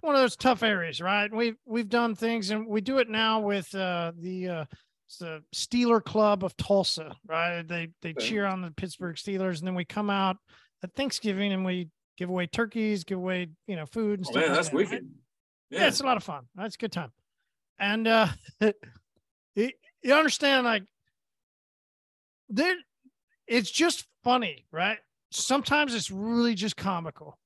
one 0.00 0.14
of 0.14 0.20
those 0.20 0.36
tough 0.36 0.62
areas, 0.62 1.00
right? 1.00 1.32
We've, 1.32 1.56
we've 1.64 1.88
done 1.88 2.14
things 2.14 2.50
and 2.50 2.66
we 2.66 2.80
do 2.80 2.98
it 2.98 3.08
now 3.08 3.40
with 3.40 3.74
uh, 3.74 4.12
the, 4.18 4.48
uh, 4.48 4.64
the 5.20 5.42
Steeler 5.54 6.04
Club 6.04 6.44
of 6.44 6.56
Tulsa, 6.56 7.14
right? 7.26 7.66
They, 7.66 7.88
they 8.02 8.10
okay. 8.10 8.26
cheer 8.26 8.46
on 8.46 8.62
the 8.62 8.70
Pittsburgh 8.70 9.16
Steelers. 9.16 9.58
And 9.58 9.66
then 9.66 9.74
we 9.74 9.84
come 9.84 10.10
out 10.10 10.36
at 10.82 10.94
Thanksgiving 10.94 11.52
and 11.52 11.64
we 11.64 11.88
give 12.18 12.28
away 12.28 12.46
turkeys, 12.46 13.04
give 13.04 13.18
away, 13.18 13.48
you 13.66 13.76
know, 13.76 13.86
food 13.86 14.20
and 14.20 14.28
oh, 14.28 14.30
stuff. 14.30 14.42
Man, 14.42 14.48
like 14.48 14.56
that's 14.56 14.68
that, 14.68 14.76
wicked. 14.76 14.92
Right? 14.92 15.02
Yeah. 15.70 15.80
yeah, 15.80 15.88
it's 15.88 16.00
a 16.00 16.04
lot 16.04 16.16
of 16.16 16.22
fun. 16.22 16.44
That's 16.54 16.74
a 16.76 16.78
good 16.78 16.92
time 16.92 17.12
and 17.78 18.08
uh 18.08 18.28
you, 19.54 19.70
you 20.02 20.14
understand 20.14 20.64
like 20.64 20.82
there 22.48 22.74
it's 23.46 23.70
just 23.70 24.06
funny 24.24 24.66
right 24.72 24.98
sometimes 25.30 25.94
it's 25.94 26.10
really 26.10 26.54
just 26.54 26.76
comical 26.76 27.38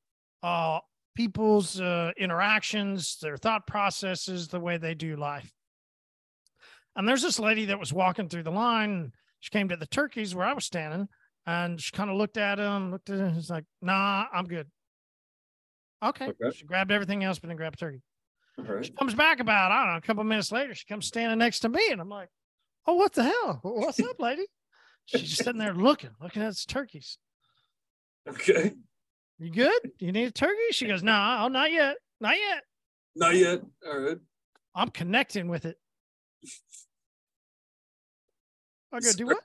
uh 0.43 0.79
people's 1.15 1.81
uh 1.81 2.13
interactions 2.17 3.19
their 3.21 3.37
thought 3.37 3.67
processes 3.67 4.49
the 4.49 4.61
way 4.61 4.77
they 4.77 4.95
do 4.95 5.17
life 5.17 5.53
and 6.97 7.09
there's 7.09 7.23
this 7.23 7.39
lady 7.39 7.67
that 7.67 7.81
was 7.81 7.93
walking 7.93 8.29
through 8.29 8.43
the 8.43 8.51
line 8.51 9.13
she 9.41 9.51
came 9.51 9.69
to 9.69 9.77
the 9.77 9.87
turkeys 9.87 10.35
where 10.35 10.47
i 10.47 10.53
was 10.53 10.65
standing 10.65 11.09
and 11.47 11.81
she 11.81 11.91
kind 11.93 12.11
of 12.11 12.17
looked 12.17 12.37
at 12.37 12.59
him 12.59 12.91
looked 12.91 13.11
at 13.11 13.19
him 13.19 13.35
He's 13.35 13.51
like 13.51 13.65
nah 13.83 14.25
i'm 14.33 14.47
good 14.47 14.69
okay. 16.03 16.29
okay. 16.29 16.57
she 16.57 16.65
grabbed 16.65 16.93
everything 16.93 17.25
else 17.25 17.39
but 17.39 17.49
then 17.49 17.57
grabbed 17.57 17.79
turkey 17.79 18.03
Right. 18.67 18.85
She 18.85 18.93
comes 18.93 19.15
back 19.15 19.41
about, 19.41 19.73
I 19.73 19.85
don't 19.85 19.93
know, 19.93 19.99
a 19.99 20.03
couple 20.03 20.25
minutes 20.25 20.53
later. 20.53 20.75
She 20.75 20.87
comes 20.87 21.07
standing 21.07 21.39
next 21.39 21.61
to 21.61 21.69
me, 21.69 21.83
and 21.91 22.01
I'm 22.01 22.09
like, 22.09 22.29
oh, 22.87 22.95
what 22.95 23.13
the 23.13 23.25
hell? 23.25 23.61
What's 23.63 24.01
up, 24.01 24.21
lady? 24.21 24.47
She's 25.07 25.23
just 25.23 25.45
sitting 25.45 25.59
there 25.59 25.75
looking, 25.75 26.11
looking 26.21 26.43
at 26.43 26.55
the 26.55 26.65
turkeys. 26.67 27.19
Okay. 28.29 28.75
You 29.41 29.51
good? 29.51 29.93
You 29.99 30.13
need 30.13 30.27
a 30.27 30.31
turkey? 30.31 30.71
She 30.73 30.87
goes, 30.87 31.03
no, 31.03 31.13
nah, 31.13 31.45
oh, 31.45 31.49
not 31.49 31.73
yet. 31.73 31.97
Not 32.21 32.37
yet. 32.37 32.63
Not 33.17 33.35
yet. 33.35 33.63
All 33.87 33.99
right. 33.99 34.19
I'm 34.75 34.91
connecting 34.91 35.49
with 35.49 35.65
it. 35.65 35.79
I 38.93 39.01
go, 39.01 39.13
do 39.13 39.27
what? 39.27 39.43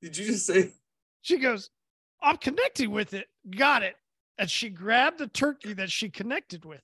Did 0.00 0.16
you 0.16 0.26
just 0.26 0.46
say? 0.46 0.70
She 1.22 1.38
goes, 1.38 1.70
I'm 2.22 2.36
connecting 2.36 2.92
with 2.92 3.12
it. 3.12 3.26
Got 3.50 3.82
it. 3.82 3.96
And 4.38 4.48
she 4.48 4.68
grabbed 4.68 5.18
the 5.18 5.26
turkey 5.26 5.74
that 5.74 5.90
she 5.90 6.08
connected 6.08 6.64
with. 6.64 6.82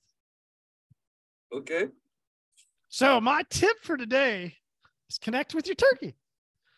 Okay. 1.55 1.87
So 2.89 3.21
my 3.21 3.43
tip 3.49 3.77
for 3.81 3.95
today 3.95 4.55
is 5.09 5.17
connect 5.17 5.55
with 5.55 5.65
your 5.65 5.75
turkey. 5.75 6.15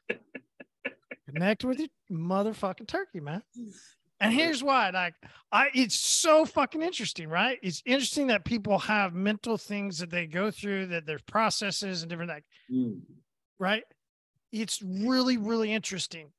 connect 1.33 1.65
with 1.65 1.79
your 1.79 1.89
motherfucking 2.11 2.87
turkey, 2.87 3.19
man. 3.19 3.41
And 4.21 4.33
here's 4.33 4.61
why, 4.61 4.89
like, 4.89 5.13
I 5.51 5.69
it's 5.73 5.95
so 5.95 6.45
fucking 6.45 6.81
interesting, 6.81 7.29
right? 7.29 7.57
It's 7.63 7.81
interesting 7.85 8.27
that 8.27 8.43
people 8.43 8.77
have 8.79 9.13
mental 9.13 9.57
things 9.57 9.97
that 9.99 10.09
they 10.09 10.27
go 10.27 10.51
through, 10.51 10.87
that 10.87 11.05
there's 11.05 11.21
processes 11.21 12.01
and 12.01 12.09
different 12.09 12.29
like, 12.29 12.45
mm. 12.71 12.99
right? 13.59 13.83
It's 14.51 14.81
really, 14.81 15.37
really 15.37 15.71
interesting. 15.71 16.31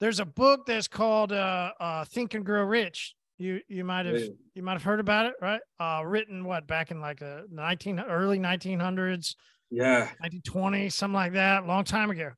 There's 0.00 0.20
a 0.20 0.24
book 0.24 0.66
that's 0.66 0.88
called 0.88 1.32
uh, 1.32 1.72
uh, 1.78 2.04
Think 2.04 2.34
and 2.34 2.44
Grow 2.44 2.64
Rich 2.64 3.14
you 3.38 3.60
you 3.68 3.84
might 3.84 4.06
have 4.06 4.18
yeah. 4.18 4.28
you 4.54 4.62
might 4.62 4.72
have 4.72 4.82
heard 4.82 5.00
about 5.00 5.26
it, 5.26 5.34
right? 5.40 5.60
Uh, 5.78 6.02
written 6.04 6.44
what 6.44 6.66
back 6.66 6.90
in 6.90 7.00
like 7.00 7.20
the 7.20 7.46
nineteen 7.50 8.00
early 8.00 8.38
nineteen 8.38 8.80
hundreds, 8.80 9.36
yeah, 9.70 10.08
nineteen 10.20 10.42
twenty, 10.42 10.90
something 10.90 11.14
like 11.14 11.32
that, 11.34 11.66
long 11.66 11.84
time 11.84 12.10
ago. 12.10 12.30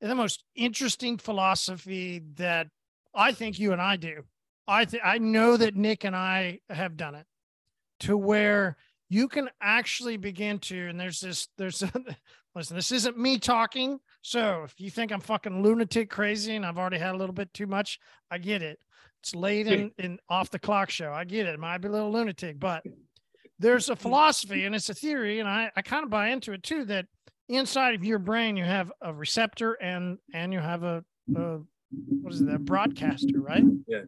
And 0.00 0.10
the 0.10 0.14
most 0.14 0.44
interesting 0.54 1.18
philosophy 1.18 2.22
that 2.36 2.68
I 3.14 3.32
think 3.32 3.58
you 3.58 3.72
and 3.72 3.82
I 3.82 3.96
do. 3.96 4.22
I 4.68 4.84
th- 4.84 5.02
I 5.04 5.18
know 5.18 5.56
that 5.56 5.74
Nick 5.74 6.04
and 6.04 6.14
I 6.14 6.60
have 6.68 6.96
done 6.96 7.14
it 7.14 7.26
to 8.00 8.16
where 8.16 8.76
you 9.08 9.26
can 9.26 9.48
actually 9.60 10.18
begin 10.18 10.58
to, 10.58 10.88
and 10.88 11.00
there's 11.00 11.20
this, 11.20 11.48
there's, 11.56 11.82
a, 11.82 11.90
listen, 12.54 12.76
this 12.76 12.92
isn't 12.92 13.18
me 13.18 13.38
talking. 13.38 13.98
So 14.22 14.62
if 14.64 14.78
you 14.78 14.90
think 14.90 15.10
I'm 15.10 15.20
fucking 15.20 15.62
lunatic 15.62 16.10
crazy 16.10 16.54
and 16.54 16.66
I've 16.66 16.78
already 16.78 16.98
had 16.98 17.14
a 17.14 17.18
little 17.18 17.34
bit 17.34 17.52
too 17.54 17.66
much, 17.66 17.98
I 18.30 18.38
get 18.38 18.62
it. 18.62 18.78
It's 19.22 19.34
late 19.34 19.66
in, 19.66 19.90
in 19.98 20.18
off 20.28 20.50
the 20.50 20.58
clock 20.58 20.90
show. 20.90 21.12
I 21.12 21.24
get 21.24 21.46
it. 21.46 21.54
It 21.54 21.60
might 21.60 21.78
be 21.78 21.88
a 21.88 21.90
little 21.90 22.12
lunatic, 22.12 22.60
but 22.60 22.84
there's 23.58 23.88
a 23.88 23.96
philosophy 23.96 24.64
and 24.64 24.74
it's 24.74 24.90
a 24.90 24.94
theory, 24.94 25.40
and 25.40 25.48
I, 25.48 25.72
I 25.74 25.82
kind 25.82 26.04
of 26.04 26.10
buy 26.10 26.28
into 26.28 26.52
it 26.52 26.62
too, 26.62 26.84
that 26.84 27.06
inside 27.48 27.94
of 27.94 28.04
your 28.04 28.18
brain 28.18 28.56
you 28.56 28.64
have 28.64 28.92
a 29.00 29.12
receptor 29.12 29.72
and 29.74 30.18
and 30.34 30.52
you 30.52 30.60
have 30.60 30.82
a, 30.82 31.02
a 31.34 31.58
what 32.20 32.32
is 32.32 32.42
it, 32.42 32.48
a 32.48 32.58
broadcaster, 32.58 33.40
right? 33.40 33.64
Yeah. 33.86 34.02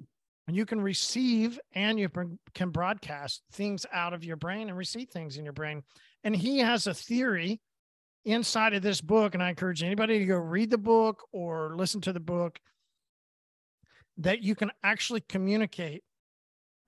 And 0.51 0.57
you 0.57 0.67
can 0.67 0.81
receive 0.81 1.61
and 1.77 1.97
you 1.97 2.09
can 2.57 2.71
broadcast 2.71 3.43
things 3.53 3.87
out 3.93 4.13
of 4.13 4.25
your 4.25 4.35
brain 4.35 4.69
and 4.69 4.77
receive 4.77 5.09
things 5.09 5.37
in 5.37 5.45
your 5.45 5.53
brain. 5.53 5.85
And 6.25 6.35
he 6.35 6.59
has 6.59 6.89
a 6.89 6.93
theory 6.93 7.61
inside 8.25 8.75
of 8.75 8.83
this 8.83 9.01
book, 9.01 9.35
and 9.35 9.45
I 9.45 9.51
encourage 9.51 9.85
anybody 9.85 10.19
to 10.19 10.25
go 10.25 10.39
read 10.39 10.71
the 10.71 10.77
book 10.77 11.23
or 11.31 11.77
listen 11.77 12.01
to 12.01 12.13
the 12.13 12.19
book 12.19 12.59
that 14.17 14.43
you 14.43 14.57
can 14.57 14.73
actually 14.83 15.21
communicate, 15.21 16.03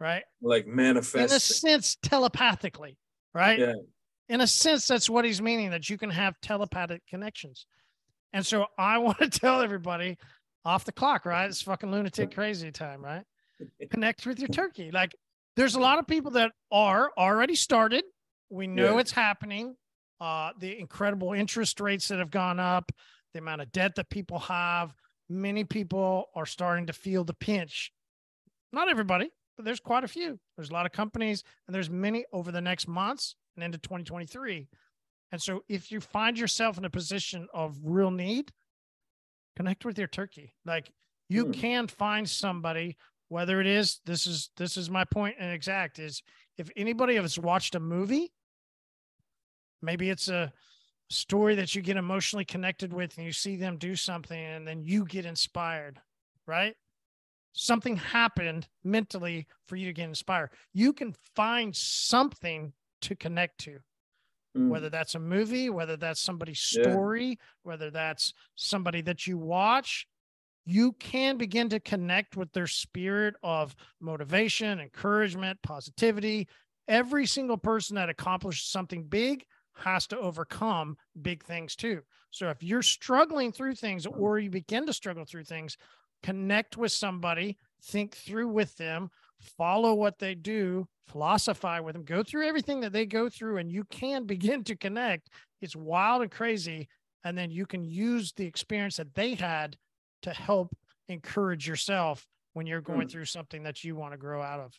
right? 0.01 0.25
Like 0.41 0.67
manifest. 0.67 1.31
In 1.31 1.37
a 1.37 1.39
sense, 1.39 1.97
telepathically, 2.03 2.99
right? 3.33 3.61
Yeah. 3.61 3.75
In 4.29 4.41
a 4.41 4.47
sense, 4.49 4.89
that's 4.89 5.09
what 5.09 5.25
he's 5.25 5.41
meaning 5.41 5.71
that 5.71 5.89
you 5.89 5.97
can 5.97 6.11
have 6.11 6.35
telepathic 6.41 7.03
connections. 7.09 7.65
And 8.33 8.45
so 8.45 8.67
I 8.77 8.99
want 8.99 9.19
to 9.19 9.31
tell 9.31 9.61
everybody 9.61 10.19
off 10.65 10.85
the 10.85 10.91
clock, 10.91 11.25
right? 11.27 11.49
It's 11.49 11.63
fucking 11.63 11.93
lunatic 11.93 12.35
crazy 12.35 12.73
time, 12.73 13.05
right? 13.05 13.23
Connect 13.91 14.27
with 14.27 14.39
your 14.39 14.49
turkey. 14.61 14.91
Like 14.91 15.15
there's 15.57 15.75
a 15.75 15.81
lot 15.81 15.99
of 15.99 16.07
people 16.07 16.33
that 16.33 16.53
are 16.71 17.11
already 17.17 17.55
started. 17.55 18.05
We 18.51 18.67
know 18.67 18.95
yeah. 18.95 19.01
it's 19.01 19.13
happening. 19.13 19.77
Uh, 20.21 20.53
the 20.59 20.79
incredible 20.79 21.33
interest 21.33 21.81
rates 21.81 22.09
that 22.09 22.19
have 22.19 22.31
gone 22.31 22.61
up, 22.61 22.93
the 23.33 23.41
amount 23.41 23.61
of 23.61 23.73
debt 23.73 23.97
that 23.97 24.09
people 24.09 24.39
have, 24.39 24.95
many 25.29 25.65
people 25.65 26.27
are 26.35 26.47
starting 26.47 26.87
to 26.87 26.93
feel 26.93 27.25
the 27.25 27.35
pinch. 27.35 27.93
Not 28.73 28.89
everybody, 28.89 29.31
but 29.57 29.65
there's 29.65 29.81
quite 29.81 30.05
a 30.05 30.09
few. 30.09 30.39
There's 30.57 30.71
a 30.71 30.73
lot 30.73 30.87
of 30.87 30.93
companies, 30.93 31.43
and 31.67 31.75
there's 31.75 31.91
many 31.91 32.25
over 32.33 32.53
the 32.53 32.61
next 32.61 32.87
months 32.87 33.35
and 33.57 33.65
into 33.65 33.79
2023. 33.79 34.69
And 35.33 35.43
so, 35.43 35.65
if 35.69 35.91
you 35.91 36.01
find 36.01 36.39
yourself 36.39 36.79
in 36.79 36.85
a 36.85 36.91
position 36.91 37.49
of 37.53 37.77
real 37.83 38.11
need, 38.11 38.53
connect 39.57 39.85
with 39.85 39.99
your 39.99 40.09
turkey. 40.09 40.55
Like 40.65 40.93
you 41.29 41.47
hmm. 41.47 41.53
can 41.53 41.87
find 41.87 42.29
somebody, 42.29 42.97
whether 43.33 43.63
it 43.63 43.67
is 43.67 44.01
this 44.05 44.27
is 44.27 44.51
this 44.59 44.77
is 44.77 44.91
my 44.91 45.05
point 45.05 45.35
and 45.39 45.51
exact 45.51 45.99
is 45.99 46.23
if 46.59 46.69
anybody 46.77 47.17
has 47.17 47.39
watched 47.39 47.75
a 47.75 47.81
movie, 47.81 48.31
maybe 49.81 50.11
it's 50.11 50.29
a 50.29 50.53
story 51.09 51.55
that 51.55 51.75
you 51.75 51.81
get 51.81 51.97
emotionally 51.97 52.45
connected 52.45 52.93
with 52.93 53.17
and 53.17 53.25
you 53.25 53.33
see 53.33 53.57
them 53.57 53.79
do 53.79 53.97
something 53.97 54.39
and 54.39 54.69
then 54.69 54.83
you 54.83 55.07
get 55.07 55.25
inspired, 55.25 55.99
right? 56.47 56.75
Something 57.55 57.97
happened 57.97 58.69
mentally 58.85 59.47
for 59.67 59.77
you 59.77 59.87
to 59.87 59.95
get 59.95 60.11
inspired. 60.11 60.51
You 60.75 60.93
can 60.93 61.15
find 61.35 61.75
something 61.75 62.75
to 63.01 63.17
connect 63.17 63.61
to, 63.61 63.79
mm. 64.55 64.69
whether 64.69 64.91
that's 64.91 65.15
a 65.15 65.19
movie, 65.19 65.71
whether 65.71 65.97
that's 65.97 66.21
somebody's 66.21 66.61
story, 66.61 67.29
yeah. 67.29 67.35
whether 67.63 67.91
that's 67.91 68.35
somebody 68.57 69.01
that 69.01 69.27
you 69.27 69.39
watch. 69.39 70.07
You 70.65 70.93
can 70.93 71.37
begin 71.37 71.69
to 71.71 71.81
connect 71.81 72.37
with 72.37 72.53
their 72.53 72.67
spirit 72.67 73.35
of 73.43 73.75
motivation, 74.01 74.81
encouragement, 74.81 75.59
positivity. 75.63 76.49
Every 76.89 77.27
single 77.27 77.57
person 77.59 77.97
that 77.97 78.09
accomplished 78.09 78.71
something 78.71 79.05
big 79.05 79.45
has 79.75 80.07
to 80.09 80.19
overcome 80.19 80.97
big 81.21 81.43
things 81.45 81.75
too. 81.75 82.03
So 82.31 82.49
if 82.49 82.63
you're 82.63 82.83
struggling 82.83 83.53
through 83.53 83.75
things 83.75 84.07
or 84.07 84.39
you 84.39 84.51
begin 84.51 84.87
to 84.87 84.93
struggle 84.93 85.25
through 85.25 85.45
things, 85.45 85.77
connect 86.23 86.77
with 86.77 86.93
somebody, 86.93 87.59
think 87.83 88.15
through 88.15 88.49
with 88.49 88.77
them, 88.77 89.11
follow 89.41 89.95
what 89.95 90.19
they 90.19 90.35
do, 90.35 90.87
philosophize 91.09 91.83
with 91.83 91.95
them, 91.95 92.05
go 92.05 92.23
through 92.23 92.47
everything 92.47 92.81
that 92.81 92.93
they 92.93 93.07
go 93.07 93.29
through, 93.29 93.59
and 93.59 93.71
you 93.71 93.85
can 93.85 94.25
begin 94.27 94.63
to 94.65 94.77
connect. 94.77 95.31
It's 95.61 95.77
wild 95.77 96.23
and 96.23 96.31
crazy. 96.31 96.89
and 97.25 97.37
then 97.37 97.51
you 97.51 97.67
can 97.67 97.85
use 97.85 98.33
the 98.33 98.47
experience 98.47 98.97
that 98.97 99.15
they 99.15 99.35
had 99.35 99.77
to 100.23 100.31
help 100.33 100.75
encourage 101.09 101.67
yourself 101.69 102.27
when 102.55 102.67
you're 102.67 102.81
going 102.81 103.07
Mm. 103.07 103.11
through 103.11 103.25
something 103.27 103.63
that 103.65 103.83
you 103.85 103.97
want 103.97 104.13
to 104.13 104.19
grow 104.19 104.43
out 104.43 104.61
of. 104.61 104.79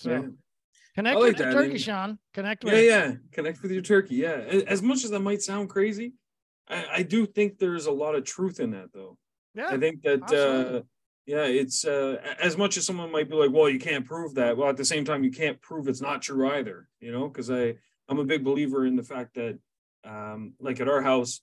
So 0.00 0.10
Yeah. 0.10 0.28
connect 0.94 1.16
like 1.18 1.24
with 1.32 1.38
your 1.38 1.48
that, 1.48 1.54
turkey, 1.54 1.70
and- 1.72 1.80
Shawn. 1.80 2.18
Connect 2.34 2.64
with 2.64 2.74
Yeah, 2.74 2.80
yeah. 2.80 3.14
Connect 3.32 3.62
with 3.62 3.70
your 3.72 3.82
turkey. 3.82 4.16
Yeah. 4.16 4.36
As 4.66 4.82
much 4.82 5.04
as 5.04 5.10
that 5.10 5.20
might 5.20 5.42
sound 5.42 5.68
crazy, 5.70 6.14
I, 6.68 6.86
I 6.98 7.02
do 7.02 7.26
think 7.26 7.58
there's 7.58 7.86
a 7.86 7.92
lot 7.92 8.14
of 8.14 8.24
truth 8.24 8.60
in 8.60 8.70
that 8.72 8.92
though. 8.92 9.18
Yeah. 9.54 9.68
I 9.68 9.78
think 9.78 10.02
that 10.02 10.22
absolutely. 10.22 10.78
uh 10.78 10.82
yeah, 11.24 11.44
it's 11.44 11.84
uh 11.84 12.20
as 12.40 12.56
much 12.56 12.76
as 12.76 12.86
someone 12.86 13.10
might 13.10 13.28
be 13.28 13.34
like, 13.36 13.50
well, 13.50 13.68
you 13.68 13.78
can't 13.80 14.04
prove 14.04 14.34
that. 14.34 14.56
Well, 14.56 14.68
at 14.68 14.76
the 14.76 14.84
same 14.84 15.04
time, 15.04 15.24
you 15.24 15.30
can't 15.30 15.60
prove 15.60 15.88
it's 15.88 16.00
not 16.02 16.22
true 16.22 16.48
either, 16.50 16.88
you 17.00 17.10
know, 17.10 17.28
because 17.28 17.50
I 17.50 17.76
I'm 18.08 18.18
a 18.18 18.24
big 18.24 18.44
believer 18.44 18.86
in 18.86 18.96
the 18.96 19.02
fact 19.02 19.34
that 19.34 19.58
um 20.04 20.54
like 20.60 20.80
at 20.80 20.88
our 20.88 21.02
house, 21.02 21.40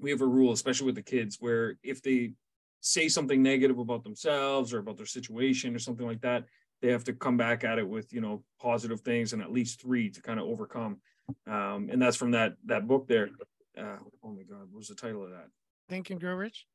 we 0.00 0.10
have 0.10 0.22
a 0.22 0.26
rule, 0.26 0.52
especially 0.52 0.86
with 0.86 0.94
the 0.94 1.02
kids, 1.02 1.36
where 1.40 1.76
if 1.82 2.02
they 2.02 2.32
say 2.80 3.08
something 3.08 3.42
negative 3.42 3.78
about 3.78 4.02
themselves 4.02 4.72
or 4.72 4.78
about 4.78 4.96
their 4.96 5.06
situation 5.06 5.74
or 5.74 5.78
something 5.78 6.06
like 6.06 6.22
that, 6.22 6.44
they 6.80 6.90
have 6.90 7.04
to 7.04 7.12
come 7.12 7.36
back 7.36 7.62
at 7.62 7.78
it 7.78 7.88
with 7.88 8.12
you 8.12 8.20
know 8.20 8.42
positive 8.60 9.00
things 9.02 9.32
and 9.32 9.42
at 9.42 9.52
least 9.52 9.80
three 9.80 10.10
to 10.10 10.22
kind 10.22 10.40
of 10.40 10.46
overcome. 10.46 10.98
Um, 11.46 11.88
and 11.92 12.00
that's 12.00 12.16
from 12.16 12.32
that 12.32 12.54
that 12.66 12.88
book 12.88 13.06
there. 13.06 13.30
Uh, 13.78 13.98
oh 14.24 14.32
my 14.32 14.42
God, 14.42 14.68
what 14.70 14.78
was 14.78 14.88
the 14.88 14.94
title 14.94 15.24
of 15.24 15.30
that? 15.30 15.48
Think 15.88 16.10
and 16.10 16.20
grow 16.20 16.34
rich. 16.34 16.66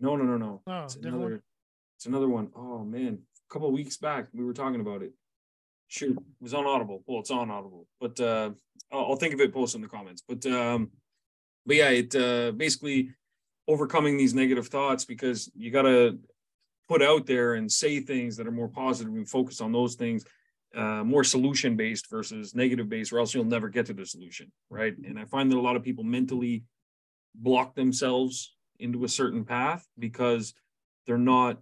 No, 0.00 0.16
no, 0.16 0.24
no, 0.24 0.36
no. 0.36 0.62
Oh, 0.66 0.84
it's 0.84 0.94
different 0.94 1.16
one? 1.16 1.26
another. 1.26 1.42
It's 1.96 2.06
another 2.06 2.28
one. 2.28 2.50
Oh 2.54 2.84
man, 2.84 3.18
a 3.50 3.52
couple 3.52 3.68
of 3.68 3.74
weeks 3.74 3.96
back 3.96 4.28
we 4.32 4.44
were 4.44 4.52
talking 4.52 4.80
about 4.80 5.02
it. 5.02 5.12
Shoot, 5.88 6.16
it 6.16 6.24
was 6.40 6.54
on 6.54 6.66
Audible. 6.66 7.02
Well, 7.06 7.20
it's 7.20 7.30
on 7.30 7.50
Audible, 7.50 7.86
but 8.00 8.18
uh, 8.20 8.50
I'll, 8.92 9.06
I'll 9.10 9.16
think 9.16 9.34
of 9.34 9.40
it. 9.40 9.52
Post 9.52 9.74
in 9.74 9.80
the 9.80 9.88
comments. 9.88 10.22
But 10.26 10.44
um, 10.46 10.90
but 11.66 11.76
yeah, 11.76 11.90
it 11.90 12.14
uh, 12.14 12.52
basically 12.52 13.10
overcoming 13.66 14.16
these 14.16 14.34
negative 14.34 14.68
thoughts 14.68 15.04
because 15.04 15.50
you 15.54 15.70
got 15.70 15.82
to 15.82 16.18
put 16.88 17.02
out 17.02 17.26
there 17.26 17.54
and 17.54 17.70
say 17.70 18.00
things 18.00 18.36
that 18.36 18.46
are 18.46 18.52
more 18.52 18.68
positive 18.68 19.14
and 19.14 19.28
focus 19.28 19.60
on 19.60 19.72
those 19.72 19.94
things 19.94 20.24
uh, 20.76 21.04
more 21.04 21.24
solution 21.24 21.76
based 21.76 22.10
versus 22.10 22.54
negative 22.54 22.88
based 22.88 23.12
or 23.12 23.20
else 23.20 23.32
you'll 23.32 23.44
never 23.44 23.68
get 23.68 23.86
to 23.86 23.94
the 23.94 24.04
solution 24.04 24.50
right? 24.70 24.94
And 25.06 25.18
i 25.18 25.24
find 25.24 25.50
that 25.50 25.56
a 25.56 25.60
lot 25.60 25.76
of 25.76 25.82
people 25.82 26.04
mentally 26.04 26.64
block 27.34 27.74
themselves 27.74 28.54
into 28.78 29.04
a 29.04 29.08
certain 29.08 29.44
path 29.44 29.86
because 29.98 30.52
they're 31.06 31.18
not 31.18 31.58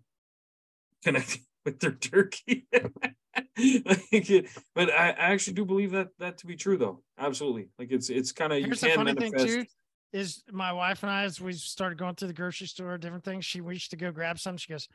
connecting 1.04 1.42
with 1.64 1.80
their 1.80 1.92
turkey. 1.92 2.66
Like 3.56 4.46
but 4.74 4.90
I, 4.90 5.10
I 5.10 5.32
actually 5.32 5.54
do 5.54 5.64
believe 5.64 5.92
that 5.92 6.08
that 6.18 6.38
to 6.38 6.46
be 6.46 6.54
true 6.54 6.76
though. 6.76 7.02
Absolutely. 7.18 7.68
Like 7.78 7.90
it's 7.90 8.10
it's 8.10 8.30
kind 8.30 8.52
of 8.52 8.60
you 8.60 8.70
can 8.70 9.04
manifest 9.04 9.46
too 9.46 9.64
is 10.12 10.42
my 10.50 10.72
wife 10.72 11.02
and 11.02 11.10
I, 11.10 11.24
as 11.24 11.40
we 11.40 11.52
started 11.54 11.98
going 11.98 12.14
through 12.14 12.28
the 12.28 12.34
grocery 12.34 12.66
store, 12.66 12.98
different 12.98 13.24
things, 13.24 13.44
she 13.44 13.60
reached 13.60 13.90
to 13.90 13.96
go 13.96 14.12
grab 14.12 14.38
some. 14.38 14.56
She 14.56 14.72
goes, 14.72 14.88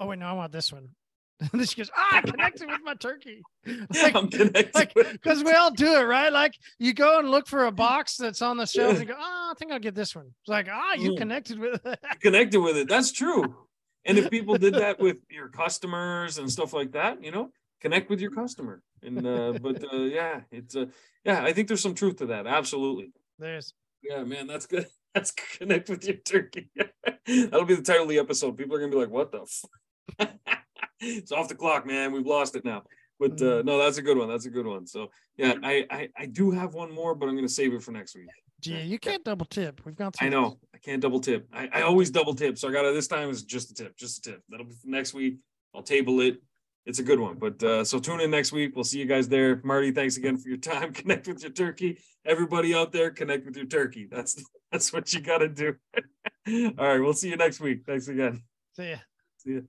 "Oh 0.00 0.06
wait, 0.06 0.18
no, 0.18 0.26
I 0.26 0.32
want 0.32 0.52
this 0.52 0.72
one." 0.72 0.90
And 1.40 1.50
then 1.52 1.66
she 1.66 1.76
goes, 1.76 1.90
"Ah, 1.96 2.18
I 2.18 2.20
connected 2.20 2.68
with 2.68 2.80
my 2.84 2.94
turkey." 2.94 3.42
yeah, 3.66 4.12
i'm 4.14 4.28
connected 4.28 4.74
like, 4.74 4.94
because 5.12 5.42
we 5.42 5.52
all 5.52 5.72
do 5.72 5.94
it, 5.96 6.02
right? 6.02 6.32
Like 6.32 6.54
you 6.78 6.94
go 6.94 7.18
and 7.18 7.30
look 7.30 7.48
for 7.48 7.64
a 7.66 7.72
box 7.86 8.16
that's 8.16 8.42
on 8.42 8.56
the 8.56 8.66
shelf 8.66 8.98
and 8.98 9.08
go, 9.08 9.14
"Oh, 9.18 9.50
I 9.50 9.54
think 9.58 9.72
I'll 9.72 9.78
get 9.80 9.94
this 9.94 10.14
one." 10.14 10.26
It's 10.26 10.48
like, 10.48 10.68
"Ah, 10.70 10.94
you 10.94 11.10
Mm. 11.10 11.16
connected 11.16 11.58
with 11.58 11.84
it." 11.84 11.98
connected 12.20 12.60
with 12.60 12.76
it. 12.76 12.88
That's 12.88 13.12
true. 13.12 13.54
And 14.04 14.18
if 14.18 14.30
people 14.30 14.54
did 14.54 14.74
that 14.74 15.00
with 15.00 15.18
your 15.30 15.48
customers 15.48 16.38
and 16.38 16.50
stuff 16.50 16.72
like 16.72 16.92
that, 16.92 17.22
you 17.24 17.30
know, 17.30 17.50
connect 17.80 18.10
with 18.10 18.20
your 18.20 18.30
customer. 18.30 18.82
And 19.02 19.26
uh, 19.26 19.54
but 19.60 19.82
uh, 19.92 19.96
yeah, 20.02 20.40
it's 20.50 20.76
uh, 20.76 20.86
yeah, 21.24 21.42
I 21.44 21.52
think 21.52 21.68
there's 21.68 21.82
some 21.82 21.94
truth 21.94 22.16
to 22.16 22.26
that. 22.26 22.46
Absolutely. 22.46 23.12
There's 23.38 23.74
Yeah, 24.02 24.24
man, 24.24 24.46
that's 24.46 24.66
good. 24.66 24.86
That's 25.14 25.30
connect 25.30 25.90
with 25.90 26.06
your 26.06 26.16
turkey. 26.16 26.70
That'll 27.26 27.66
be 27.66 27.74
the 27.74 27.82
title 27.82 28.04
of 28.04 28.08
the 28.08 28.18
episode. 28.18 28.56
People 28.56 28.74
are 28.74 28.78
gonna 28.78 28.90
be 28.90 28.96
like, 28.96 29.10
"What 29.10 29.30
the?" 29.30 29.42
F-? 30.18 30.30
it's 31.00 31.30
off 31.30 31.48
the 31.50 31.54
clock, 31.54 31.84
man. 31.84 32.12
We've 32.12 32.26
lost 32.26 32.56
it 32.56 32.64
now. 32.64 32.84
But 33.20 33.32
uh, 33.42 33.60
no, 33.62 33.76
that's 33.76 33.98
a 33.98 34.02
good 34.02 34.16
one. 34.16 34.30
That's 34.30 34.46
a 34.46 34.50
good 34.50 34.66
one. 34.66 34.86
So 34.86 35.08
yeah, 35.36 35.56
I, 35.62 35.86
I 35.90 36.08
I 36.16 36.24
do 36.24 36.50
have 36.50 36.72
one 36.72 36.90
more, 36.90 37.14
but 37.14 37.28
I'm 37.28 37.34
gonna 37.34 37.46
save 37.46 37.74
it 37.74 37.82
for 37.82 37.92
next 37.92 38.14
week. 38.14 38.28
gee, 38.62 38.80
you 38.80 38.98
can't 38.98 39.22
double 39.22 39.44
tip. 39.44 39.82
We've 39.84 39.94
gone 39.94 40.12
through. 40.12 40.28
I 40.28 40.30
know 40.30 40.58
I 40.74 40.78
can't 40.78 41.02
double 41.02 41.20
tip. 41.20 41.46
I, 41.52 41.68
I 41.70 41.82
always 41.82 42.10
double 42.10 42.34
tip. 42.34 42.56
So 42.56 42.70
I 42.70 42.72
got 42.72 42.82
to 42.82 42.92
this 42.92 43.06
time 43.06 43.28
is 43.28 43.42
just 43.42 43.70
a 43.70 43.74
tip, 43.74 43.98
just 43.98 44.26
a 44.26 44.30
tip. 44.30 44.42
That'll 44.48 44.64
be 44.64 44.72
for 44.72 44.88
next 44.88 45.12
week. 45.12 45.40
I'll 45.74 45.82
table 45.82 46.22
it. 46.22 46.38
It's 46.84 46.98
a 46.98 47.02
good 47.02 47.20
one. 47.20 47.36
But 47.36 47.62
uh, 47.62 47.84
so 47.84 47.98
tune 47.98 48.20
in 48.20 48.30
next 48.30 48.52
week. 48.52 48.74
We'll 48.74 48.84
see 48.84 48.98
you 48.98 49.06
guys 49.06 49.28
there. 49.28 49.60
Marty, 49.62 49.92
thanks 49.92 50.16
again 50.16 50.36
for 50.36 50.48
your 50.48 50.58
time. 50.58 50.92
Connect 50.92 51.28
with 51.28 51.42
your 51.42 51.52
turkey. 51.52 51.98
Everybody 52.24 52.74
out 52.74 52.92
there, 52.92 53.10
connect 53.10 53.46
with 53.46 53.56
your 53.56 53.66
turkey. 53.66 54.06
That's 54.10 54.42
that's 54.72 54.92
what 54.92 55.12
you 55.12 55.20
got 55.20 55.38
to 55.38 55.48
do. 55.48 55.74
All 56.78 56.86
right, 56.86 57.00
we'll 57.00 57.14
see 57.14 57.30
you 57.30 57.36
next 57.36 57.60
week. 57.60 57.82
Thanks 57.86 58.08
again. 58.08 58.42
See 58.76 58.90
ya. 58.90 58.96
See 59.38 59.50
you. 59.50 59.68